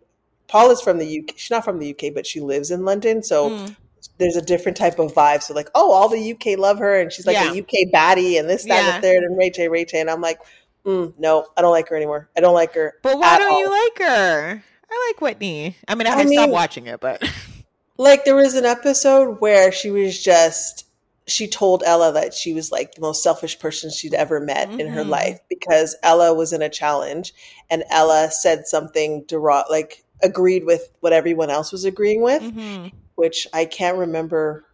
Paula's 0.47 0.81
from 0.81 0.97
the 0.97 1.19
UK. 1.19 1.37
She's 1.37 1.51
not 1.51 1.63
from 1.63 1.79
the 1.79 1.91
UK, 1.91 2.13
but 2.13 2.27
she 2.27 2.41
lives 2.41 2.71
in 2.71 2.83
London. 2.85 3.23
So 3.23 3.51
Mm. 3.51 3.75
there's 4.19 4.35
a 4.35 4.41
different 4.41 4.77
type 4.77 4.99
of 4.99 5.13
vibe. 5.13 5.43
So 5.43 5.53
like, 5.53 5.69
oh, 5.75 5.91
all 5.91 6.09
the 6.09 6.31
UK 6.33 6.57
love 6.59 6.77
her, 6.79 6.99
and 6.99 7.11
she's 7.11 7.25
like 7.25 7.35
Yeah. 7.35 7.51
a 7.51 7.57
UK 7.61 7.89
baddie, 7.93 8.37
and 8.39 8.49
this, 8.49 8.63
that, 8.65 8.79
and 8.79 9.03
the 9.03 9.07
third, 9.07 9.23
and 9.23 9.37
Ray 9.37 9.49
J, 9.49 9.67
Ray 9.69 9.85
J, 9.85 10.01
and 10.01 10.09
I'm 10.09 10.21
like, 10.21 10.39
mm, 10.85 11.13
no, 11.17 11.47
I 11.57 11.61
don't 11.61 11.71
like 11.71 11.87
her 11.89 11.95
anymore. 11.95 12.29
I 12.37 12.41
don't 12.41 12.53
like 12.53 12.73
her. 12.75 12.95
But 13.01 13.17
why 13.17 13.37
don't 13.39 13.57
you 13.59 13.69
like 13.69 13.97
her? 14.07 14.63
I 14.89 15.09
like 15.11 15.21
Whitney. 15.21 15.75
I 15.87 15.95
mean, 15.95 16.07
I, 16.07 16.11
I 16.11 16.17
haven't 16.17 16.33
stopped 16.33 16.51
watching 16.51 16.87
it, 16.87 16.99
but 16.99 17.23
Like 17.97 18.25
there 18.25 18.35
was 18.35 18.55
an 18.55 18.65
episode 18.65 19.39
where 19.39 19.71
she 19.71 19.89
was 19.89 20.21
just 20.21 20.85
she 21.27 21.47
told 21.47 21.81
Ella 21.85 22.11
that 22.13 22.33
she 22.35 22.53
was 22.53 22.71
like 22.71 22.93
the 22.93 23.01
most 23.01 23.23
selfish 23.23 23.57
person 23.57 23.89
she'd 23.89 24.13
ever 24.13 24.39
met 24.39 24.69
in 24.79 24.87
her 24.89 25.03
Mhm. 25.03 25.09
life 25.09 25.39
because 25.49 25.95
Ella 26.03 26.33
was 26.35 26.53
in 26.53 26.61
a 26.61 26.69
challenge 26.69 27.33
and 27.69 27.83
Ella 27.89 28.29
said 28.29 28.67
something 28.67 29.23
derog- 29.23 29.69
like 29.71 30.03
agreed 30.21 30.65
with 30.65 30.89
what 30.99 31.13
everyone 31.13 31.49
else 31.49 31.71
was 31.71 31.83
agreeing 31.83 32.21
with, 32.21 32.43
Mhm. 32.43 32.91
which 33.15 33.47
I 33.53 33.65
can't 33.65 33.97
remember 33.97 34.65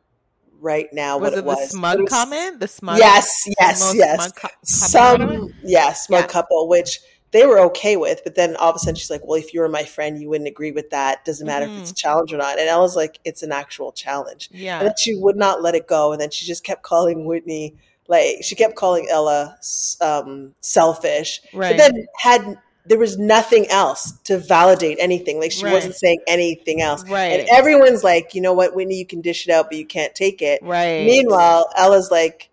right 0.60 0.91
now 0.91 1.17
was 1.17 1.30
what 1.32 1.34
it 1.34 1.41
the 1.41 1.43
was. 1.43 1.69
smug 1.69 2.00
was- 2.02 2.10
comment? 2.10 2.60
The 2.60 2.67
smug. 2.67 2.97
Yes, 2.97 3.47
yes, 3.60 3.93
yes. 3.95 4.15
smug 4.19 4.36
co- 4.36 4.47
it? 4.47 4.67
Some 4.67 5.54
yes, 5.63 6.08
smug 6.08 6.21
Yeah. 6.21 6.28
couple, 6.28 6.67
which 6.67 7.00
they 7.32 7.46
were 7.46 7.60
okay 7.62 7.96
with, 7.98 8.22
but 8.24 8.36
then 8.36 8.56
all 8.58 8.70
of 8.70 8.76
a 8.76 8.80
sudden 8.80 8.96
she's 8.96 9.10
like, 9.10 9.22
"Well, 9.26 9.39
if 9.39 9.54
you 9.54 9.62
were 9.62 9.70
my 9.70 9.84
friend, 9.84 10.22
you 10.22 10.30
wouldn't 10.30 10.48
agree 10.50 10.72
with 10.72 10.89
that. 10.91 11.24
Doesn't 11.26 11.48
matter 11.48 11.65
if 11.65 11.72
Mm-hmm. 11.72 11.82
it's 11.82 11.91
a 11.91 11.96
challenge 11.96 12.34
or 12.34 12.38
not." 12.38 12.60
And 12.60 12.67
Ella's 12.67 12.96
like, 12.96 13.20
"It's 13.24 13.44
an 13.44 13.52
actual 13.52 13.91
challenge." 13.91 14.50
and 14.52 14.60
Yeah. 14.62 14.84
then 14.84 14.94
she 14.98 15.15
would 15.15 15.38
not 15.38 15.62
let 15.62 15.76
it 15.76 15.88
go 15.88 16.12
and 16.12 16.20
then 16.22 16.30
she 16.30 16.46
just 16.46 16.63
kept 16.63 16.84
calling 16.84 17.26
whitney 17.26 17.76
like 18.08 18.38
she 18.44 18.56
kept 18.56 18.76
calling 18.76 19.08
ella 19.10 19.56
um, 20.02 20.54
selfish 20.62 21.41
Right. 21.54 21.70
but 21.70 21.78
then 21.78 22.06
had 22.20 22.58
there 22.86 22.98
was 22.98 23.17
nothing 23.17 23.67
else 23.70 24.12
to 24.24 24.38
validate 24.39 24.98
anything 25.00 25.39
like 25.39 25.52
she 25.52 25.65
Right. 25.65 25.72
wasn't 25.72 25.96
saying 25.96 26.20
anything 26.28 26.82
else 26.82 27.04
Right. 27.08 27.39
and 27.39 27.50
everyone's 27.50 28.04
like 28.04 28.34
you 28.36 28.41
know 28.41 28.54
what 28.54 28.76
whitney 28.76 28.96
you 28.96 29.06
can 29.06 29.22
dish 29.22 29.48
it 29.48 29.52
out 29.52 29.70
but 29.70 29.78
you 29.78 29.86
can't 29.86 30.13
take 30.15 30.41
it 30.41 30.62
right. 30.63 31.06
meanwhile 31.06 31.70
ella's 31.78 32.10
like 32.12 32.50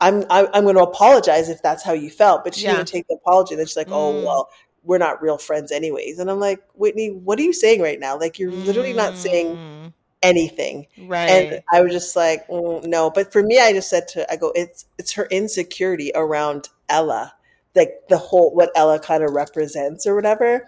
i'm 0.00 0.24
i'm, 0.30 0.46
I'm 0.54 0.64
going 0.64 0.76
to 0.76 0.82
apologize 0.82 1.48
if 1.48 1.62
that's 1.62 1.82
how 1.82 1.92
you 1.92 2.10
felt 2.10 2.44
but 2.44 2.54
she 2.54 2.64
Yeah. 2.64 2.76
didn't 2.76 2.88
take 2.88 3.06
the 3.08 3.14
apology 3.16 3.54
then 3.56 3.66
she's 3.66 3.76
like 3.76 3.88
oh 3.90 4.14
Mm. 4.14 4.24
well 4.24 4.48
we're 4.82 4.98
not 4.98 5.20
real 5.22 5.38
friends 5.38 5.72
anyways 5.72 6.18
and 6.18 6.30
i'm 6.30 6.40
like 6.40 6.60
whitney 6.74 7.10
what 7.10 7.38
are 7.38 7.42
you 7.42 7.52
saying 7.52 7.80
right 7.82 8.00
now 8.00 8.18
like 8.18 8.38
you're 8.38 8.52
literally 8.52 8.94
not 8.94 9.18
saying 9.18 9.58
Mm, 9.58 9.92
anything 10.22 10.86
Right. 10.96 11.28
and 11.28 11.60
I 11.72 11.82
was 11.82 11.92
just 11.92 12.16
like, 12.16 12.46
mm, 12.48 12.84
no. 12.86 13.10
But 13.10 13.32
for 13.32 13.42
me, 13.42 13.58
I 13.60 13.72
just 13.72 13.88
said 13.88 14.08
to, 14.08 14.30
I 14.32 14.36
go, 14.36 14.52
it's 14.54 14.86
it's 14.98 15.12
her 15.12 15.26
insecurity 15.30 16.10
around 16.14 16.68
Ella, 16.88 17.34
like 17.76 17.92
the 18.08 18.18
whole 18.18 18.54
what 18.54 18.70
Ella 18.74 18.98
kind 18.98 19.22
of 19.22 19.30
represents 19.32 20.06
or 20.06 20.14
whatever. 20.16 20.66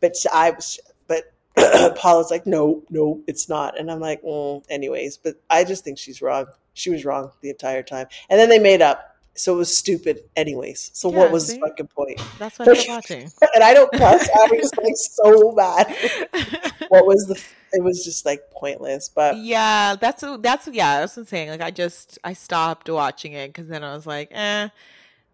But 0.00 0.14
I 0.32 0.50
was, 0.52 0.78
but 1.08 1.24
Paula's 1.96 2.30
like, 2.30 2.46
no, 2.46 2.84
no, 2.90 3.22
it's 3.26 3.48
not. 3.48 3.78
And 3.78 3.90
I'm 3.90 4.00
like, 4.00 4.22
mm, 4.22 4.64
anyways. 4.70 5.16
But 5.16 5.36
I 5.50 5.64
just 5.64 5.84
think 5.84 5.98
she's 5.98 6.22
wrong. 6.22 6.46
She 6.74 6.90
was 6.90 7.04
wrong 7.04 7.30
the 7.40 7.50
entire 7.50 7.82
time. 7.82 8.06
And 8.28 8.38
then 8.38 8.48
they 8.48 8.58
made 8.58 8.82
up, 8.82 9.16
so 9.34 9.54
it 9.54 9.58
was 9.58 9.76
stupid, 9.76 10.20
anyways. 10.36 10.90
So 10.92 11.10
Yeah, 11.10 11.18
what 11.18 11.32
was 11.32 11.46
see? 11.46 11.54
the 11.54 11.60
fucking 11.60 11.88
point? 11.88 12.20
That's 12.38 12.58
what 12.58 12.68
I'm 12.68 12.84
watching. 12.88 13.30
And 13.54 13.64
I 13.64 13.74
don't 13.74 13.90
cuss. 13.92 14.28
I 14.28 14.48
was 14.52 14.70
like 14.76 14.96
so 14.96 15.52
bad. 15.52 16.72
What 16.88 17.06
was 17.06 17.26
the? 17.26 17.42
It 17.72 17.82
was 17.82 18.04
just 18.04 18.24
like 18.24 18.50
pointless. 18.52 19.08
But 19.08 19.38
yeah, 19.38 19.96
that's 19.96 20.22
that's 20.40 20.68
yeah. 20.68 21.00
That's 21.00 21.16
what 21.16 21.22
I'm 21.22 21.26
saying. 21.26 21.48
Like, 21.48 21.62
I 21.62 21.70
just 21.72 22.18
I 22.22 22.34
stopped 22.34 22.88
watching 22.88 23.32
it 23.32 23.48
because 23.48 23.68
then 23.68 23.82
I 23.82 23.94
was 23.94 24.06
like, 24.06 24.28
eh, 24.30 24.68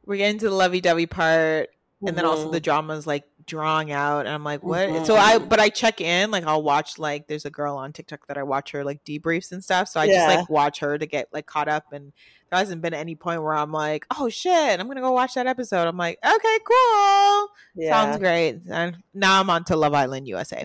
we're 0.06 0.16
getting 0.16 0.38
to 0.38 0.48
the 0.48 0.54
lovey-dovey 0.54 1.06
part, 1.06 1.70
and 2.06 2.16
then 2.16 2.24
also 2.24 2.50
the 2.50 2.60
drama 2.60 2.94
is 2.94 3.06
like 3.06 3.24
drawing 3.50 3.92
out, 3.92 4.20
and 4.20 4.28
I'm 4.30 4.44
like, 4.44 4.62
what? 4.62 5.06
So 5.06 5.16
I, 5.16 5.38
Mhm. 5.38 5.48
but 5.48 5.60
I 5.60 5.68
check 5.68 6.00
in. 6.00 6.30
Like, 6.30 6.44
I'll 6.46 6.62
watch 6.62 6.98
like 6.98 7.26
there's 7.26 7.44
a 7.44 7.50
girl 7.50 7.76
on 7.76 7.92
TikTok 7.92 8.26
that 8.28 8.38
I 8.38 8.42
watch 8.44 8.70
her 8.70 8.82
like 8.84 9.04
debriefs 9.04 9.52
and 9.52 9.62
stuff. 9.62 9.88
So 9.88 10.00
I 10.00 10.06
just 10.06 10.26
like 10.26 10.48
watch 10.48 10.78
her 10.80 10.96
to 10.96 11.04
get 11.06 11.28
like 11.32 11.46
caught 11.46 11.68
up, 11.68 11.92
and 11.92 12.12
there 12.50 12.58
hasn't 12.58 12.80
been 12.82 12.94
any 12.94 13.14
point 13.14 13.42
where 13.42 13.52
I'm 13.54 13.72
like, 13.72 14.06
oh 14.16 14.28
shit, 14.28 14.80
I'm 14.80 14.86
gonna 14.88 15.00
go 15.02 15.12
watch 15.12 15.34
that 15.34 15.46
episode. 15.46 15.86
I'm 15.86 15.96
like, 15.98 16.18
okay, 16.24 16.58
cool, 16.66 17.48
yeah. 17.74 17.90
sounds 17.90 18.18
great. 18.18 18.60
And 18.70 18.96
now 19.14 19.40
I'm 19.40 19.50
on 19.50 19.64
to 19.64 19.76
Love 19.76 19.94
Island 19.94 20.26
USA. 20.28 20.64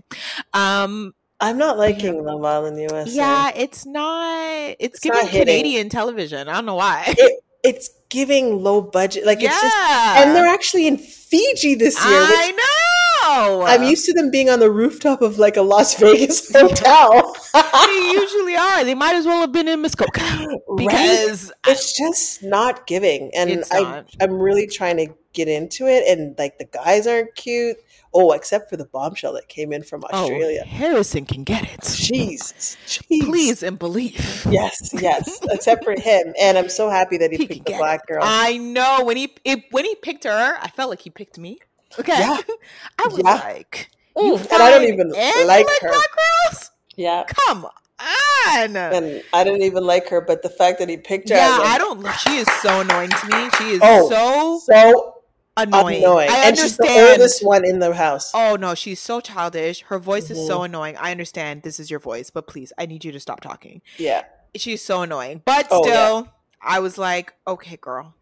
Um, 0.53 1.13
I'm 1.41 1.57
not 1.57 1.77
liking 1.77 2.23
Love 2.23 2.43
Island 2.45 2.79
USA. 2.79 3.11
yeah, 3.11 3.51
it's 3.55 3.85
not. 3.85 4.75
It's, 4.79 4.95
It's 4.95 4.99
giving 5.01 5.21
not. 5.23 5.31
Canadian 5.31 5.89
television. 5.89 6.47
I 6.47 6.53
don't 6.53 6.65
know 6.65 6.75
why. 6.75 7.03
It, 7.17 7.41
it's 7.65 7.89
giving 8.09 8.63
low 8.63 8.81
budget. 8.81 9.25
Like 9.25 9.41
yeah, 9.41 9.49
it's 9.51 9.61
just, 9.61 9.75
and 10.17 10.35
they're 10.35 10.47
actually 10.47 10.87
in 10.87 10.97
Fiji 10.97 11.75
this 11.75 11.95
year. 11.97 12.19
I 12.21 12.51
know. 12.51 13.63
I'm 13.65 13.83
used 13.83 14.05
to 14.05 14.13
them 14.13 14.29
being 14.29 14.49
on 14.49 14.59
the 14.59 14.69
rooftop 14.69 15.21
of 15.21 15.39
like 15.39 15.57
a 15.57 15.61
Las 15.61 15.95
Vegas 15.99 16.51
hotel. 16.55 17.35
they 17.53 18.11
usually 18.13 18.55
are. 18.55 18.83
They 18.83 18.93
might 18.93 19.15
as 19.15 19.25
well 19.25 19.41
have 19.41 19.51
been 19.51 19.67
in 19.67 19.81
Muskoka 19.81 20.21
Right? 20.21 20.59
because 20.77 21.51
it's 21.67 21.97
just 21.97 22.43
not 22.43 22.85
giving, 22.87 23.31
and 23.35 23.63
I, 23.71 23.81
not. 23.81 24.15
I'm 24.21 24.33
really 24.39 24.67
trying 24.67 24.97
to 24.97 25.07
get 25.35 25.47
into 25.47 25.85
it. 25.87 26.07
And 26.07 26.35
like 26.39 26.57
the 26.57 26.65
guys 26.65 27.05
aren't 27.05 27.35
cute. 27.35 27.77
Oh, 28.17 28.31
except 28.31 28.69
for 28.69 28.77
the 28.77 28.85
bombshell 28.85 29.33
that 29.33 29.49
came 29.49 29.73
in 29.73 29.83
from 29.83 30.01
oh, 30.11 30.17
Australia. 30.23 30.61
oh, 30.63 30.67
Harrison 30.69 31.25
can 31.25 31.43
get 31.43 31.63
it. 31.65 31.81
Jesus, 31.83 32.77
Jeez. 32.87 33.21
Please 33.25 33.61
and 33.61 33.77
believe. 33.77 34.47
Yes, 34.49 34.89
yes. 34.93 35.39
Except 35.51 35.83
for 35.83 35.99
him, 35.99 36.33
and 36.39 36.57
I'm 36.57 36.69
so 36.69 36.89
happy 36.89 37.17
that 37.17 37.31
he, 37.31 37.37
He 37.37 37.47
picked 37.47 37.65
the 37.65 37.73
black 37.73 38.07
girl. 38.07 38.21
I 38.23 38.55
know 38.57 39.03
when 39.03 39.17
he 39.17 39.35
it, 39.43 39.65
when 39.71 39.83
he 39.83 39.95
picked 39.95 40.23
her, 40.23 40.57
I 40.61 40.69
felt 40.69 40.89
like 40.89 41.01
he 41.01 41.09
picked 41.09 41.37
me. 41.37 41.59
Okay, 41.99 42.17
Yeah. 42.17 42.37
I 42.99 43.07
was 43.07 43.17
Yeah. 43.23 43.33
like, 43.35 43.89
you 44.17 44.35
and 44.37 44.47
I 44.53 44.71
don't 44.71 44.83
even 44.87 45.09
like 45.09 45.65
her. 45.81 45.89
black 45.89 46.09
girls. 46.47 46.71
yeah, 46.95 47.23
Come 47.27 47.65
on. 47.65 48.75
and 48.75 49.23
I 49.33 49.43
didn't 49.43 49.63
even 49.63 49.85
like 49.85 50.07
her, 50.09 50.21
but 50.21 50.41
the 50.41 50.49
fact 50.49 50.79
that 50.79 50.87
he 50.89 50.97
picked 50.97 51.29
her, 51.29 51.35
yeah, 51.35 51.57
I 51.61 51.77
like, 51.77 51.79
don't. 51.79 52.13
She 52.19 52.37
is 52.37 52.47
so 52.61 52.81
annoying 52.81 53.09
to 53.09 53.25
me. 53.27 53.49
She 53.57 53.63
is 53.71 53.79
Oh, 53.83 54.09
so 54.09 54.59
so 54.73 55.14
annoying. 55.57 56.03
annoying. 56.03 56.29
I 56.29 56.47
and 56.47 56.57
she's 56.57 56.77
the 56.77 56.83
understand. 56.83 57.09
oldest 57.21 57.45
one 57.45 57.65
in 57.65 57.79
the 57.79 57.93
house. 57.93 58.31
Oh 58.33 58.55
no, 58.55 58.75
she's 58.75 58.99
so 58.99 59.19
childish. 59.19 59.81
Her 59.83 59.99
voice 59.99 60.29
is 60.29 60.37
Mm-hmm. 60.37 60.47
so 60.47 60.63
annoying. 60.63 60.97
I 60.97 61.11
understand 61.11 61.63
this 61.63 61.79
is 61.79 61.89
your 61.89 61.99
voice, 61.99 62.29
but 62.29 62.47
please, 62.47 62.71
I 62.77 62.85
need 62.85 63.05
you 63.05 63.11
to 63.11 63.19
stop 63.19 63.41
talking. 63.41 63.81
Yeah, 63.97 64.23
She's 64.55 64.81
so 64.83 65.01
annoying. 65.01 65.41
But 65.45 65.67
Oh, 65.71 65.83
still, 65.83 66.29
I 66.61 66.79
was 66.79 66.97
like, 66.97 67.33
okay, 67.47 67.77
girl, 67.77 68.15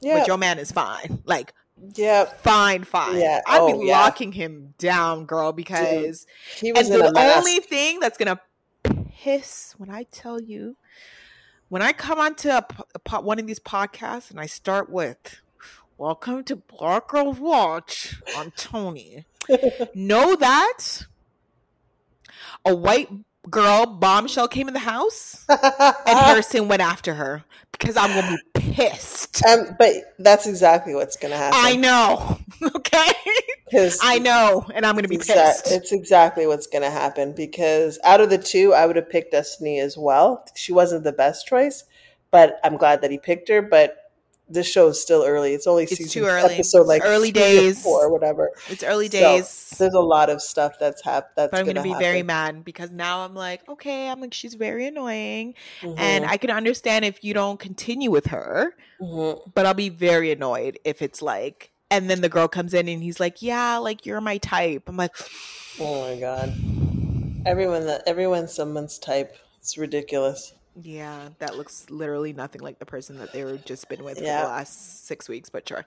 yeah, 0.00 0.18
but 0.18 0.26
your 0.26 0.38
man 0.38 0.58
is 0.58 0.72
fine. 0.72 1.22
Like, 1.26 1.52
yeah. 1.94 2.24
fine, 2.24 2.84
fine. 2.84 3.18
Yeah. 3.18 3.40
I'd 3.46 3.60
Oh, 3.60 3.80
be 3.80 3.86
yeah. 3.88 4.00
locking 4.00 4.32
him 4.32 4.74
down, 4.78 5.26
girl, 5.26 5.52
because 5.52 6.26
He 6.56 6.72
was 6.72 6.88
and 6.88 7.00
the 7.00 7.36
only 7.36 7.60
thing 7.60 8.00
that's 8.00 8.16
gonna 8.18 8.40
piss 9.10 9.74
when 9.78 9.90
I 9.90 10.04
tell 10.04 10.40
you, 10.40 10.76
when 11.68 11.82
I 11.82 11.92
come 11.92 12.18
onto 12.18 12.48
a, 12.50 12.64
a 13.10 13.20
one 13.20 13.38
of 13.38 13.46
these 13.46 13.58
podcasts 13.60 14.30
and 14.30 14.38
I 14.38 14.46
start 14.46 14.90
with, 14.90 15.40
"Welcome 15.96 16.44
to 16.44 16.56
Black 16.56 17.08
Girls 17.08 17.38
Watch," 17.38 18.20
I'm 18.36 18.50
Tony. 18.52 19.24
know 19.94 20.34
that 20.36 20.78
a 22.64 22.74
white 22.74 23.08
girl 23.50 23.84
bombshell 23.86 24.48
came 24.48 24.68
in 24.68 24.74
the 24.74 24.80
house 24.80 25.44
and 25.48 25.60
Harrison 26.06 26.66
went 26.66 26.80
after 26.80 27.12
her 27.14 27.44
because 27.72 27.94
I'm 27.96 28.08
gonna 28.18 28.38
be 28.54 28.60
pissed. 28.72 29.44
um, 29.44 29.76
but 29.78 29.92
that's 30.18 30.46
exactly 30.46 30.94
what's 30.94 31.16
going 31.16 31.30
to 31.32 31.36
happen. 31.36 31.58
I 31.62 31.76
know. 31.76 32.38
Okay. 32.76 33.12
I 34.02 34.20
know, 34.20 34.64
and 34.72 34.86
I'm 34.86 34.94
gonna 34.94 35.08
be 35.08 35.18
exa- 35.18 35.34
pissed. 35.34 35.70
It's 35.72 35.92
exactly 35.92 36.46
what's 36.46 36.66
going 36.66 36.82
to 36.82 36.90
happen 36.90 37.32
because 37.32 37.98
out 38.04 38.20
of 38.20 38.30
the 38.30 38.38
two, 38.38 38.72
I 38.72 38.86
would 38.86 38.96
have 38.96 39.10
picked 39.10 39.32
Destiny 39.32 39.80
as 39.80 39.98
well. 39.98 40.46
She 40.54 40.72
wasn't 40.72 41.04
the 41.04 41.12
best 41.12 41.46
choice, 41.46 41.84
but 42.30 42.58
I'm 42.64 42.76
glad 42.76 43.02
that 43.02 43.10
he 43.10 43.18
picked 43.18 43.48
her. 43.48 43.60
But 43.60 43.96
this 44.48 44.70
show 44.70 44.88
is 44.88 45.00
still 45.00 45.24
early. 45.24 45.54
It's 45.54 45.66
only 45.66 45.84
It's 45.84 45.96
season 45.96 46.22
too 46.22 46.26
early. 46.28 46.54
episode 46.54 46.80
It's 46.80 46.88
like 46.88 47.02
early 47.04 47.30
three 47.30 47.42
or 47.42 47.46
days. 47.46 47.82
four 47.82 48.04
or 48.04 48.10
whatever. 48.10 48.50
It's 48.68 48.82
early 48.82 49.06
So, 49.06 49.12
days. 49.18 49.74
there's 49.78 49.94
a 49.94 50.00
lot 50.00 50.28
of 50.28 50.42
stuff 50.42 50.74
that's 50.78 51.02
hap- 51.02 51.34
that's 51.34 51.50
but 51.50 51.60
I'm 51.60 51.66
gonna 51.66 51.82
be 51.82 51.88
happen. 51.90 52.02
very 52.04 52.22
mad 52.22 52.64
because 52.64 52.90
now 52.90 53.24
I'm 53.24 53.34
like, 53.34 53.66
okay, 53.68 54.08
I'm 54.08 54.20
like, 54.20 54.34
she's 54.34 54.54
very 54.54 54.86
annoying, 54.86 55.54
Mhm, 55.80 55.98
and 55.98 56.24
I 56.26 56.36
can 56.36 56.50
understand 56.50 57.04
if 57.06 57.24
you 57.24 57.32
don't 57.32 57.58
continue 57.58 58.10
with 58.10 58.26
her, 58.26 58.74
mhm. 59.00 59.40
but 59.54 59.64
I'll 59.66 59.72
be 59.74 59.88
very 59.88 60.30
annoyed 60.30 60.78
if 60.84 61.00
it's 61.00 61.22
like, 61.22 61.70
and 61.90 62.10
then 62.10 62.20
the 62.20 62.28
girl 62.28 62.46
comes 62.48 62.74
in 62.74 62.86
and 62.88 63.02
he's 63.02 63.18
like, 63.20 63.40
yeah, 63.40 63.78
like 63.78 64.04
you're 64.04 64.20
my 64.20 64.36
type. 64.38 64.82
I'm 64.88 64.96
like, 64.98 65.14
oh 65.80 66.02
my 66.02 66.20
god, 66.20 66.52
everyone 67.46 67.86
that 67.86 68.02
everyone's 68.06 68.52
someone's 68.52 68.98
type. 68.98 69.36
It's 69.58 69.78
ridiculous. 69.78 70.52
Yeah, 70.80 71.28
that 71.38 71.56
looks 71.56 71.88
literally 71.88 72.32
nothing 72.32 72.60
like 72.60 72.78
the 72.78 72.86
person 72.86 73.18
that 73.18 73.32
they 73.32 73.44
were 73.44 73.58
just 73.58 73.88
been 73.88 74.02
with 74.02 74.20
Yeah. 74.20 74.40
for 74.40 74.46
the 74.46 74.52
last 74.52 75.06
six 75.06 75.28
weeks. 75.28 75.48
But 75.48 75.68
sure. 75.68 75.84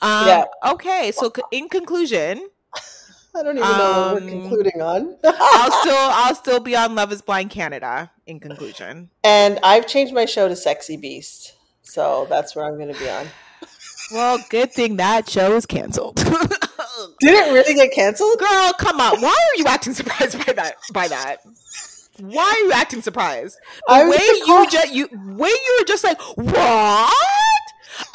Um, 0.00 0.26
Yeah. 0.26 0.44
Okay, 0.66 1.12
so 1.12 1.30
in 1.50 1.68
conclusion, 1.68 2.48
I 3.34 3.42
don't 3.42 3.58
even 3.58 3.60
know 3.60 4.12
what 4.14 4.22
Um, 4.22 4.24
we're 4.24 4.30
concluding 4.30 4.80
on. 4.82 5.16
I'll 5.24 5.70
still 5.82 5.94
I'll 5.96 6.34
still 6.34 6.60
be 6.60 6.74
on 6.74 6.94
Love 6.94 7.12
Is 7.12 7.22
Blind 7.22 7.50
Canada. 7.50 8.10
In 8.26 8.40
conclusion, 8.40 9.10
and 9.24 9.58
I've 9.62 9.86
changed 9.86 10.14
my 10.14 10.24
show 10.24 10.48
to 10.48 10.56
Sexy 10.56 10.96
Beast. 10.96 11.54
So 11.82 12.26
that's 12.30 12.54
where 12.56 12.64
I'm 12.64 12.76
going 12.78 12.92
to 12.94 12.98
be 12.98 13.10
on. 13.10 13.26
well, 14.12 14.38
good 14.48 14.72
thing 14.72 14.96
that 14.96 15.28
show 15.28 15.54
is 15.56 15.66
canceled. 15.66 16.16
Did 16.16 17.34
it 17.34 17.52
really 17.52 17.74
get 17.74 17.92
canceled? 17.92 18.38
Girl, 18.38 18.72
come 18.78 19.00
on. 19.00 19.20
Why 19.20 19.30
are 19.30 19.56
you 19.58 19.64
acting 19.66 19.94
surprised 19.94 20.44
by 20.46 20.52
that? 20.52 20.76
By 20.92 21.08
that? 21.08 21.38
Why 22.20 22.42
are 22.44 22.58
you 22.66 22.72
acting 22.72 23.02
surprised? 23.02 23.56
The 23.88 23.94
I 23.94 24.08
way 24.08 24.18
you 24.46 24.66
just 24.70 24.92
you 24.92 25.08
way 25.12 25.48
you 25.48 25.76
were 25.80 25.84
just 25.86 26.04
like 26.04 26.20
what? 26.36 27.12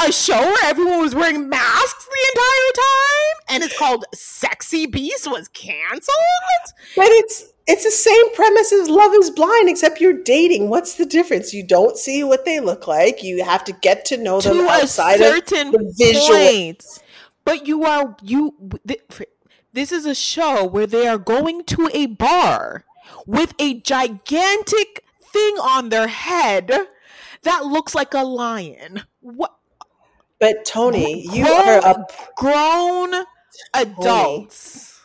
A 0.04 0.12
show 0.12 0.40
where 0.40 0.66
everyone 0.66 1.00
was 1.02 1.14
wearing 1.14 1.48
masks 1.48 2.06
the 2.08 2.28
entire 2.34 2.72
time, 2.76 3.56
and 3.56 3.64
it's 3.64 3.78
called 3.78 4.06
"Sexy 4.14 4.86
Beast" 4.88 5.30
was 5.30 5.48
canceled. 5.50 6.16
But 6.96 7.08
it's 7.10 7.46
it's 7.68 7.84
the 7.84 7.92
same 7.92 8.34
premise 8.36 8.72
as 8.72 8.90
Love 8.90 9.14
is 9.16 9.30
Blind, 9.30 9.70
except 9.70 10.02
you're 10.02 10.24
dating. 10.24 10.70
What's 10.70 10.96
the 10.96 11.06
difference? 11.06 11.54
You 11.54 11.64
don't 11.66 11.98
see 11.98 12.24
what 12.24 12.46
they 12.46 12.60
look 12.60 12.88
like. 12.88 13.24
You 13.24 13.44
have 13.44 13.64
to 13.66 13.74
get 13.74 14.06
to 14.06 14.18
know 14.18 14.42
them 14.42 14.58
to 14.58 14.64
a 14.66 14.70
outside 14.70 15.22
of 15.22 15.28
certain 15.28 15.72
the 15.72 15.94
visual. 15.98 16.28
point. 16.28 16.84
But 17.44 17.68
you 17.68 17.84
are 17.86 18.16
you. 18.24 18.56
th- 18.88 19.02
This 19.74 19.92
is 19.92 20.06
a 20.06 20.16
show 20.16 20.66
where 20.66 20.88
they 20.88 21.06
are 21.08 21.18
going 21.20 21.64
to 21.66 21.90
a 21.94 22.06
bar 22.08 22.86
with 23.26 23.54
a 23.60 23.80
gigantic 23.82 25.04
thing 25.32 25.56
on 25.58 25.90
their 25.90 26.08
head 26.08 26.72
that 27.44 27.66
looks 27.66 27.94
like 27.96 28.14
a 28.14 28.24
lion. 28.24 29.04
What 29.22 29.56
But 30.40 30.66
Tony, 30.66 31.28
you 31.32 31.46
are 31.48 31.80
a 31.86 32.06
grown 32.36 33.26
adults? 33.74 35.00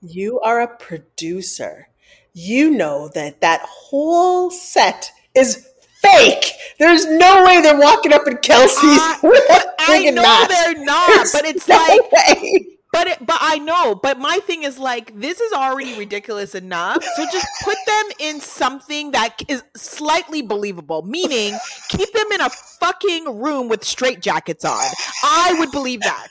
you 0.00 0.40
are 0.40 0.60
a 0.60 0.76
producer. 0.76 1.88
You 2.32 2.70
know 2.70 3.08
that 3.14 3.40
that 3.40 3.62
whole 3.62 4.50
set 4.50 5.10
is 5.34 5.66
fake. 6.02 6.52
There's 6.78 7.06
no 7.06 7.44
way 7.44 7.62
they're 7.62 7.78
walking 7.80 8.12
up 8.12 8.26
in 8.26 8.36
Kelsey's 8.38 8.82
I- 8.82 9.18
with 9.22 9.44
a 9.50 9.74
I 9.78 10.10
know 10.10 10.22
mask. 10.22 10.50
they're 10.50 10.84
not, 10.84 11.08
There's 11.08 11.32
but 11.32 11.44
it's 11.46 11.66
no 11.68 11.76
like 11.76 12.12
way. 12.12 12.75
But 12.96 13.08
it, 13.08 13.26
but 13.26 13.36
I 13.42 13.58
know. 13.58 13.94
But 13.94 14.18
my 14.18 14.38
thing 14.38 14.62
is 14.62 14.78
like 14.78 15.20
this 15.20 15.38
is 15.38 15.52
already 15.52 15.98
ridiculous 15.98 16.54
enough. 16.54 17.04
So 17.04 17.26
just 17.30 17.46
put 17.62 17.76
them 17.86 18.04
in 18.18 18.40
something 18.40 19.10
that 19.10 19.38
is 19.48 19.62
slightly 19.76 20.40
believable. 20.40 21.02
Meaning, 21.02 21.58
keep 21.90 22.10
them 22.14 22.24
in 22.32 22.40
a 22.40 22.48
fucking 22.48 23.38
room 23.38 23.68
with 23.68 23.84
straight 23.84 24.20
jackets 24.20 24.64
on. 24.64 24.82
I 25.22 25.56
would 25.58 25.72
believe 25.72 26.00
that. 26.00 26.28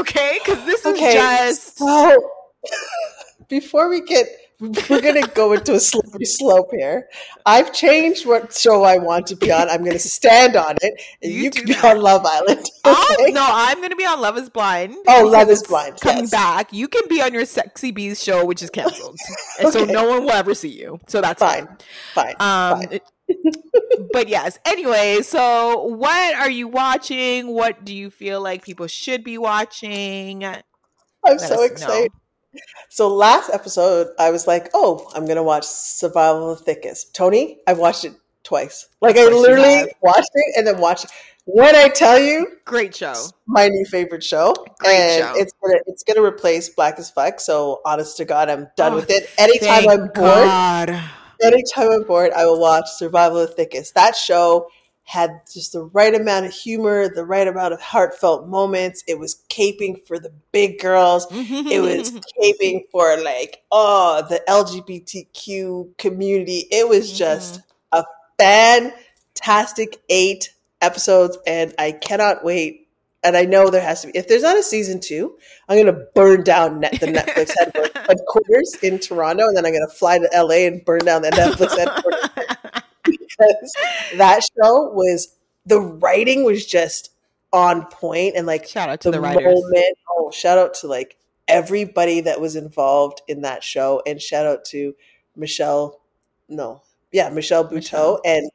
Okay, 0.00 0.40
because 0.42 0.66
this 0.66 0.84
is 0.84 0.96
Okay, 0.96 1.12
just 1.12 1.78
So 1.78 2.30
before 3.48 3.88
we 3.88 4.00
get, 4.00 4.26
we're 4.88 5.00
gonna 5.00 5.26
go 5.28 5.52
into 5.54 5.74
a 5.74 5.80
slippery 5.80 6.24
slope 6.24 6.68
here. 6.72 7.08
I've 7.44 7.72
changed 7.72 8.26
what 8.26 8.52
show 8.54 8.84
I 8.84 8.98
want 8.98 9.26
to 9.28 9.36
be 9.36 9.50
on. 9.50 9.68
I'm 9.68 9.84
gonna 9.84 9.98
stand 9.98 10.54
on 10.56 10.76
it, 10.80 10.94
and 11.22 11.32
You 11.32 11.42
you, 11.42 11.50
can 11.50 11.66
be 11.66 11.72
that. 11.74 11.84
on 11.96 12.00
Love 12.00 12.24
Island. 12.24 12.64
Oh 12.84 13.16
okay? 13.20 13.30
no, 13.32 13.44
I'm 13.48 13.80
gonna 13.80 13.96
be 13.96 14.04
on 14.06 14.20
Love 14.20 14.36
Is 14.38 14.50
Blind. 14.50 14.96
Oh, 15.08 15.24
Love 15.26 15.50
is 15.50 15.62
Blind, 15.62 16.00
coming 16.00 16.22
yes. 16.24 16.30
back. 16.30 16.72
You 16.72 16.88
can 16.88 17.02
be 17.08 17.20
on 17.22 17.32
your 17.32 17.44
Sexy 17.44 17.90
Bees 17.92 18.22
show, 18.22 18.44
which 18.44 18.62
is 18.62 18.70
canceled, 18.70 19.18
and 19.60 19.72
so 19.72 19.84
no 19.84 20.08
one 20.08 20.24
will 20.24 20.32
ever 20.32 20.54
see 20.54 20.68
you. 20.70 20.98
So 21.08 21.20
that's 21.20 21.38
Fine, 21.40 21.68
fine, 22.14 22.34
Um, 22.40 22.82
fine. 22.88 23.00
but 24.12 24.28
yes. 24.28 24.58
Anyway, 24.64 25.22
so 25.22 25.82
what 25.84 26.34
are 26.34 26.50
you 26.50 26.68
watching? 26.68 27.48
What 27.48 27.84
do 27.84 27.94
you 27.94 28.10
feel 28.10 28.40
like 28.40 28.64
people 28.64 28.86
should 28.86 29.24
be 29.24 29.38
watching? 29.38 30.44
I'm 30.44 30.62
Let 31.24 31.40
so 31.40 31.62
excited. 31.62 32.12
know. 32.12 32.18
So 32.90 33.08
last 33.08 33.50
episode, 33.52 34.08
I 34.18 34.30
was 34.30 34.46
like, 34.46 34.70
"Oh, 34.74 35.10
I'm 35.14 35.26
gonna 35.26 35.42
watch 35.42 35.64
Survival 35.64 36.50
of 36.52 36.58
the 36.58 36.64
Thickest." 36.64 37.14
Tony, 37.14 37.58
I 37.66 37.72
watched 37.72 38.04
it 38.04 38.12
twice. 38.44 38.88
Like 39.00 39.16
I 39.16 39.24
literally 39.28 39.90
watched 40.02 40.30
it 40.34 40.54
and 40.56 40.66
then 40.66 40.78
watched. 40.78 41.04
It. 41.04 41.10
When 41.44 41.74
I 41.74 41.88
tell 41.88 42.20
you, 42.20 42.46
Great 42.64 42.94
show. 42.94 43.14
my 43.46 43.66
new 43.68 43.84
favorite 43.86 44.22
show, 44.22 44.54
Great 44.78 44.94
and 44.96 45.22
show. 45.24 45.40
it's 45.40 45.52
gonna 45.60 45.78
it's 45.86 46.02
gonna 46.04 46.22
replace 46.22 46.68
Black 46.68 46.98
as 46.98 47.10
Fuck. 47.10 47.40
So 47.40 47.80
honest 47.84 48.16
to 48.18 48.24
God, 48.24 48.48
I'm 48.48 48.68
done 48.76 48.92
Oh, 48.92 48.96
with 48.96 49.10
it. 49.10 49.28
Anytime 49.38 49.88
I'm 49.88 49.98
bored, 50.06 50.14
God. 50.14 51.00
anytime 51.42 51.90
I'm 51.90 52.02
bored, 52.04 52.32
I 52.32 52.44
will 52.46 52.60
watch 52.60 52.84
Survival 52.90 53.38
of 53.38 53.48
the 53.48 53.54
Thickest. 53.56 53.94
That 53.94 54.14
show 54.14 54.68
had 55.04 55.40
just 55.52 55.72
the 55.72 55.84
right 55.84 56.14
amount 56.14 56.46
of 56.46 56.52
humor, 56.52 57.08
the 57.08 57.24
right 57.24 57.46
amount 57.46 57.74
of 57.74 57.80
heartfelt 57.80 58.48
moments. 58.48 59.02
It 59.06 59.18
was 59.18 59.42
caping 59.50 60.06
for 60.06 60.18
the 60.18 60.32
big 60.52 60.78
girls. 60.80 61.26
It 61.30 61.80
was 61.80 62.10
caping 62.42 62.82
for 62.90 63.16
like 63.22 63.62
oh 63.70 64.24
the 64.28 64.42
LGBTQ 64.48 65.98
community. 65.98 66.66
It 66.70 66.88
was 66.88 67.16
just 67.16 67.60
mm-hmm. 67.92 68.00
a 68.00 68.92
fantastic 69.34 70.00
eight 70.08 70.54
episodes, 70.80 71.36
and 71.46 71.74
I 71.78 71.92
cannot 71.92 72.44
wait. 72.44 72.78
And 73.24 73.36
I 73.36 73.44
know 73.44 73.70
there 73.70 73.80
has 73.80 74.00
to 74.00 74.08
be. 74.08 74.18
If 74.18 74.26
there's 74.26 74.42
not 74.42 74.58
a 74.58 74.64
season 74.64 74.98
two, 74.98 75.38
I'm 75.68 75.76
going 75.76 75.94
to 75.94 76.06
burn 76.12 76.42
down 76.42 76.80
net, 76.80 76.98
the 76.98 77.06
Netflix 77.06 77.52
headquarters 78.08 78.74
in 78.82 78.98
Toronto, 78.98 79.46
and 79.46 79.56
then 79.56 79.64
I'm 79.64 79.72
going 79.72 79.86
to 79.88 79.94
fly 79.94 80.18
to 80.18 80.28
LA 80.34 80.66
and 80.66 80.84
burn 80.84 81.04
down 81.04 81.22
the 81.22 81.30
Netflix 81.30 81.78
headquarters 81.78 82.56
because 83.38 83.72
that 84.16 84.42
show 84.42 84.90
was 84.92 85.36
the 85.66 85.80
writing 85.80 86.44
was 86.44 86.66
just 86.66 87.10
on 87.52 87.86
point 87.86 88.34
and 88.36 88.46
like 88.46 88.66
Shout 88.66 88.88
out 88.88 89.00
to 89.02 89.10
the, 89.10 89.18
the 89.18 89.20
writers. 89.20 89.44
moment. 89.60 89.98
Oh, 90.10 90.30
shout 90.30 90.58
out 90.58 90.74
to 90.74 90.86
like 90.86 91.16
everybody 91.48 92.20
that 92.22 92.40
was 92.40 92.56
involved 92.56 93.20
in 93.28 93.42
that 93.42 93.62
show, 93.62 94.02
and 94.06 94.20
shout 94.20 94.46
out 94.46 94.64
to 94.66 94.94
Michelle. 95.36 96.00
No, 96.48 96.82
yeah, 97.12 97.28
Michelle 97.30 97.64
Buteau 97.64 97.72
Michelle. 97.74 98.20
and 98.24 98.50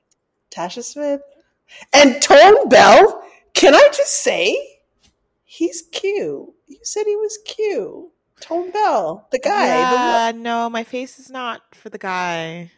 Tasha 0.52 0.84
Smith 0.84 1.22
and 1.94 2.22
Tone 2.22 2.70
Bell. 2.70 3.24
Can 3.54 3.74
I 3.74 3.88
just 3.92 4.22
say, 4.22 4.80
he's 5.46 5.84
cute. 5.92 6.50
You 6.68 6.78
said 6.84 7.06
he 7.06 7.16
was 7.16 7.40
cute. 7.46 8.06
Tone 8.40 8.70
Bell, 8.72 9.28
the 9.32 9.40
guy. 9.40 9.66
the- 9.68 9.74
Yeah, 9.74 10.32
no, 10.36 10.70
my 10.70 10.84
face 10.84 11.18
is 11.18 11.30
not 11.32 11.62
for 11.74 11.90
the 11.90 11.98
guy. 11.98 12.72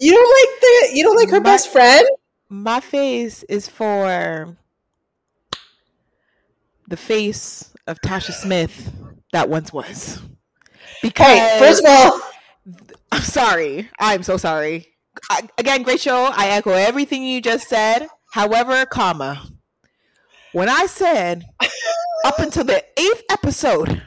You 0.00 0.12
don't 0.12 0.50
like 0.50 0.60
the. 0.60 0.96
You 0.96 1.04
don't 1.04 1.16
like 1.16 1.30
her 1.30 1.40
My- 1.40 1.44
best 1.50 1.68
friend. 1.70 2.06
My 2.48 2.80
face 2.80 3.44
is 3.44 3.68
for 3.68 4.56
the 6.88 6.96
face 6.96 7.72
of 7.86 8.00
Tasha 8.00 8.32
Smith 8.32 8.92
that 9.32 9.48
once 9.48 9.72
was. 9.72 10.20
Because 11.02 11.26
Hey, 11.26 11.58
first 11.60 11.84
of 11.84 11.90
all, 11.90 12.20
I'm 13.12 13.22
sorry. 13.22 13.88
I'm 14.00 14.22
so 14.24 14.36
sorry. 14.36 14.88
I, 15.30 15.48
again, 15.58 15.82
great 15.84 16.00
show. 16.00 16.30
I 16.34 16.48
echo 16.48 16.70
everything 16.72 17.22
you 17.24 17.40
just 17.40 17.68
said. 17.68 18.08
However, 18.32 18.84
comma, 18.86 19.42
when 20.52 20.68
I 20.68 20.86
said 20.86 21.44
up 22.24 22.38
until 22.40 22.64
the 22.64 22.84
eighth 22.98 23.22
episode 23.30 24.02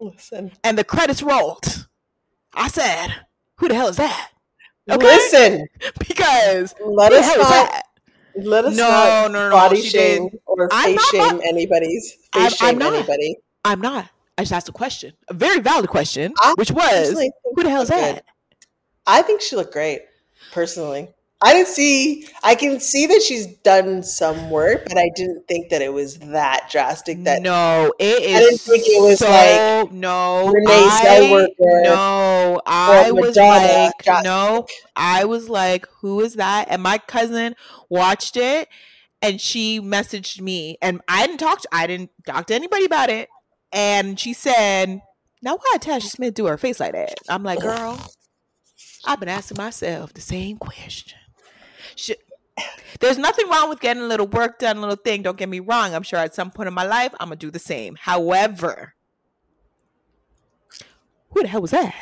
listen, 0.00 0.52
and 0.64 0.78
the 0.78 0.84
credits 0.84 1.22
rolled, 1.22 1.86
I 2.54 2.68
said, 2.68 3.14
"Who 3.56 3.68
the 3.68 3.74
hell 3.74 3.88
is 3.88 3.96
that?" 3.96 4.30
Okay. 4.90 5.04
listen. 5.04 5.66
Because 6.06 6.74
Let 6.84 7.12
us 7.12 7.26
not 7.36 7.48
that? 7.48 7.82
Let 8.36 8.64
us 8.66 8.76
No, 8.76 8.88
not 8.88 9.30
no, 9.32 9.48
no, 9.48 9.50
body 9.50 9.80
shame 9.82 10.28
or 10.46 10.68
face 10.70 11.08
shame 11.08 11.38
bo- 11.38 11.42
anybody's 11.44 12.16
I'm- 12.34 12.50
face 12.50 12.62
I'm 12.62 12.68
shame 12.74 12.78
not. 12.78 12.94
anybody. 12.94 13.36
I'm 13.64 13.80
not. 13.80 14.08
I 14.38 14.42
just 14.42 14.52
asked 14.52 14.68
a 14.68 14.72
question, 14.72 15.14
a 15.28 15.34
very 15.34 15.60
valid 15.60 15.88
question, 15.88 16.34
I 16.40 16.52
which 16.56 16.70
was, 16.70 17.18
"Who 17.54 17.62
the 17.62 17.70
hell 17.70 17.82
is 17.82 17.88
that?" 17.88 18.24
I 19.06 19.22
think 19.22 19.40
she 19.40 19.56
looked 19.56 19.72
great, 19.72 20.02
personally. 20.52 21.08
I 21.42 21.52
didn't 21.52 21.68
see. 21.68 22.26
I 22.42 22.54
can 22.54 22.80
see 22.80 23.06
that 23.06 23.22
she's 23.22 23.46
done 23.46 24.02
some 24.02 24.48
work, 24.50 24.84
but 24.88 24.96
I 24.96 25.10
didn't 25.14 25.46
think 25.46 25.68
that 25.68 25.82
it 25.82 25.92
was 25.92 26.18
that 26.18 26.68
drastic. 26.70 27.22
That 27.24 27.42
no, 27.42 27.92
it 27.98 28.22
is. 28.22 28.36
I 28.36 28.40
didn't 28.40 28.60
think 28.60 28.84
it 28.86 29.02
was 29.02 29.18
so, 29.18 29.28
like 29.28 29.92
no. 29.92 30.48
Renee 30.48 30.66
I, 30.70 31.46
no, 31.60 32.62
I 32.64 33.10
was 33.12 33.36
Madonna 33.36 33.66
like, 33.66 33.92
drastic. 34.02 34.24
no, 34.24 34.66
I 34.96 35.26
was 35.26 35.50
like, 35.50 35.86
who 36.00 36.20
is 36.22 36.34
that? 36.34 36.68
And 36.70 36.82
my 36.82 36.96
cousin 36.96 37.54
watched 37.90 38.38
it, 38.38 38.68
and 39.20 39.38
she 39.38 39.78
messaged 39.78 40.40
me, 40.40 40.78
and 40.80 41.02
I 41.06 41.26
didn't 41.26 41.40
talk. 41.40 41.60
To, 41.60 41.68
I 41.70 41.86
didn't 41.86 42.12
talk 42.24 42.46
to 42.46 42.54
anybody 42.54 42.86
about 42.86 43.10
it, 43.10 43.28
and 43.72 44.18
she 44.18 44.32
said, 44.32 45.02
"Now 45.42 45.56
why 45.56 45.72
did 45.74 45.82
Tasha 45.82 46.08
Smith 46.08 46.32
do 46.32 46.46
her 46.46 46.56
face 46.56 46.80
like 46.80 46.92
that?" 46.92 47.18
I'm 47.28 47.42
like, 47.42 47.60
girl, 47.60 48.00
I've 49.04 49.20
been 49.20 49.28
asking 49.28 49.58
myself 49.58 50.14
the 50.14 50.22
same 50.22 50.56
question. 50.56 51.18
Should, 51.96 52.18
there's 53.00 53.18
nothing 53.18 53.48
wrong 53.48 53.68
with 53.68 53.80
getting 53.80 54.02
a 54.02 54.06
little 54.06 54.26
work 54.28 54.58
done, 54.60 54.76
a 54.76 54.80
little 54.80 54.96
thing. 54.96 55.22
Don't 55.22 55.36
get 55.36 55.48
me 55.48 55.60
wrong. 55.60 55.94
I'm 55.94 56.02
sure 56.02 56.18
at 56.18 56.34
some 56.34 56.50
point 56.50 56.68
in 56.68 56.74
my 56.74 56.84
life, 56.84 57.12
I'm 57.20 57.26
gonna 57.28 57.36
do 57.36 57.50
the 57.50 57.58
same. 57.58 57.96
However, 58.00 58.94
who 61.30 61.42
the 61.42 61.48
hell 61.48 61.60
was 61.62 61.72
that? 61.72 61.94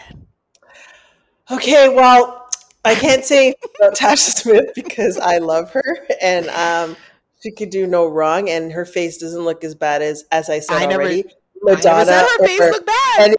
okay, 1.50 1.88
well, 1.88 2.48
I 2.84 2.94
can't 2.94 3.24
say 3.24 3.54
about 3.80 3.94
Tasha 3.96 4.18
Smith 4.18 4.70
because 4.74 5.18
I 5.18 5.38
love 5.38 5.70
her 5.72 6.06
and 6.22 6.48
um, 6.50 6.96
she 7.42 7.50
could 7.50 7.70
do 7.70 7.86
no 7.86 8.06
wrong, 8.06 8.48
and 8.48 8.72
her 8.72 8.84
face 8.84 9.18
doesn't 9.18 9.42
look 9.42 9.64
as 9.64 9.74
bad 9.74 10.02
as 10.02 10.24
as 10.30 10.48
I 10.50 10.60
said 10.60 10.76
I 10.76 10.86
never- 10.86 11.02
already. 11.02 11.24
I 11.26 11.70
never 11.70 11.76
Madonna 11.78 12.04
said 12.04 12.26
her 12.38 12.46
face 12.46 12.60
looked 12.60 12.86
bad. 12.86 13.20
any 13.20 13.36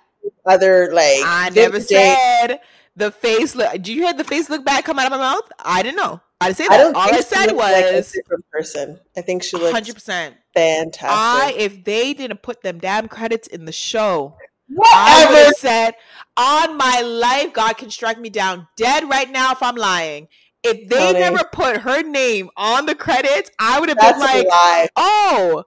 other 0.47 0.89
like 0.91 1.19
I 1.23 1.51
never 1.53 1.79
said 1.79 2.59
the 2.95 3.11
face 3.11 3.55
look. 3.55 3.71
Did 3.73 3.87
you 3.89 4.03
hear 4.03 4.13
the 4.13 4.23
face 4.23 4.49
look 4.49 4.65
bad 4.65 4.83
come 4.83 4.97
out 4.97 5.05
of 5.05 5.11
my 5.11 5.17
mouth? 5.17 5.51
I 5.63 5.83
didn't 5.83 5.97
know. 5.97 6.21
I 6.41 6.47
didn't 6.47 6.57
say 6.57 6.65
I 6.65 6.67
that. 6.69 6.77
don't 6.83 6.95
All 6.95 7.01
I 7.13 7.21
said 7.21 7.45
looks 7.47 7.57
like 7.59 7.85
a 7.85 7.93
was 7.95 8.11
different 8.11 8.49
person. 8.51 8.99
I 9.17 9.21
think 9.21 9.43
she 9.43 9.57
looks 9.57 9.71
hundred 9.71 9.95
percent. 9.95 10.35
fantastic. 10.53 11.09
I 11.09 11.53
if 11.57 11.83
they 11.83 12.13
didn't 12.13 12.41
put 12.41 12.61
them 12.61 12.77
damn 12.79 13.07
credits 13.07 13.47
in 13.47 13.65
the 13.65 13.71
show, 13.71 14.35
I 14.69 15.25
would 15.25 15.31
Whatever. 15.31 15.45
have 15.45 15.55
said, 15.55 15.93
on 16.37 16.77
my 16.77 17.01
life, 17.01 17.53
God 17.53 17.77
can 17.77 17.89
strike 17.89 18.19
me 18.19 18.29
down 18.29 18.67
dead 18.75 19.09
right 19.09 19.29
now 19.29 19.51
if 19.53 19.61
I'm 19.63 19.75
lying. 19.75 20.27
If 20.63 20.89
they 20.89 20.97
Tony. 21.13 21.19
never 21.19 21.43
put 21.53 21.77
her 21.77 22.01
name 22.01 22.49
on 22.57 22.87
the 22.87 22.95
credits, 22.95 23.51
I 23.59 23.79
would 23.79 23.89
have 23.89 23.97
That's 23.99 24.17
been 24.17 24.47
like, 24.47 24.89
oh, 24.95 25.63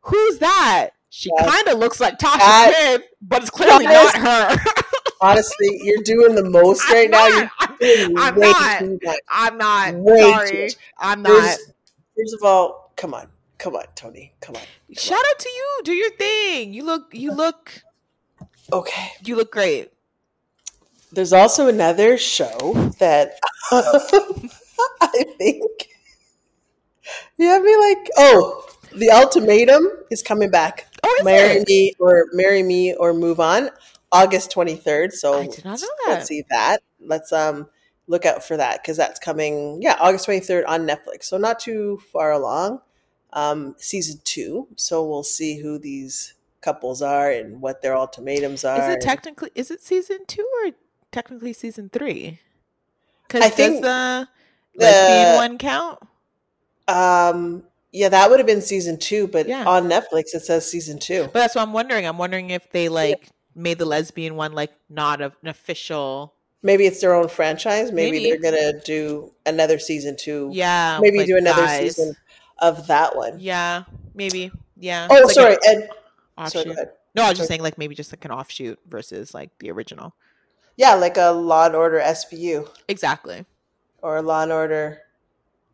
who's 0.00 0.38
that? 0.38 0.90
She 1.08 1.30
Yes. 1.38 1.48
kind 1.48 1.68
of 1.68 1.78
looks 1.78 2.00
like 2.00 2.18
Tasha 2.18 2.38
That- 2.38 2.74
Smith, 2.96 3.02
but 3.22 3.42
it's 3.42 3.50
clearly 3.50 3.84
not 3.86 4.16
her. 4.16 4.56
Honestly, 5.20 5.80
you're 5.82 6.02
doing 6.02 6.34
the 6.34 6.48
most 6.48 6.82
I'm 6.88 6.94
right 6.94 7.10
now. 7.10 7.18
not. 7.28 7.50
You're 7.80 8.18
I'm 8.18 8.38
not. 8.38 8.78
too 8.78 9.00
much. 9.02 9.18
I'm 9.30 9.56
not. 9.58 9.94
Way 9.94 10.20
Sorry. 10.20 10.70
I'm 10.98 11.22
not. 11.22 11.56
First 12.16 12.34
of 12.34 12.42
all, 12.42 12.92
come 12.96 13.14
on, 13.14 13.28
come 13.58 13.74
on, 13.74 13.84
Tony, 13.94 14.34
come 14.40 14.56
on. 14.56 14.62
Shout 14.92 15.18
out 15.30 15.38
to 15.38 15.48
you. 15.48 15.80
Do 15.84 15.92
your 15.92 16.10
thing. 16.10 16.74
You 16.74 16.84
look 16.84 17.14
you 17.14 17.32
look 17.34 17.82
Okay. 18.72 19.12
you 19.24 19.36
look 19.36 19.52
great. 19.52 19.90
There's 21.12 21.32
also 21.32 21.68
another 21.68 22.18
show 22.18 22.92
that 22.98 23.38
I 23.72 25.24
think 25.38 25.64
you 27.38 27.46
have 27.48 27.62
me 27.62 27.76
like, 27.76 28.10
oh, 28.18 28.66
the 28.94 29.10
ultimatum 29.10 29.88
is 30.10 30.22
coming 30.22 30.50
back. 30.50 30.86
Oh, 31.02 31.20
marry 31.24 31.56
it? 31.60 31.68
me 31.68 31.94
or 31.98 32.26
marry 32.32 32.62
me 32.62 32.94
or 32.94 33.12
move 33.14 33.40
on, 33.40 33.70
August 34.12 34.52
23rd. 34.52 35.12
So 35.12 35.40
I 35.40 35.46
did 35.46 35.64
not 35.64 35.80
know 35.80 35.88
let's 36.08 36.28
see 36.28 36.44
that. 36.50 36.82
Let's 37.00 37.32
um 37.32 37.68
look 38.06 38.26
out 38.26 38.44
for 38.44 38.56
that 38.56 38.82
because 38.82 38.96
that's 38.96 39.20
coming. 39.20 39.80
Yeah, 39.80 39.96
August 40.00 40.26
23rd 40.28 40.64
on 40.66 40.86
Netflix. 40.86 41.24
So 41.24 41.38
not 41.38 41.60
too 41.60 42.00
far 42.12 42.32
along. 42.32 42.80
Um, 43.32 43.76
season 43.78 44.20
two. 44.24 44.66
So 44.76 45.06
we'll 45.06 45.22
see 45.22 45.58
who 45.60 45.78
these 45.78 46.34
couples 46.60 47.00
are 47.00 47.30
and 47.30 47.60
what 47.60 47.80
their 47.82 47.96
ultimatums 47.96 48.64
are. 48.64 48.80
Is 48.90 48.96
it 48.96 49.00
technically 49.00 49.50
is 49.54 49.70
it 49.70 49.80
season 49.82 50.26
two 50.26 50.46
or 50.64 50.72
technically 51.12 51.52
season 51.52 51.88
three? 51.90 52.40
Because 53.26 53.42
does 53.42 53.54
think 53.54 53.82
the 53.82 54.28
the- 54.74 54.84
lesbian 54.84 55.36
one 55.36 55.58
count? 55.58 56.00
Um, 56.88 57.62
yeah, 57.92 58.08
that 58.08 58.28
would 58.30 58.40
have 58.40 58.46
been 58.46 58.62
season 58.62 58.98
two, 58.98 59.28
but 59.28 59.46
Yeah. 59.46 59.64
on 59.64 59.88
Netflix 59.88 60.34
it 60.34 60.40
says 60.42 60.68
season 60.68 60.98
two. 60.98 61.24
But 61.24 61.34
that's 61.34 61.54
what 61.54 61.62
I'm 61.62 61.72
wondering. 61.72 62.06
I'm 62.06 62.18
wondering 62.18 62.50
if 62.50 62.68
they 62.72 62.88
like 62.88 63.28
made 63.54 63.78
the 63.78 63.84
lesbian 63.84 64.36
one 64.36 64.52
like 64.52 64.72
not 64.88 65.20
a, 65.20 65.32
an 65.42 65.48
official. 65.48 66.34
Maybe 66.62 66.86
it's 66.86 67.00
their 67.00 67.14
own 67.14 67.28
franchise. 67.28 67.90
Maybe, 67.92 68.18
Maybe. 68.18 68.30
they're 68.38 68.50
gonna 68.52 68.80
do 68.80 69.32
another 69.46 69.78
season 69.78 70.16
two. 70.16 70.50
Yeah, 70.52 70.98
maybe 71.00 71.18
like 71.18 71.26
do 71.26 71.36
another 71.36 71.62
guys. 71.62 71.96
season 71.96 72.14
of 72.58 72.86
that 72.88 73.16
one. 73.16 73.38
Yeah, 73.40 73.84
maybe. 74.14 74.50
Yeah. 74.78 75.08
Oh, 75.10 75.22
like 75.24 75.30
sorry, 75.30 75.54
an 75.54 75.58
and 75.66 75.82
sorry, 75.82 75.90
offshoot. 76.38 76.64
go 76.66 76.72
ahead. 76.72 76.90
no, 77.14 77.22
I 77.22 77.28
was 77.28 77.28
Sorry. 77.28 77.34
just 77.36 77.48
saying 77.48 77.62
like 77.62 77.78
maybe 77.78 77.94
just 77.94 78.12
like 78.12 78.24
an 78.24 78.30
offshoot 78.30 78.78
versus 78.88 79.32
like 79.34 79.50
the 79.58 79.70
original. 79.70 80.14
Yeah, 80.76 80.94
like 80.94 81.16
a 81.16 81.30
Law 81.30 81.66
and 81.66 81.74
Order 81.76 81.98
SVU 82.00 82.68
Exactly. 82.88 83.44
or 84.02 84.22
Law 84.22 84.42
and 84.42 84.52
Order 84.52 85.00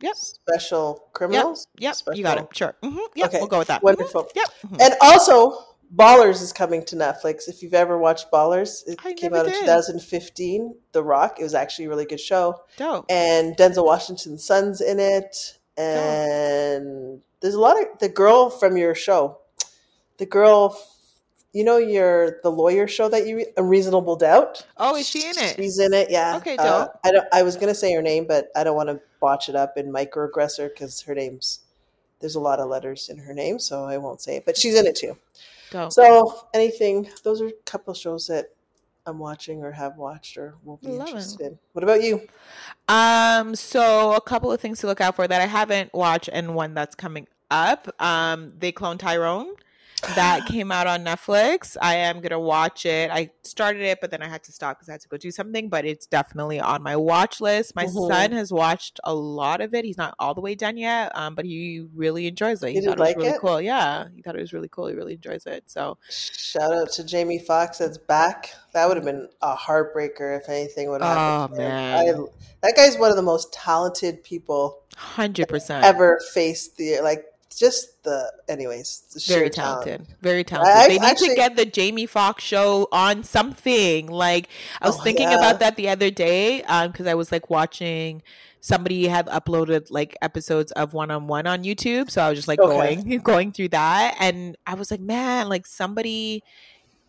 Yep. 0.01 0.15
Special 0.15 1.07
Criminals. 1.13 1.67
Yep. 1.79 1.95
You 2.13 2.23
got 2.23 2.37
it. 2.37 2.47
Sure. 2.55 2.75
hmm 2.83 2.97
Yep. 3.15 3.27
Okay, 3.29 3.37
We'll 3.39 3.47
go 3.47 3.57
with 3.59 3.67
that. 3.69 3.81
Wonderful. 3.81 4.27
Yep. 4.35 4.47
mhm. 4.67 4.77
And 4.81 4.93
also, 5.01 5.65
Ballers 5.95 6.41
is 6.41 6.51
coming 6.51 6.83
to 6.85 6.95
Netflix. 6.95 7.47
If 7.47 7.63
you've 7.63 7.73
ever 7.73 7.97
watched 7.97 8.29
Ballers, 8.31 8.87
it 8.87 8.99
I 9.05 9.13
came 9.13 9.33
out 9.33 9.47
in 9.47 9.53
2015. 9.53 10.75
The 10.91 11.03
Rock. 11.03 11.39
It 11.39 11.43
was 11.43 11.53
actually 11.55 11.85
a 11.85 11.89
really 11.89 12.05
good 12.05 12.19
show. 12.19 12.61
Dope. 12.77 13.05
and 13.09 13.55
Denzel 13.55 13.85
Washington's 13.85 14.43
son's 14.43 14.81
in 14.81 14.99
it, 14.99 15.57
and 15.77 17.21
there's 17.41 17.53
a 17.53 17.59
lot 17.59 17.81
of 17.81 17.99
the 17.99 18.09
girl 18.09 18.49
from 18.49 18.77
your 18.77 18.95
show, 18.95 19.37
the 20.17 20.25
girl, 20.25 20.77
you 21.53 21.63
know, 21.63 21.77
your 21.77 22.39
the 22.43 22.51
lawyer 22.51 22.87
show 22.87 23.07
that 23.09 23.25
you 23.25 23.45
a 23.55 23.63
Reasonable 23.63 24.15
Doubt. 24.15 24.65
Oh, 24.77 24.95
is 24.95 25.07
she 25.07 25.21
in 25.27 25.37
it? 25.37 25.55
She's 25.55 25.79
in 25.79 25.93
it. 25.93 26.09
Yeah. 26.09 26.37
Okay, 26.37 26.57
Uh, 26.57 26.85
dope. 26.85 26.99
I 27.03 27.11
don't. 27.11 27.27
I 27.31 27.43
was 27.43 27.55
gonna 27.55 27.75
say 27.75 27.93
her 27.93 28.01
name, 28.01 28.25
but 28.27 28.49
I 28.55 28.63
don't 28.63 28.75
want 28.75 28.89
to 28.89 28.99
botch 29.21 29.47
it 29.49 29.55
up 29.55 29.77
and 29.77 29.93
microaggressor 29.93 30.69
because 30.69 31.01
her 31.01 31.15
name's 31.15 31.59
there's 32.19 32.35
a 32.35 32.39
lot 32.39 32.59
of 32.59 32.67
letters 32.67 33.09
in 33.09 33.19
her 33.19 33.33
name, 33.33 33.59
so 33.59 33.85
I 33.85 33.97
won't 33.97 34.21
say 34.21 34.35
it. 34.37 34.45
But 34.45 34.57
she's 34.57 34.75
in 34.75 34.85
it 34.87 34.95
too. 34.95 35.17
Dope. 35.71 35.91
So 35.91 36.47
anything, 36.53 37.09
those 37.23 37.41
are 37.41 37.47
a 37.47 37.53
couple 37.65 37.93
shows 37.93 38.27
that 38.27 38.47
I'm 39.05 39.19
watching 39.19 39.63
or 39.63 39.71
have 39.71 39.97
watched 39.97 40.37
or 40.37 40.55
will 40.63 40.77
be 40.77 40.89
Love 40.89 41.07
interested 41.07 41.41
in. 41.41 41.59
What 41.73 41.83
about 41.83 42.03
you? 42.03 42.27
Um, 42.89 43.55
so 43.55 44.13
a 44.13 44.21
couple 44.21 44.51
of 44.51 44.59
things 44.59 44.79
to 44.79 44.87
look 44.87 45.01
out 45.01 45.15
for 45.15 45.27
that 45.27 45.41
I 45.41 45.45
haven't 45.45 45.93
watched 45.93 46.29
and 46.31 46.55
one 46.55 46.73
that's 46.73 46.95
coming 46.95 47.27
up. 47.49 47.89
Um, 48.01 48.53
they 48.57 48.71
Cloned 48.71 48.99
Tyrone. 48.99 49.55
That 50.15 50.45
came 50.47 50.71
out 50.71 50.85
on 50.85 51.03
Netflix. 51.03 51.75
I 51.81 51.95
am 51.95 52.21
gonna 52.21 52.39
watch 52.39 52.85
it. 52.85 53.09
I 53.11 53.31
started 53.43 53.81
it, 53.81 53.99
but 53.99 54.11
then 54.11 54.21
I 54.21 54.27
had 54.27 54.43
to 54.43 54.51
stop 54.51 54.77
because 54.77 54.89
I 54.89 54.91
had 54.93 55.01
to 55.01 55.07
go 55.07 55.17
do 55.17 55.31
something. 55.31 55.69
But 55.69 55.85
it's 55.85 56.05
definitely 56.05 56.59
on 56.59 56.83
my 56.83 56.95
watch 56.95 57.41
list. 57.41 57.75
My 57.75 57.85
Mhm. 57.85 58.07
son 58.07 58.31
has 58.33 58.51
watched 58.51 58.99
a 59.03 59.13
lot 59.13 59.59
of 59.59 59.73
it. 59.73 59.85
He's 59.85 59.97
not 59.97 60.13
all 60.19 60.35
the 60.35 60.41
way 60.41 60.53
done 60.53 60.77
yet, 60.77 61.11
um, 61.15 61.33
but 61.33 61.45
he 61.45 61.83
really 61.95 62.27
enjoys 62.27 62.61
it. 62.61 62.69
He, 62.69 62.75
did 62.75 62.85
thought 62.85 62.97
it 62.97 62.99
was 62.99 63.07
like 63.09 63.17
really 63.17 63.29
it? 63.29 63.39
cool. 63.41 63.59
Yeah, 63.59 64.05
he 64.15 64.21
thought 64.21 64.35
it 64.35 64.41
was 64.41 64.53
really 64.53 64.69
cool. 64.69 64.87
He 64.87 64.93
really 64.95 65.13
enjoys 65.13 65.45
it. 65.47 65.63
So, 65.65 65.97
Shout 66.09 66.71
out 66.71 66.91
to 66.93 67.03
Jamie 67.03 67.39
Foxx 67.39 67.79
that's 67.79 67.97
back. 67.97 68.53
That 68.73 68.87
would 68.87 68.97
have 68.97 69.05
been 69.05 69.27
a 69.41 69.55
heartbreaker 69.55 70.37
if 70.39 70.47
anything 70.47 70.89
would 70.91 71.01
have 71.01 71.17
oh 71.17 71.41
happened. 71.41 71.59
there. 71.59 71.69
man, 71.69 71.97
I, 71.97 72.13
that 72.61 72.75
guy's 72.75 72.97
one 72.97 73.09
of 73.09 73.15
the 73.15 73.23
most 73.23 73.51
talented 73.51 74.23
people 74.23 74.79
hundred 74.95 75.47
percent. 75.47 75.83
ever 75.83 76.19
faced 76.33 76.77
the 76.77 76.99
like 77.01 77.25
just 77.57 78.03
the 78.03 78.31
anyways. 78.47 79.23
Very 79.27 79.49
talent. 79.49 79.83
talented 79.85 80.15
very 80.21 80.43
talented 80.43 80.75
I- 80.75 80.87
they 80.87 80.99
need 80.99 81.03
actually- 81.11 81.29
to 81.29 81.35
get 81.35 81.55
the 81.55 81.65
jamie 81.65 82.05
foxx 82.05 82.43
show 82.43 82.87
on 82.91 83.23
something 83.23 84.07
like 84.07 84.47
i 84.81 84.87
was 84.87 84.97
Oh, 84.99 85.03
thinking 85.03 85.29
yeah. 85.29 85.37
about 85.39 85.59
that 85.59 85.75
the 85.75 85.89
other 85.89 86.09
day 86.11 86.61
um 86.63 86.91
because 86.91 87.07
i 87.07 87.15
was 87.15 87.31
like 87.31 87.49
watching 87.49 88.21
somebody 88.61 89.07
had 89.07 89.27
uploaded 89.27 89.87
like 89.89 90.15
episodes 90.21 90.71
of 90.73 90.93
one-on-one 90.93 91.47
on 91.47 91.63
youtube 91.63 92.09
so 92.11 92.21
i 92.21 92.29
was 92.29 92.37
just 92.37 92.47
like 92.47 92.59
Okay. 92.59 92.95
going 92.95 93.19
going 93.31 93.51
through 93.51 93.69
that 93.69 94.15
and 94.19 94.55
i 94.67 94.73
was 94.75 94.91
like 94.91 94.99
man 95.01 95.49
like 95.49 95.65
somebody 95.65 96.43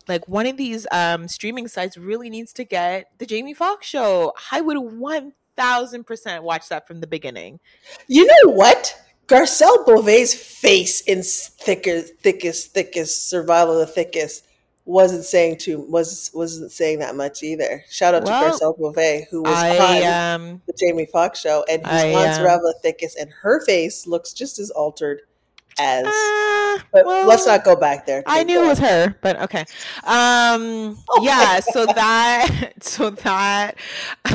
like 0.07 0.27
one 0.27 0.47
of 0.47 0.57
these 0.57 0.87
um 0.91 1.27
streaming 1.27 1.67
sites 1.67 1.95
really 1.97 2.29
needs 2.29 2.51
to 2.53 2.63
get 2.63 3.11
the 3.19 3.25
jamie 3.25 3.53
foxx 3.53 3.85
show 3.87 4.33
i 4.51 4.59
would 4.61 4.77
1000% 4.77 6.41
watch 6.43 6.69
that 6.69 6.87
from 6.87 7.01
the 7.01 7.07
beginning 7.07 7.59
You 8.07 8.25
know 8.25 8.51
what? 8.51 8.95
Garcelle 9.29 9.85
Beauvais' 9.85 10.33
face 10.33 11.01
in 11.01 11.21
thickest, 11.21 12.17
thickest, 12.19 12.73
thickest, 12.73 13.29
survival 13.29 13.79
of 13.79 13.87
the 13.87 13.93
thickest 13.93 14.45
wasn't 14.85 15.23
saying 15.23 15.55
too 15.55 15.85
was 15.87 16.31
wasn't 16.33 16.71
saying 16.71 16.97
that 16.97 17.15
much 17.15 17.43
either. 17.43 17.83
Shout 17.91 18.15
out 18.15 18.23
Well, 18.23 18.57
to 18.57 18.65
Garcelle 18.65 18.75
Beauvais 18.75 19.27
who 19.29 19.43
was 19.43 19.55
i 19.55 19.77
on 20.03 20.41
um 20.41 20.61
the 20.65 20.73
Jamie 20.79 21.05
Foxx 21.05 21.39
show, 21.39 21.63
and 21.69 21.85
he's 21.85 21.91
I, 21.91 22.13
on 22.15 22.27
um, 22.29 22.33
Survival 22.33 22.67
of 22.69 22.73
the 22.75 22.79
Thickest, 22.81 23.15
and 23.17 23.29
her 23.41 23.63
face 23.65 24.07
looks 24.07 24.33
just 24.33 24.57
as 24.57 24.71
altered 24.71 25.21
as. 25.79 26.05
uh, 26.05 26.83
but 26.91 27.05
well, 27.05 27.27
let's 27.27 27.45
not 27.45 27.63
go 27.63 27.75
back 27.75 28.05
there. 28.05 28.23
I 28.25 28.43
knew 28.43 28.63
it 28.63 28.67
was 28.67 28.79
her, 28.79 29.15
but 29.21 29.39
okay. 29.41 29.65
Um 30.03 30.97
Oh 31.09 31.21
yeah, 31.21 31.59
so 31.59 31.85
that 31.85 32.73
so 32.81 33.09
that 33.11 33.75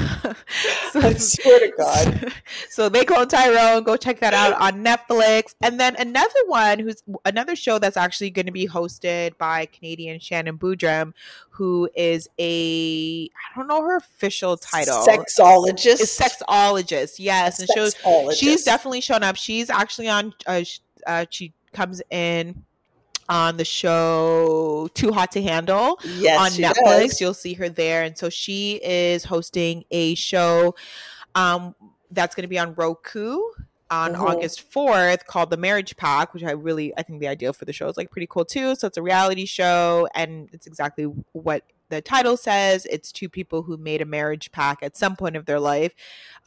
so, 0.90 1.00
I 1.00 1.14
swear 1.14 1.60
to 1.60 1.72
God. 1.76 2.32
So 2.68 2.88
they 2.88 3.04
call 3.04 3.26
Tyrone, 3.26 3.84
go 3.84 3.96
check 3.96 4.20
that 4.20 4.34
out 4.34 4.54
on 4.60 4.84
Netflix. 4.84 5.54
And 5.62 5.78
then 5.78 5.94
another 5.96 6.28
one 6.46 6.78
who's 6.78 7.02
another 7.24 7.54
show 7.54 7.78
that's 7.78 7.96
actually 7.96 8.30
going 8.30 8.46
to 8.46 8.52
be 8.52 8.66
hosted 8.66 9.36
by 9.38 9.66
Canadian 9.66 10.18
Shannon 10.18 10.58
Boodram, 10.58 11.12
who 11.50 11.88
is 11.94 12.28
a 12.38 13.24
I 13.26 13.56
don't 13.56 13.68
know 13.68 13.82
her 13.82 13.96
official 13.96 14.56
title. 14.56 15.06
Sexologist. 15.06 16.00
is 16.00 16.18
sexologist, 16.18 17.16
yes. 17.18 17.60
And 17.60 17.68
shows 17.74 17.94
she's 18.36 18.64
definitely 18.64 19.00
shown 19.00 19.22
up. 19.22 19.36
She's 19.36 19.70
actually 19.70 20.08
on. 20.08 20.34
Uh, 20.46 20.62
uh, 21.06 21.26
she 21.30 21.52
comes 21.72 22.02
in 22.10 22.64
on 23.28 23.56
the 23.56 23.64
show 23.64 24.88
Too 24.94 25.12
Hot 25.12 25.32
to 25.32 25.42
Handle 25.42 25.98
yes, 26.04 26.38
on 26.38 26.50
Netflix. 26.62 27.08
does. 27.08 27.20
You'll 27.20 27.34
see 27.34 27.54
her 27.54 27.68
there, 27.68 28.02
and 28.02 28.16
so 28.16 28.28
she 28.28 28.80
is 28.82 29.24
hosting 29.24 29.84
a 29.90 30.14
show 30.14 30.74
um, 31.34 31.74
that's 32.10 32.34
going 32.34 32.42
to 32.42 32.48
be 32.48 32.58
on 32.58 32.74
Roku. 32.74 33.40
On 33.94 34.12
Mhm. 34.14 34.20
August 34.20 34.70
4th 34.72 35.26
called 35.26 35.50
The 35.50 35.56
Marriage 35.56 35.96
Pact, 35.96 36.34
which 36.34 36.42
I 36.42 36.50
really 36.50 36.92
I 36.96 37.02
think 37.02 37.20
the 37.20 37.28
idea 37.28 37.52
for 37.52 37.64
the 37.64 37.72
show 37.72 37.88
is 37.88 37.96
like 37.96 38.10
pretty 38.10 38.26
cool 38.28 38.44
too. 38.44 38.74
So 38.74 38.86
it's 38.88 38.96
a 38.96 39.02
reality 39.02 39.46
show 39.46 40.08
and 40.14 40.48
it's 40.52 40.66
exactly 40.66 41.04
what 41.32 41.62
the 41.90 42.00
title 42.00 42.36
says. 42.36 42.86
It's 42.90 43.12
two 43.12 43.28
people 43.28 43.62
who 43.62 43.76
made 43.76 44.00
a 44.02 44.04
marriage 44.04 44.50
pact 44.50 44.82
at 44.82 44.96
some 44.96 45.14
point 45.16 45.36
of 45.36 45.44
their 45.46 45.60
life 45.60 45.92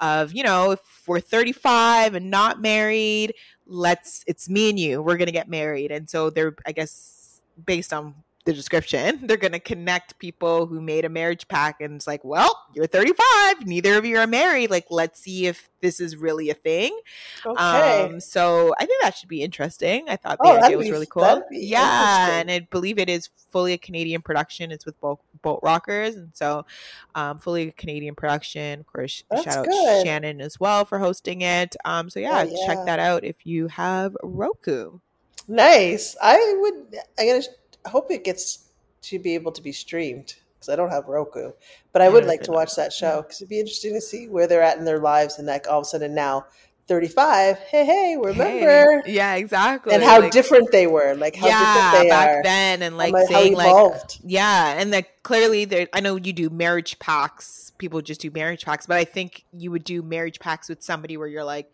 of, 0.01 0.33
you 0.33 0.43
know, 0.43 0.71
if 0.71 0.79
we're 1.07 1.19
35 1.21 2.15
and 2.15 2.29
not 2.29 2.59
married, 2.59 3.33
let's 3.65 4.23
it's 4.27 4.49
me 4.49 4.69
and 4.69 4.79
you. 4.79 5.01
We're 5.01 5.17
going 5.17 5.27
to 5.27 5.31
get 5.31 5.47
married. 5.49 5.91
And 5.91 6.09
so 6.09 6.29
they're 6.29 6.55
I 6.65 6.71
guess 6.73 7.41
based 7.65 7.93
on 7.93 8.15
the 8.47 8.53
description, 8.53 9.19
they're 9.27 9.37
going 9.37 9.51
to 9.51 9.59
connect 9.59 10.17
people 10.17 10.65
who 10.65 10.81
made 10.81 11.05
a 11.05 11.09
marriage 11.09 11.47
pact 11.47 11.81
and 11.81 11.93
it's 11.95 12.07
like, 12.07 12.23
well, 12.23 12.63
you're 12.73 12.87
35, 12.87 13.67
neither 13.67 13.95
of 13.97 14.05
you 14.05 14.17
are 14.17 14.25
married. 14.25 14.71
Like, 14.71 14.87
let's 14.89 15.19
see 15.19 15.45
if 15.45 15.69
this 15.81 15.99
is 15.99 16.15
really 16.15 16.49
a 16.49 16.53
thing. 16.55 16.97
Okay. 17.45 18.03
Um, 18.05 18.19
so 18.19 18.73
I 18.79 18.85
think 18.85 19.03
that 19.03 19.15
should 19.15 19.29
be 19.29 19.43
interesting. 19.43 20.09
I 20.09 20.15
thought 20.15 20.39
the 20.39 20.47
Oh, 20.47 20.57
idea 20.63 20.77
was 20.77 20.87
be- 20.87 20.91
really 20.91 21.05
cool. 21.05 21.43
Yeah, 21.51 22.39
and 22.39 22.49
I 22.49 22.61
believe 22.61 22.97
it 22.97 23.09
is 23.09 23.29
fully 23.51 23.73
a 23.73 23.77
Canadian 23.77 24.21
production. 24.23 24.71
It's 24.71 24.85
with 24.85 24.99
Boat, 25.01 25.19
Boat 25.43 25.59
Rockers, 25.61 26.15
and 26.15 26.31
so 26.33 26.65
um, 27.13 27.37
fully 27.39 27.67
a 27.67 27.71
Canadian 27.73 28.15
production. 28.15 28.79
Of 28.79 28.87
course, 28.87 29.23
That's 29.29 29.43
shout 29.43 29.57
out 29.57 29.65
good. 29.65 30.05
Shannon 30.05 30.41
as 30.41 30.59
well 30.59 30.83
for 30.85 30.97
hosting 30.99 31.41
it. 31.41 31.75
Um, 31.85 32.09
so 32.09 32.19
yeah, 32.19 32.43
Oh, 32.47 32.49
yeah. 32.49 32.65
check 32.65 32.85
that 32.85 32.99
out 32.99 33.23
if 33.23 33.45
you 33.45 33.67
have 33.67 34.15
Roku. 34.23 34.99
Nice. 35.47 36.15
I 36.21 36.55
would. 36.59 36.95
I 37.19 37.25
gotta. 37.25 37.43
I 37.87 37.89
hope 37.89 38.11
it 38.11 38.25
gets 38.25 38.65
to 39.03 39.17
be 39.17 39.33
able 39.35 39.53
to 39.53 39.61
be 39.61 39.71
streamed 39.71 40.35
because 40.55 40.67
I 40.67 40.75
don't 40.75 40.89
have 40.89 41.07
Roku, 41.07 41.53
but 41.93 42.01
I 42.01 42.09
would 42.09 42.25
like 42.25 42.41
to 42.43 42.51
watch 42.51 42.75
that 42.75 42.91
show 42.91 43.21
because 43.21 43.37
it'd 43.37 43.47
be 43.47 43.61
interesting 43.61 43.93
to 43.93 44.01
see 44.01 44.27
where 44.27 44.45
they're 44.45 44.61
at 44.61 44.77
in 44.77 44.83
their 44.83 44.99
lives 44.99 45.37
and 45.37 45.47
like 45.47 45.69
all 45.69 45.79
of 45.79 45.83
a 45.83 45.85
sudden 45.85 46.13
now, 46.13 46.47
thirty-five. 46.89 47.59
Hey, 47.59 47.85
hey, 47.85 48.17
remember? 48.21 49.03
Hey, 49.05 49.13
yeah, 49.13 49.35
exactly. 49.35 49.93
And 49.93 50.03
how 50.03 50.19
Like, 50.19 50.31
different 50.31 50.69
they 50.73 50.85
were, 50.85 51.15
like 51.15 51.37
how 51.37 51.47
yeah, 51.47 51.91
different 51.91 52.03
they 52.03 52.09
back 52.09 52.29
are, 52.29 52.43
then, 52.43 52.81
and 52.81 52.97
like 52.97 53.13
how, 53.13 53.19
mu- 53.19 53.25
how 53.25 53.39
saying 53.39 53.53
like. 53.55 54.01
Yeah, 54.25 54.75
and 54.77 54.91
like 54.91 55.23
clearly 55.23 55.63
there 55.63 55.87
I 55.93 56.01
know 56.01 56.17
you 56.17 56.33
do 56.33 56.49
marriage 56.49 56.99
pacts. 56.99 57.71
People 57.77 58.01
just 58.01 58.19
do 58.19 58.31
marriage 58.31 58.65
pacts, 58.65 58.85
but 58.85 58.97
I 58.97 59.05
think 59.05 59.45
you 59.53 59.71
would 59.71 59.85
do 59.85 60.01
marriage 60.01 60.41
pacts 60.41 60.67
with 60.67 60.83
somebody 60.83 61.15
where 61.15 61.27
you're 61.27 61.45
like 61.45 61.71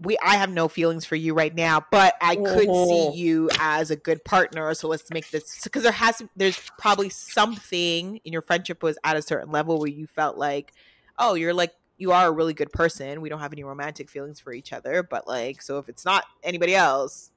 we 0.00 0.16
I 0.22 0.36
have 0.36 0.50
no 0.50 0.68
feelings 0.68 1.04
for 1.04 1.16
you 1.16 1.34
right 1.34 1.54
now, 1.54 1.84
but 1.90 2.14
I 2.20 2.36
could 2.36 2.74
see 2.74 3.10
Mhm. 3.10 3.14
you 3.14 3.50
as 3.58 3.90
a 3.90 3.96
good 3.96 4.24
partner, 4.24 4.72
so 4.74 4.88
let's 4.88 5.10
make 5.10 5.30
this 5.30 5.60
because 5.62 5.82
there 5.82 5.92
has 5.92 6.22
there's 6.36 6.58
probably 6.78 7.10
something 7.10 8.18
in 8.24 8.32
your 8.32 8.42
friendship 8.42 8.82
was 8.82 8.98
at 9.04 9.16
a 9.16 9.22
certain 9.22 9.50
level 9.50 9.78
where 9.78 9.88
you 9.88 10.06
felt 10.06 10.36
like, 10.36 10.72
oh, 11.18 11.34
you're 11.34 11.54
like 11.54 11.72
you 11.98 12.12
are 12.12 12.28
a 12.28 12.32
really 12.32 12.54
good 12.54 12.72
person. 12.72 13.20
We 13.20 13.28
don't 13.28 13.40
have 13.40 13.52
any 13.52 13.62
romantic 13.62 14.08
feelings 14.08 14.40
for 14.40 14.54
each 14.54 14.72
other, 14.72 15.02
but 15.02 15.28
like 15.28 15.60
so 15.62 15.78
if 15.78 15.88
it's 15.88 16.04
not 16.04 16.24
anybody 16.42 16.74
else, 16.74 17.30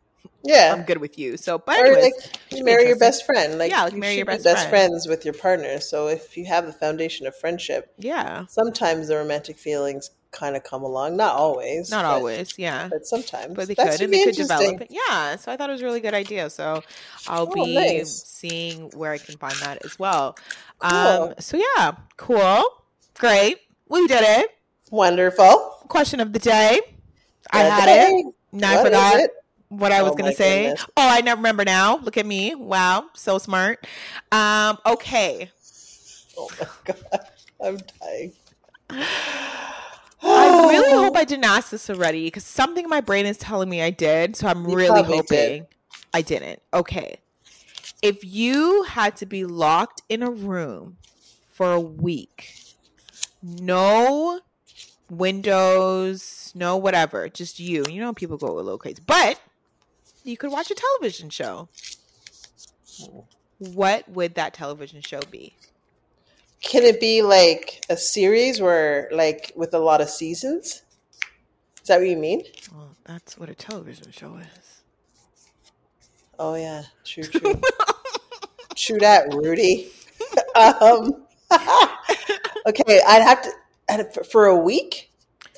yeah. 0.43 0.73
I'm 0.75 0.83
good 0.83 0.97
with 0.99 1.17
you. 1.17 1.37
So 1.37 1.57
but 1.57 1.79
or 1.79 1.85
anyways, 1.85 2.13
like 2.51 2.63
marry 2.63 2.87
your 2.87 2.97
best 2.97 3.25
friend. 3.25 3.57
Like 3.57 3.71
Yeah, 3.71 3.83
like 3.83 3.93
you 3.93 3.99
marry 3.99 4.15
your 4.15 4.21
should 4.21 4.27
be 4.27 4.33
best 4.33 4.43
best 4.43 4.69
friend. 4.69 4.89
friends 4.91 5.07
with 5.07 5.25
your 5.25 5.33
partner. 5.33 5.79
So 5.79 6.07
if 6.07 6.37
you 6.37 6.45
have 6.45 6.65
the 6.65 6.73
foundation 6.73 7.27
of 7.27 7.35
friendship, 7.35 7.93
yeah. 7.97 8.45
sometimes 8.47 9.07
the 9.07 9.15
romantic 9.17 9.57
feelings 9.57 10.11
kind 10.31 10.55
of 10.55 10.63
come 10.63 10.81
along. 10.83 11.15
Not 11.15 11.35
always. 11.35 11.91
Not 11.91 12.03
but- 12.03 12.11
always, 12.13 12.57
yeah. 12.57 12.87
but 12.89 13.05
sometimes. 13.05 13.53
But 13.55 13.67
they 13.67 13.75
could, 13.75 14.01
and 14.01 14.11
they 14.13 14.23
could 14.25 14.35
develop 14.35 14.81
it. 14.81 14.87
Yeah, 14.89 15.35
so 15.35 15.51
I 15.51 15.57
thought 15.57 15.69
it 15.69 15.73
was 15.73 15.81
a 15.81 15.85
really 15.85 15.99
good 16.01 16.15
idea. 16.15 16.49
So 16.49 16.81
I'll 17.27 17.47
Oh, 17.49 17.53
be 17.53 17.75
nice. 17.75 18.23
seeing 18.23 18.89
where 18.95 19.11
I 19.11 19.17
can 19.19 19.37
find 19.37 19.55
that 19.57 19.85
as 19.85 19.97
well. 19.99 20.35
Cool. 20.79 20.91
Um, 20.91 21.33
so 21.39 21.57
yeah, 21.57 21.91
cool, 22.17 22.63
great, 23.19 23.59
we 23.87 24.07
did 24.07 24.23
it. 24.23 24.49
Wonderful. 24.89 25.69
Question 25.87 26.19
of 26.19 26.33
the 26.33 26.39
day. 26.39 26.79
I 27.51 27.59
had 27.59 27.85
day. 27.85 28.07
it. 28.09 28.33
Now 28.51 28.79
I 28.79 28.83
forgot 28.83 29.19
it? 29.19 29.31
What 29.77 29.91
I 29.91 30.01
was 30.03 30.13
Oh 30.13 30.15
gonna 30.15 30.33
say. 30.33 30.63
goodness. 30.63 30.85
Oh, 30.97 31.07
I 31.09 31.21
never 31.21 31.39
remember 31.39 31.65
now. 31.65 31.97
Look 31.97 32.17
at 32.17 32.25
me. 32.25 32.55
Wow, 32.55 33.05
so 33.13 33.37
smart. 33.37 33.85
Um, 34.31 34.77
okay. 34.85 35.51
Oh 36.37 36.49
my 36.59 36.67
god, 36.85 37.27
I'm 37.63 37.77
dying. 38.01 38.33
I 40.21 40.65
really 40.69 40.91
hope 41.03 41.15
I 41.17 41.25
didn't 41.25 41.45
ask 41.45 41.69
this 41.69 41.89
already 41.89 42.25
because 42.25 42.45
something 42.45 42.85
in 42.85 42.89
my 42.89 43.01
brain 43.01 43.25
is 43.25 43.37
telling 43.37 43.69
me 43.69 43.81
I 43.81 43.89
did. 43.89 44.35
So 44.35 44.47
I'm 44.47 44.67
You 44.67 44.75
really 44.75 45.03
hoping 45.03 45.61
did. 45.61 45.67
I 46.13 46.21
didn't. 46.21 46.61
Okay. 46.73 47.17
If 48.01 48.23
you 48.23 48.83
had 48.83 49.15
to 49.17 49.25
be 49.25 49.45
locked 49.45 50.01
in 50.09 50.21
a 50.23 50.29
room 50.31 50.97
for 51.51 51.71
a 51.73 51.79
week, 51.79 52.53
no 53.41 54.41
windows, 55.09 56.51
no 56.55 56.77
whatever, 56.77 57.29
just 57.29 57.59
you. 57.59 57.85
You 57.89 58.01
know, 58.01 58.13
people 58.13 58.37
go 58.37 58.47
a 58.47 58.55
little 58.61 58.77
crazy, 58.77 59.01
but 59.05 59.39
you 60.23 60.37
could 60.37 60.51
watch 60.51 60.71
a 60.71 60.75
television 60.75 61.29
show. 61.29 61.69
What 63.57 64.07
would 64.09 64.35
that 64.35 64.53
television 64.53 65.01
show 65.01 65.21
be? 65.31 65.53
Can 66.61 66.83
it 66.83 66.99
be 66.99 67.21
like 67.21 67.83
a 67.89 67.97
series 67.97 68.61
where, 68.61 69.09
like, 69.11 69.51
with 69.55 69.73
a 69.73 69.79
lot 69.79 70.01
of 70.01 70.09
seasons? 70.09 70.83
Is 71.81 71.87
that 71.87 71.99
what 71.99 72.07
you 72.07 72.17
mean? 72.17 72.43
Well, 72.73 72.95
that's 73.05 73.37
what 73.37 73.49
a 73.49 73.55
television 73.55 74.11
show 74.11 74.37
is. 74.37 74.81
Oh 76.39 76.55
yeah, 76.55 76.83
true, 77.05 77.23
true, 77.23 77.61
true 78.75 78.97
that, 78.99 79.33
Rudy. 79.33 79.91
um, 80.55 81.25
okay, 82.67 83.01
I'd 83.07 83.21
have 83.21 83.41
to 83.43 83.51
for- 84.13 84.23
for 84.23 84.45
a 84.47 84.57
week. 84.57 85.11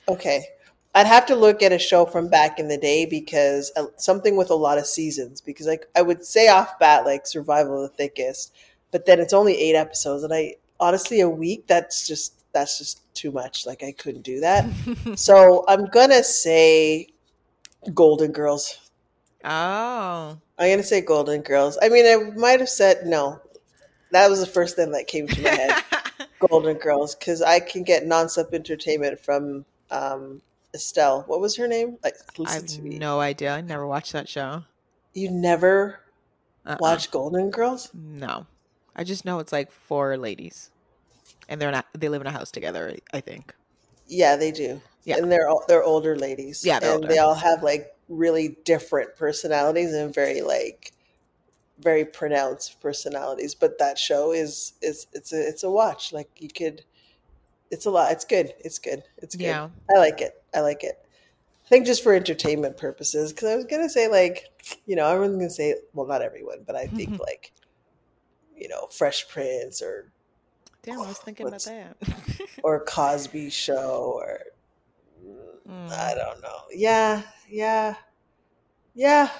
Okay, 0.09 0.43
I'd 0.95 1.07
have 1.07 1.25
to 1.25 1.35
look 1.35 1.61
at 1.61 1.73
a 1.73 1.77
show 1.77 2.05
from 2.05 2.29
back 2.29 2.57
in 2.57 2.69
the 2.69 2.77
day 2.77 3.05
because 3.05 3.69
uh, 3.75 3.87
something 3.97 4.37
with 4.37 4.49
a 4.49 4.55
lot 4.55 4.77
of 4.77 4.85
seasons. 4.85 5.41
Because 5.41 5.67
like 5.67 5.87
I 5.93 6.01
would 6.01 6.23
say 6.23 6.47
off 6.47 6.79
bat, 6.79 7.05
like 7.05 7.27
Survival 7.27 7.83
of 7.83 7.91
the 7.91 7.97
Thickest, 7.97 8.53
but 8.91 9.05
then 9.05 9.19
it's 9.19 9.33
only 9.33 9.57
eight 9.57 9.75
episodes, 9.75 10.23
and 10.23 10.33
I 10.33 10.55
honestly 10.79 11.19
a 11.19 11.29
week 11.29 11.67
that's 11.67 12.07
just 12.07 12.45
that's 12.53 12.77
just 12.77 13.13
too 13.13 13.29
much. 13.31 13.65
Like 13.65 13.83
I 13.83 13.91
couldn't 13.91 14.21
do 14.21 14.39
that. 14.39 14.69
so 15.15 15.65
I'm 15.67 15.87
gonna 15.87 16.23
say 16.23 17.09
Golden 17.93 18.31
Girls. 18.31 18.79
Oh. 19.43 20.37
I'm 20.57 20.69
gonna 20.69 20.81
say 20.81 21.01
Golden 21.01 21.41
Girls. 21.41 21.77
I 21.81 21.89
mean, 21.89 22.05
I 22.05 22.31
might 22.37 22.61
have 22.61 22.69
said 22.69 23.05
no. 23.05 23.41
That 24.11 24.29
was 24.29 24.39
the 24.39 24.45
first 24.45 24.77
thing 24.77 24.91
that 24.91 25.07
came 25.07 25.27
to 25.27 25.41
my 25.41 25.49
head. 25.49 25.83
Golden 26.49 26.77
Girls, 26.77 27.15
because 27.15 27.41
I 27.41 27.59
can 27.59 27.83
get 27.83 28.05
nonstop 28.05 28.53
entertainment 28.53 29.19
from 29.19 29.65
um, 29.91 30.41
Estelle. 30.75 31.23
What 31.27 31.39
was 31.41 31.55
her 31.55 31.67
name? 31.67 31.97
Like, 32.03 32.15
I 32.45 32.53
have 32.53 32.65
to 32.67 32.81
me. 32.81 32.99
no 32.99 33.19
idea. 33.19 33.53
I 33.53 33.61
never 33.61 33.87
watched 33.87 34.13
that 34.13 34.29
show. 34.29 34.63
You 35.13 35.31
never 35.31 35.99
Uh-uh. 36.65 36.77
watched 36.79 37.09
Golden 37.11 37.49
Girls? 37.49 37.89
No, 37.93 38.45
I 38.95 39.03
just 39.03 39.25
know 39.25 39.39
it's 39.39 39.51
like 39.51 39.71
four 39.71 40.17
ladies, 40.17 40.69
and 41.49 41.59
they're 41.59 41.71
not. 41.71 41.85
They 41.93 42.09
live 42.09 42.21
in 42.21 42.27
a 42.27 42.31
house 42.31 42.51
together. 42.51 42.95
I 43.13 43.21
think. 43.21 43.55
Yeah, 44.07 44.35
they 44.35 44.51
do. 44.51 44.81
Yeah. 45.05 45.17
and 45.17 45.31
they're 45.31 45.47
all, 45.47 45.63
they're 45.67 45.83
older 45.83 46.15
ladies. 46.15 46.65
Yeah, 46.65 46.79
they're 46.79 46.93
and 46.95 47.03
older. 47.03 47.07
they 47.07 47.19
all 47.19 47.35
have 47.35 47.63
like 47.63 47.95
really 48.09 48.57
different 48.65 49.15
personalities 49.15 49.93
and 49.93 50.13
very 50.13 50.41
like 50.41 50.91
very 51.79 52.05
pronounced 52.05 52.79
personalities. 52.81 53.55
But 53.55 53.77
that 53.79 53.97
show 53.97 54.31
is 54.31 54.73
is 54.81 55.07
it's 55.13 55.31
a 55.31 55.47
it's 55.47 55.63
a 55.63 55.69
watch. 55.71 56.11
Like 56.11 56.29
you 56.39 56.49
could, 56.49 56.83
it's 57.71 57.85
a 57.85 57.91
lot. 57.91 58.11
It's 58.11 58.25
good. 58.25 58.53
It's 58.59 58.79
good. 58.79 59.03
It's 59.17 59.35
good. 59.35 59.43
Yeah. 59.45 59.69
I 59.95 59.99
like 59.99 60.21
it. 60.21 60.41
I 60.55 60.61
like 60.61 60.83
it. 60.83 60.95
I 61.65 61.67
think 61.67 61.85
just 61.85 62.03
for 62.03 62.13
entertainment 62.13 62.77
purposes, 62.77 63.33
because 63.33 63.49
I 63.49 63.55
was 63.55 63.65
gonna 63.65 63.89
say 63.89 64.07
like, 64.07 64.45
you 64.85 64.95
know, 64.95 65.07
everyone's 65.07 65.37
gonna 65.37 65.49
say, 65.49 65.75
well, 65.93 66.07
not 66.07 66.21
everyone, 66.21 66.63
but 66.65 66.75
I 66.75 66.87
think 66.87 67.19
like, 67.19 67.51
you 68.55 68.67
know, 68.67 68.87
Fresh 68.87 69.27
Prince 69.29 69.81
or 69.81 70.11
Damn, 70.83 71.01
I 71.01 71.07
was 71.07 71.17
thinking 71.17 71.47
about 71.47 71.61
that. 71.61 71.97
or 72.63 72.83
Cosby 72.85 73.49
Show 73.49 74.13
or 74.15 74.39
Mm. 75.67 75.89
I 75.91 76.13
don't 76.13 76.41
know. 76.41 76.59
Yeah, 76.71 77.23
yeah, 77.49 77.95
yeah. 78.93 79.31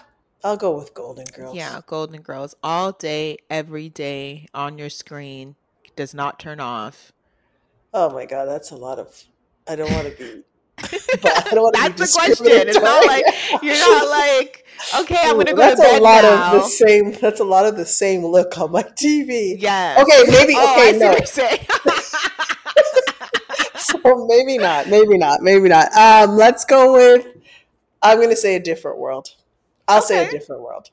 I'll 0.44 0.58
go 0.58 0.76
with 0.76 0.94
Golden 0.94 1.26
Girls. 1.26 1.56
yeah, 1.56 1.82
Golden 1.86 2.22
Girls 2.22 2.56
all 2.64 2.92
day, 2.92 3.38
every 3.50 3.90
day 3.90 4.48
on 4.54 4.78
your 4.78 4.90
screen. 4.90 5.56
Does 5.96 6.14
not 6.14 6.40
turn 6.40 6.60
off. 6.60 7.14
Oh 7.94 8.10
my 8.10 8.26
God, 8.26 8.46
that's 8.46 8.72
a 8.72 8.76
lot 8.76 9.00
of. 9.00 9.24
I 9.68 9.76
don't 9.76 9.92
want 9.92 10.08
to 10.08 10.18
be. 10.18 10.44
But 11.22 11.48
I 11.48 11.50
don't 11.56 11.64
want 11.64 11.76
to 11.76 11.82
That's 11.82 12.14
the 12.14 12.20
question. 12.20 12.46
It's 12.68 12.80
not 12.80 13.06
like 13.08 13.26
you're 13.64 13.76
not 13.80 14.08
like, 14.10 14.66
okay, 15.02 15.18
I'm 15.24 15.38
gonna 15.38 15.52
go 15.54 15.58
that's 15.58 15.80
to 15.80 15.88
bed 15.88 16.02
a 16.02 16.04
lot 16.04 16.24
now. 16.24 16.56
of 16.58 16.64
the 16.64 16.68
same. 16.68 17.12
That's 17.14 17.40
a 17.40 17.44
lot 17.46 17.66
of 17.66 17.78
the 17.78 17.86
same 17.86 18.26
look 18.26 18.58
on 18.58 18.72
my 18.72 18.84
TV. 18.84 19.56
yeah. 19.60 19.96
Okay, 20.02 20.30
maybe. 20.32 20.54
Oh, 20.58 20.74
Okay, 20.90 20.98
no. 20.98 21.08
what 21.10 21.18
you're 21.20 21.26
saying. 21.28 21.66
So 23.78 24.26
maybe 24.28 24.58
not. 24.58 24.88
Maybe 24.88 25.18
not. 25.18 25.42
Maybe 25.42 25.70
not. 25.70 25.92
Um, 25.96 26.36
let's 26.36 26.66
go 26.66 26.94
with. 26.94 27.28
I'm 28.02 28.18
going 28.18 28.30
to 28.30 28.36
say 28.36 28.56
a 28.56 28.60
different 28.60 28.98
world. 28.98 29.30
I'll 29.88 30.02
say 30.02 30.28
a 30.28 30.30
different 30.32 30.62
world. 30.62 30.90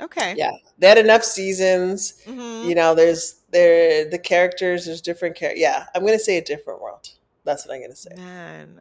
okay. 0.00 0.34
Yeah, 0.36 0.50
they 0.78 0.88
had 0.88 0.98
enough 0.98 1.22
seasons. 1.22 2.14
Mhm. 2.26 2.64
You 2.66 2.74
know, 2.74 2.94
there's 2.94 3.36
there 3.50 4.08
the 4.08 4.18
characters. 4.18 4.86
There's 4.86 5.00
different 5.00 5.36
characters. 5.36 5.60
Yeah, 5.60 5.86
I'm 5.94 6.02
going 6.02 6.18
to 6.18 6.24
say 6.24 6.38
a 6.38 6.44
different 6.44 6.80
world. 6.82 7.08
That's 7.44 7.66
what 7.66 7.74
I'm 7.74 7.80
going 7.80 7.90
to 7.92 7.96
say. 7.96 8.14
Man, 8.16 8.80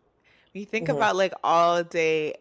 You 0.53 0.65
think 0.65 0.87
Mhm. 0.87 0.95
about 0.97 1.15
like 1.15 1.33
all 1.43 1.83
day, 1.83 2.35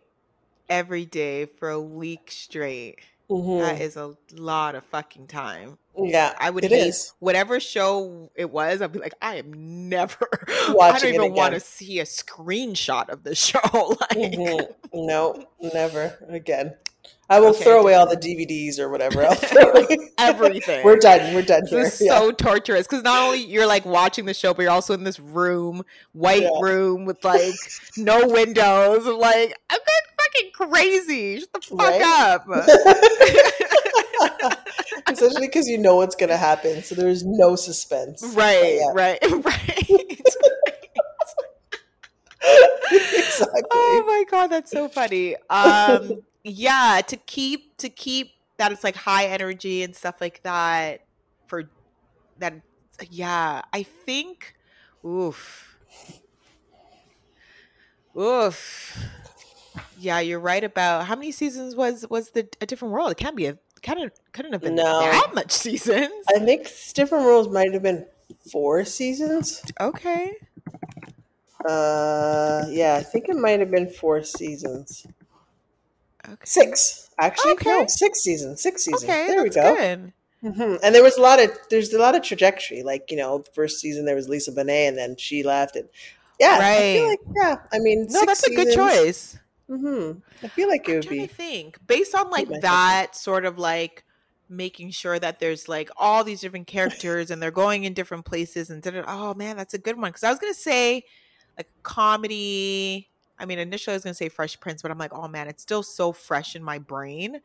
every 0.68 1.04
day 1.04 1.46
for 1.46 1.70
a 1.70 1.80
week 1.80 2.30
straight. 2.30 2.98
Mhm. 3.30 3.61
That 3.61 3.80
is 3.80 3.96
a 3.96 4.16
lot 4.32 4.74
of 4.74 4.84
fucking 4.84 5.26
time. 5.26 5.78
Yeah, 6.00 6.34
I 6.38 6.48
would 6.48 6.64
it 6.64 6.70
hate 6.70 6.86
is. 6.88 7.12
whatever 7.18 7.61
show 7.61 8.30
it 8.34 8.50
was. 8.50 8.80
I'd 8.80 8.92
be 8.92 9.00
like, 9.00 9.14
I 9.20 9.34
am 9.36 9.88
never. 9.88 10.16
I 10.48 10.98
don't 10.98 11.12
even 11.14 11.34
want 11.34 11.52
to 11.54 11.61
see 11.61 11.98
a 12.00 12.04
screenshot 12.04 13.09
of 13.11 13.24
the 13.24 13.34
show. 13.34 13.61
like, 14.00 14.11
Mhm. 14.32 14.74
No, 14.94 15.44
never 15.61 16.16
again. 16.28 16.74
I 17.31 17.41
will 17.41 17.49
Okay. 17.49 17.64
throw 17.64 17.81
away 17.81 17.93
all 17.95 18.07
the 18.09 18.16
DVDs 18.16 18.79
or 18.79 18.89
whatever. 18.89 19.22
I'll 19.22 19.35
throw 19.35 19.74
everything. 20.16 20.83
We're 20.85 20.97
done. 20.97 21.35
We're 21.35 21.43
done 21.43 21.66
here. 21.66 21.85
This 21.85 22.01
is 22.01 22.07
Yeah. 22.07 22.18
so 22.18 22.31
torturous 22.33 22.87
because 22.87 23.03
not 23.03 23.22
only 23.22 23.45
you're 23.45 23.66
like 23.66 23.85
watching 23.85 24.24
the 24.24 24.33
show, 24.33 24.55
but 24.55 24.62
you're 24.62 24.70
also 24.70 24.95
in 24.95 25.05
this 25.05 25.20
room, 25.20 25.83
white 26.12 26.41
Yeah. 26.43 26.49
room 26.62 27.05
with 27.05 27.22
like 27.24 27.53
no 27.99 28.26
windows. 28.29 29.07
I'm 29.07 29.18
like, 29.18 29.55
I'm 29.68 29.79
going 29.79 30.07
fucking 30.22 30.51
crazy. 30.55 31.41
Shut 31.41 31.53
the 31.53 31.61
fuck 31.61 31.79
Right? 31.79 32.03
up. 32.03 32.47
Especially 35.09 35.47
because 35.47 35.68
you 35.68 35.79
know 35.79 35.97
what's 35.97 36.16
going 36.16 36.29
to 36.31 36.37
happen, 36.37 36.83
so 36.83 36.95
there's 36.95 37.24
no 37.24 37.57
suspense. 37.57 38.22
Right, 38.35 38.81
right, 38.95 39.18
right. 39.22 40.20
exactly. 43.11 43.62
oh 43.70 44.05
my 44.07 44.24
god, 44.31 44.49
that's 44.49 44.70
so 44.70 44.89
funny. 44.89 45.37
Um, 45.51 46.22
yeah, 46.45 47.01
to 47.07 47.16
keep 47.16 47.76
to 47.78 47.89
keep 47.89 48.32
that 48.57 48.72
it's 48.72 48.84
like 48.84 48.97
high 48.97 49.26
energy 49.26 49.82
and 49.82 49.95
stuff 49.95 50.20
like 50.20 50.43
that 50.43 51.05
for 51.47 51.64
that. 52.39 52.55
Yeah, 53.11 53.62
I 53.72 53.82
think. 53.82 54.55
Oof. 55.05 55.78
Oof. 58.18 58.99
Yeah, 59.99 60.20
you're 60.20 60.41
right 60.41 60.64
about 60.64 61.07
how 61.07 61.14
many 61.14 61.30
seasons 61.32 61.76
was 61.76 62.05
was 62.11 62.30
the 62.30 62.49
a 62.61 62.66
different 62.66 62.93
world? 62.93 63.12
It 63.12 63.16
can't 63.16 63.36
be 63.36 63.47
a 63.47 63.59
kind 63.82 64.03
of 64.03 64.12
couldn't 64.32 64.53
have 64.53 64.62
been 64.62 64.74
No. 64.74 65.01
that 65.01 65.34
much 65.34 65.53
seasons. 65.53 66.11
I 66.34 66.39
think 66.41 66.68
Different 66.95 67.24
World 67.24 67.53
might 67.53 67.72
have 67.72 67.82
been 67.82 68.07
four 68.51 68.84
seasons. 68.84 69.62
Okay. 69.80 70.32
Uh, 71.68 72.64
yeah, 72.68 72.97
I 72.99 73.03
think 73.03 73.28
it 73.28 73.36
might 73.36 73.61
have 73.61 73.70
been 73.70 73.89
four 73.89 74.22
seasons. 74.22 75.07
Okay. 76.26 76.36
Six, 76.44 77.10
actually. 77.18 77.52
Okay. 77.52 77.70
No, 77.70 77.86
six 77.88 78.20
seasons. 78.20 78.62
Six 78.62 78.84
seasons. 78.84 79.04
Okay, 79.04 79.26
there 79.28 79.42
we 79.42 79.50
go. 79.50 79.74
good. 79.76 80.12
hmm 80.42 80.74
And 80.82 80.94
there 80.94 81.02
was 81.02 81.16
a 81.16 81.20
lot 81.20 81.42
of 81.42 81.50
there's 81.70 81.92
a 81.92 81.98
lot 81.98 82.14
of 82.14 82.22
trajectory. 82.22 82.82
Like 82.82 83.10
you 83.10 83.16
know, 83.16 83.38
the 83.38 83.50
first 83.52 83.78
season 83.80 84.04
there 84.04 84.16
was 84.16 84.28
Lisa 84.28 84.52
Bonet, 84.52 84.88
and 84.88 84.98
then 84.98 85.16
she 85.16 85.42
left, 85.42 85.76
and 85.76 85.88
yeah, 86.40 86.58
I 86.60 86.92
feel 86.94 87.08
like 87.08 87.20
yeah. 87.36 87.56
I 87.72 87.78
mean, 87.78 88.06
No, 88.10 88.24
that's 88.24 88.46
a 88.46 88.54
good 88.54 88.72
choice. 88.74 89.38
hmm 89.68 90.12
I 90.42 90.48
feel 90.48 90.68
like 90.68 90.88
it 90.88 90.94
would 90.96 91.08
be. 91.08 91.26
think 91.26 91.78
based 91.86 92.14
on 92.14 92.30
like 92.30 92.48
that 92.60 93.16
sort 93.16 93.44
of 93.44 93.58
like 93.58 94.04
making 94.48 94.90
sure 94.90 95.18
that 95.18 95.40
there's 95.40 95.68
like 95.68 95.90
all 95.96 96.24
these 96.24 96.40
different 96.40 96.66
characters 96.66 97.30
and 97.30 97.42
they're 97.42 97.50
going 97.50 97.84
in 97.84 97.92
different 97.92 98.24
places 98.24 98.70
and 98.70 98.80
da-da- 98.82 99.04
oh 99.06 99.34
man 99.34 99.56
that's 99.58 99.74
a 99.74 99.78
good 99.78 99.98
one 99.98 100.08
because 100.08 100.24
i 100.24 100.30
was 100.30 100.38
gonna 100.38 100.54
say 100.54 101.02
like 101.58 101.68
comedy 101.82 103.07
i 103.39 103.45
mean 103.47 103.59
initially 103.59 103.93
i 103.93 103.97
was 103.97 104.05
gonna 104.05 104.14
say 104.14 104.28
fresh 104.28 104.59
prince 104.61 104.82
but 104.82 104.91
i'm 104.91 104.99
like 104.99 105.12
oh 105.14 105.28
man 105.28 105.49
it's 105.49 105.62
still 105.62 105.82
so 105.82 106.12
fresh 106.12 106.55
in 106.57 106.62
my 106.62 106.78
brain 106.78 107.34
And 107.34 107.43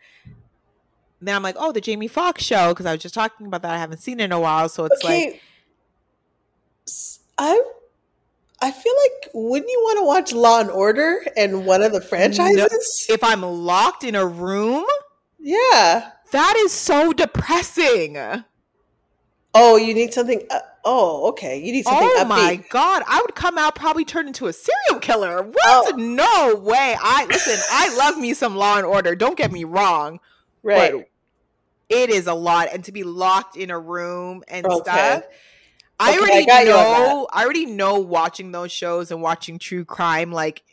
then 1.21 1.35
i'm 1.35 1.43
like 1.43 1.55
oh 1.57 1.71
the 1.71 1.81
jamie 1.81 2.07
Foxx 2.07 2.43
show 2.43 2.69
because 2.69 2.85
i 2.85 2.91
was 2.91 3.01
just 3.01 3.15
talking 3.15 3.47
about 3.47 3.61
that 3.61 3.71
i 3.73 3.77
haven't 3.77 3.99
seen 3.99 4.19
it 4.19 4.25
in 4.25 4.31
a 4.31 4.39
while 4.39 4.69
so 4.69 4.85
it's 4.85 5.03
like 5.03 5.35
I 5.35 5.39
s- 6.87 7.19
I 7.37 7.63
I 8.61 8.71
feel 8.71 8.93
like 9.03 9.31
wouldn't 9.33 9.69
you 9.69 9.79
want 9.83 9.99
to 9.99 10.05
watch 10.05 10.31
Law 10.33 10.61
and 10.61 10.69
Order 10.69 11.25
and 11.35 11.65
one 11.65 11.81
of 11.81 11.91
the 11.91 11.99
franchises? 12.01 13.07
if 13.09 13.23
i'm 13.23 13.41
locked 13.41 14.03
in 14.03 14.15
a 14.15 14.25
room 14.25 14.85
yeah. 15.39 16.11
that 16.31 16.55
is 16.57 16.71
so 16.71 17.11
depressing 17.13 18.17
Oh, 19.55 19.77
you 19.77 19.93
need 19.93 20.13
something. 20.13 20.41
Uh, 20.49 20.59
oh, 20.85 21.29
okay. 21.29 21.57
You 21.59 21.71
need 21.71 21.83
something 21.85 22.07
Oh 22.07 22.23
upbeat. 22.23 22.27
my 22.27 22.55
god, 22.69 23.03
I 23.07 23.21
would 23.21 23.35
come 23.35 23.57
out 23.57 23.75
probably 23.75 24.05
turn 24.05 24.27
into 24.27 24.47
a 24.47 24.53
serial 24.53 24.99
killer. 25.01 25.41
What? 25.43 25.55
Oh. 25.65 25.95
No 25.97 26.55
way. 26.55 26.95
I 26.99 27.25
listen, 27.25 27.59
I 27.71 27.95
love 27.97 28.17
me 28.17 28.33
some 28.33 28.55
law 28.55 28.77
and 28.77 28.85
order. 28.85 29.15
Don't 29.15 29.37
get 29.37 29.51
me 29.51 29.63
wrong. 29.63 30.19
Right. 30.61 30.91
But 30.93 31.09
it 31.89 32.09
is 32.09 32.27
a 32.27 32.33
lot 32.33 32.69
and 32.73 32.83
to 32.85 32.91
be 32.91 33.03
locked 33.03 33.55
in 33.57 33.69
a 33.69 33.79
room 33.79 34.43
and 34.47 34.65
Okay. 34.65 34.81
stuff. 34.81 35.23
I 35.99 36.09
Okay, 36.09 36.17
I 36.17 36.19
already 36.19 36.45
got 36.45 36.65
you 36.65 36.71
on 36.73 36.91
that. 36.91 37.07
know 37.07 37.27
I 37.31 37.43
already 37.43 37.65
know 37.65 37.99
watching 37.99 38.51
those 38.51 38.71
shows 38.71 39.11
and 39.11 39.21
watching 39.21 39.59
true 39.59 39.85
crime 39.85 40.31
like 40.31 40.63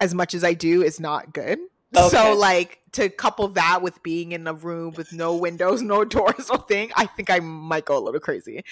as 0.00 0.14
much 0.14 0.34
as 0.34 0.44
I 0.44 0.54
do 0.54 0.82
is 0.82 1.00
not 1.00 1.32
good. 1.32 1.58
Okay. 2.06 2.16
So 2.16 2.34
like 2.34 2.80
to 2.92 3.08
couple 3.08 3.48
that 3.48 3.82
with 3.82 4.02
being 4.02 4.32
in 4.32 4.46
a 4.46 4.54
room 4.54 4.94
with 4.96 5.12
no 5.12 5.36
windows, 5.36 5.82
no 5.82 6.04
doors, 6.04 6.48
or 6.50 6.58
thing, 6.58 6.90
I 6.96 7.06
think 7.06 7.30
I 7.30 7.40
might 7.40 7.84
go 7.84 7.98
a 7.98 8.02
little 8.02 8.20
crazy. 8.20 8.64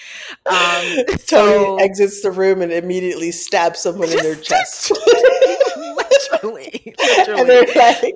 Um, 0.45 0.83
Tony 1.07 1.17
so 1.17 1.77
exits 1.77 2.21
the 2.21 2.31
room 2.31 2.61
and 2.61 2.71
immediately 2.71 3.31
stabs 3.31 3.79
someone 3.79 4.09
in 4.09 4.17
their 4.17 4.35
chest. 4.35 4.91
literally, 5.77 6.95
and 6.99 7.09
literally, 7.09 7.43
they're 7.45 7.65
like, 7.75 8.15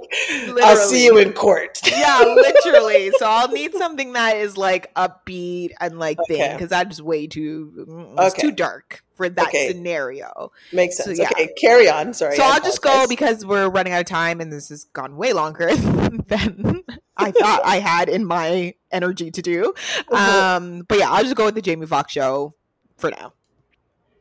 I'll 0.64 0.76
see 0.76 1.05
you 1.05 1.18
in 1.18 1.34
court. 1.34 1.80
yeah, 1.88 2.20
literally. 2.22 3.12
So 3.18 3.28
I'll 3.28 3.51
need 3.51 3.74
something 3.76 4.14
that 4.14 4.38
is 4.38 4.57
like 4.57 4.93
upbeat 4.95 5.72
and 5.80 5.99
like 5.99 6.18
thing 6.28 6.53
because 6.53 6.70
that's 6.70 7.01
way 7.01 7.28
too 7.28 7.86
mm, 7.88 8.14
it's 8.20 8.34
Okay. 8.34 8.47
too 8.49 8.51
dark 8.51 9.03
for 9.22 9.36
that 9.36 9.47
Okay. 9.47 9.67
scenario. 9.67 10.51
Makes 10.72 10.97
So, 10.97 11.03
sense. 11.05 11.19
yeah. 11.19 11.30
Okay, 11.32 11.49
carry 11.59 11.89
on. 11.89 12.13
Sorry. 12.13 12.36
so 12.36 12.43
I 12.43 12.53
I'll 12.55 12.61
just 12.61 12.82
go 12.82 13.05
because 13.07 13.45
we're 13.45 13.69
running 13.69 13.93
out 13.93 14.01
of 14.01 14.05
time 14.07 14.41
and 14.41 14.51
this 14.51 14.69
has 14.69 14.86
gone 14.86 15.15
way 15.17 15.34
longer 15.34 15.76
than 16.28 16.84
I 17.17 17.32
thought 17.32 17.61
I 17.63 17.80
had 17.80 18.09
in 18.09 18.26
my 18.26 18.74
energy 18.91 19.32
to 19.32 19.41
do. 19.41 19.74
Mhm. 20.11 20.15
Um, 20.32 20.82
but 20.88 20.97
yeah, 20.99 21.09
I'll 21.11 21.24
just 21.24 21.36
go 21.36 21.45
with 21.45 21.55
the 21.55 21.61
Jamie 21.61 21.86
Foxx 21.88 22.11
show 22.13 22.53
for 22.97 23.11
now. 23.11 23.34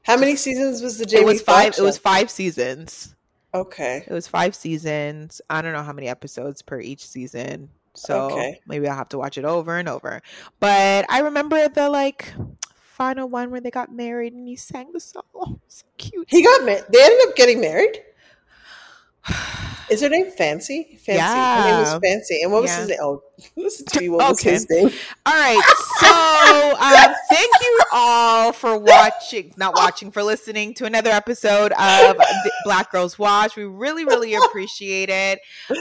How 0.03 0.17
many 0.17 0.37
seasons 0.37 0.83
was 0.83 0.99
the 0.99 1.07
Jamie 1.07 1.23
it 1.23 1.27
was 1.27 1.43
five. 1.43 1.65
Foxx 1.67 1.79
It 1.79 1.83
was 1.83 1.99
five 1.99 2.31
seasons. 2.31 3.15
Okay. 3.53 4.05
It 4.07 4.13
was 4.13 4.27
five 4.29 4.55
seasons. 4.55 5.41
I 5.51 5.61
don't 5.63 5.73
know 5.73 5.83
how 5.83 5.93
many 5.93 6.09
episodes 6.09 6.63
per 6.63 6.81
each 6.81 7.07
season. 7.07 7.69
So 7.95 8.31
Okay. 8.31 8.61
maybe 8.67 8.87
I'll 8.89 8.97
have 8.97 9.09
to 9.11 9.19
watch 9.19 9.37
it 9.37 9.45
over 9.45 9.77
and 9.77 9.89
over. 9.89 10.23
But 10.61 11.05
I 11.09 11.21
remember 11.21 11.69
the 11.69 11.89
like 11.91 12.33
final 13.01 13.31
one 13.31 13.51
where 13.51 13.63
they 13.63 13.71
got 13.71 13.91
married 13.91 14.35
and 14.35 14.47
he 14.47 14.55
sang 14.57 14.93
the 14.93 15.01
song. 15.01 15.23
Oh, 15.35 15.59
so 15.69 15.87
cute. 15.97 16.27
He 16.29 16.43
got 16.43 16.67
married. 16.67 16.85
They 16.93 17.03
ended 17.03 17.29
up 17.29 17.35
getting 17.35 17.59
married. 17.59 17.99
Is 19.89 20.03
her 20.03 20.11
name 20.11 20.31
Fancy? 20.31 20.99
Fancy. 21.05 21.17
Her 21.17 21.65
name 21.65 21.79
was 21.79 21.99
Fancy. 22.05 22.43
And 22.43 22.53
what 22.53 22.61
was 22.63 22.71
Yeah. 22.71 22.81
his 22.81 22.89
name? 22.91 22.99
Oh, 23.01 23.23
listen 23.57 23.87
to 23.87 24.01
me. 24.01 24.09
What 24.11 24.29
was 24.29 24.41
his 24.43 24.69
name? 24.69 24.91
All 25.25 25.33
right. 25.35 25.63
So 26.15 26.77
um, 26.77 27.15
thank 27.29 27.51
you 27.63 27.81
all 27.93 28.53
for 28.53 28.79
watching, 28.79 29.53
not 29.57 29.75
watching, 29.77 30.11
for 30.11 30.23
listening 30.23 30.75
to 30.75 30.85
another 30.85 31.11
episode 31.11 31.73
of 31.73 32.17
Black 32.65 32.91
Girls 32.91 33.19
Watch. 33.19 33.57
We 33.57 33.65
really, 33.65 34.05
really 34.05 34.35
appreciate 34.35 35.09
it. 35.11 35.41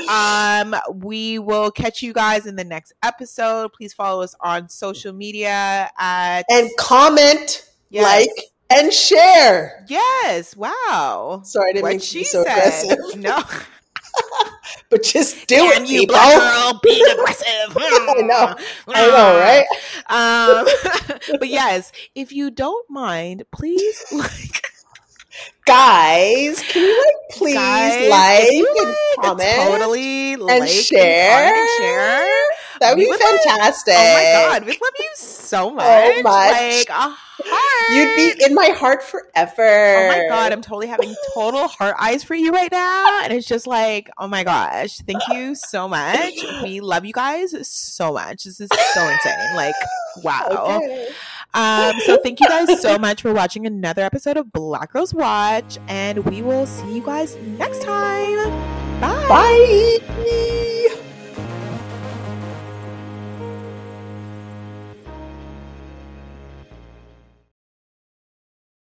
Um, 0.10 0.76
we 0.94 1.40
will 1.40 1.72
catch 1.72 2.02
you 2.04 2.14
guys 2.14 2.46
in 2.46 2.56
the 2.56 2.64
next 2.64 2.94
episode. 3.04 3.74
Please 3.74 3.94
follow 3.94 4.22
us 4.22 4.36
on 4.42 4.70
social 4.70 5.14
media 5.14 5.90
at 5.98 6.44
And 6.50 6.70
comment, 6.78 7.66
Yes. 7.90 8.04
like, 8.28 8.46
and 8.70 8.94
share. 8.94 9.86
Yes. 9.90 10.56
Wow. 10.56 11.42
Sorry, 11.44 11.72
I 11.72 11.74
didn't 11.74 11.84
What 11.84 11.90
mean 11.92 12.00
to 12.00 12.06
she 12.06 12.20
be 12.20 12.26
so 12.26 12.44
said. 12.44 12.58
aggressive. 12.58 13.20
No. 13.20 13.42
But 14.90 15.04
just 15.04 15.46
do 15.48 15.56
Damn 15.56 15.84
it, 15.84 15.90
you, 15.90 16.00
people. 16.02 16.16
black 16.16 16.38
girl, 16.38 16.80
being 16.84 17.06
aggressive. 17.12 17.78
I 17.78 18.22
know. 18.22 18.56
I 18.88 19.08
know, 19.08 19.40
right? 19.40 19.66
Um, 20.10 21.38
but 21.40 21.48
yes, 21.50 21.92
if 22.16 22.32
you 22.32 22.50
don't 22.50 22.90
mind, 22.90 23.44
please 23.52 24.04
like, 24.12 24.72
Guys, 25.66 26.60
can 26.64 26.82
you 26.82 26.98
like 27.06 27.38
please 27.38 27.54
guys, 27.54 28.10
like 28.10 28.52
you 28.52 28.68
and 28.80 28.88
like, 28.90 29.26
comment 29.28 29.56
totally 29.80 30.34
and 30.34 30.42
like 30.42 30.68
share? 30.70 31.54
and 31.54 31.70
share. 31.78 32.42
That 32.80 32.90
would 32.92 32.98
We 32.98 33.06
be 33.06 33.10
would 33.12 33.20
fantastic. 33.22 33.94
Oh 33.96 34.14
my 34.14 34.50
god, 34.50 34.66
we 34.66 34.72
love 34.72 34.94
you 34.98 35.10
so 35.16 35.70
much. 35.70 36.24
much. 36.24 36.52
Like 36.52 36.90
a 36.90 37.16
heart. 37.46 37.90
You'd 37.92 38.38
be 38.38 38.46
in 38.46 38.54
my 38.54 38.68
heart 38.68 39.04
forever. 39.04 39.96
Oh 39.98 40.08
my 40.08 40.26
god, 40.30 40.52
I'm 40.52 40.62
totally 40.62 40.88
having 40.88 41.16
total 41.34 41.68
heart 41.68 41.96
eyes 42.00 42.24
for 42.24 42.36
you 42.36 42.52
right 42.52 42.72
now. 42.72 43.22
And 43.24 43.34
it's 43.34 43.48
just 43.48 43.68
like, 43.68 44.10
oh 44.18 44.28
my 44.28 44.44
gosh, 44.44 44.98
thank 45.00 45.22
you 45.32 45.56
so 45.56 45.88
much. 45.88 46.34
We 46.64 46.80
love 46.82 47.06
you 47.06 47.14
guys 47.14 47.56
so 47.68 48.14
much. 48.14 48.44
This 48.44 48.62
is 48.62 48.70
so 48.94 49.08
insane. 49.08 49.56
Like, 49.56 49.76
wow. 50.24 50.78
Okay. 50.82 51.10
Um, 51.54 52.00
so 52.02 52.18
thank 52.22 52.40
you 52.40 52.48
guys 52.48 52.80
so 52.82 52.98
much 53.00 53.24
for 53.24 53.34
watching 53.34 53.66
another 53.66 54.04
episode 54.04 54.38
of 54.38 54.52
Black 54.54 54.94
Girls 54.94 55.14
Watch, 55.14 55.80
and 55.88 56.20
we 56.26 56.42
will 56.42 56.68
see 56.68 56.96
you 56.96 57.02
guys 57.02 57.36
next 57.58 57.82
time. 57.82 58.38
Bye. 59.02 60.00
Bye. 60.08 60.76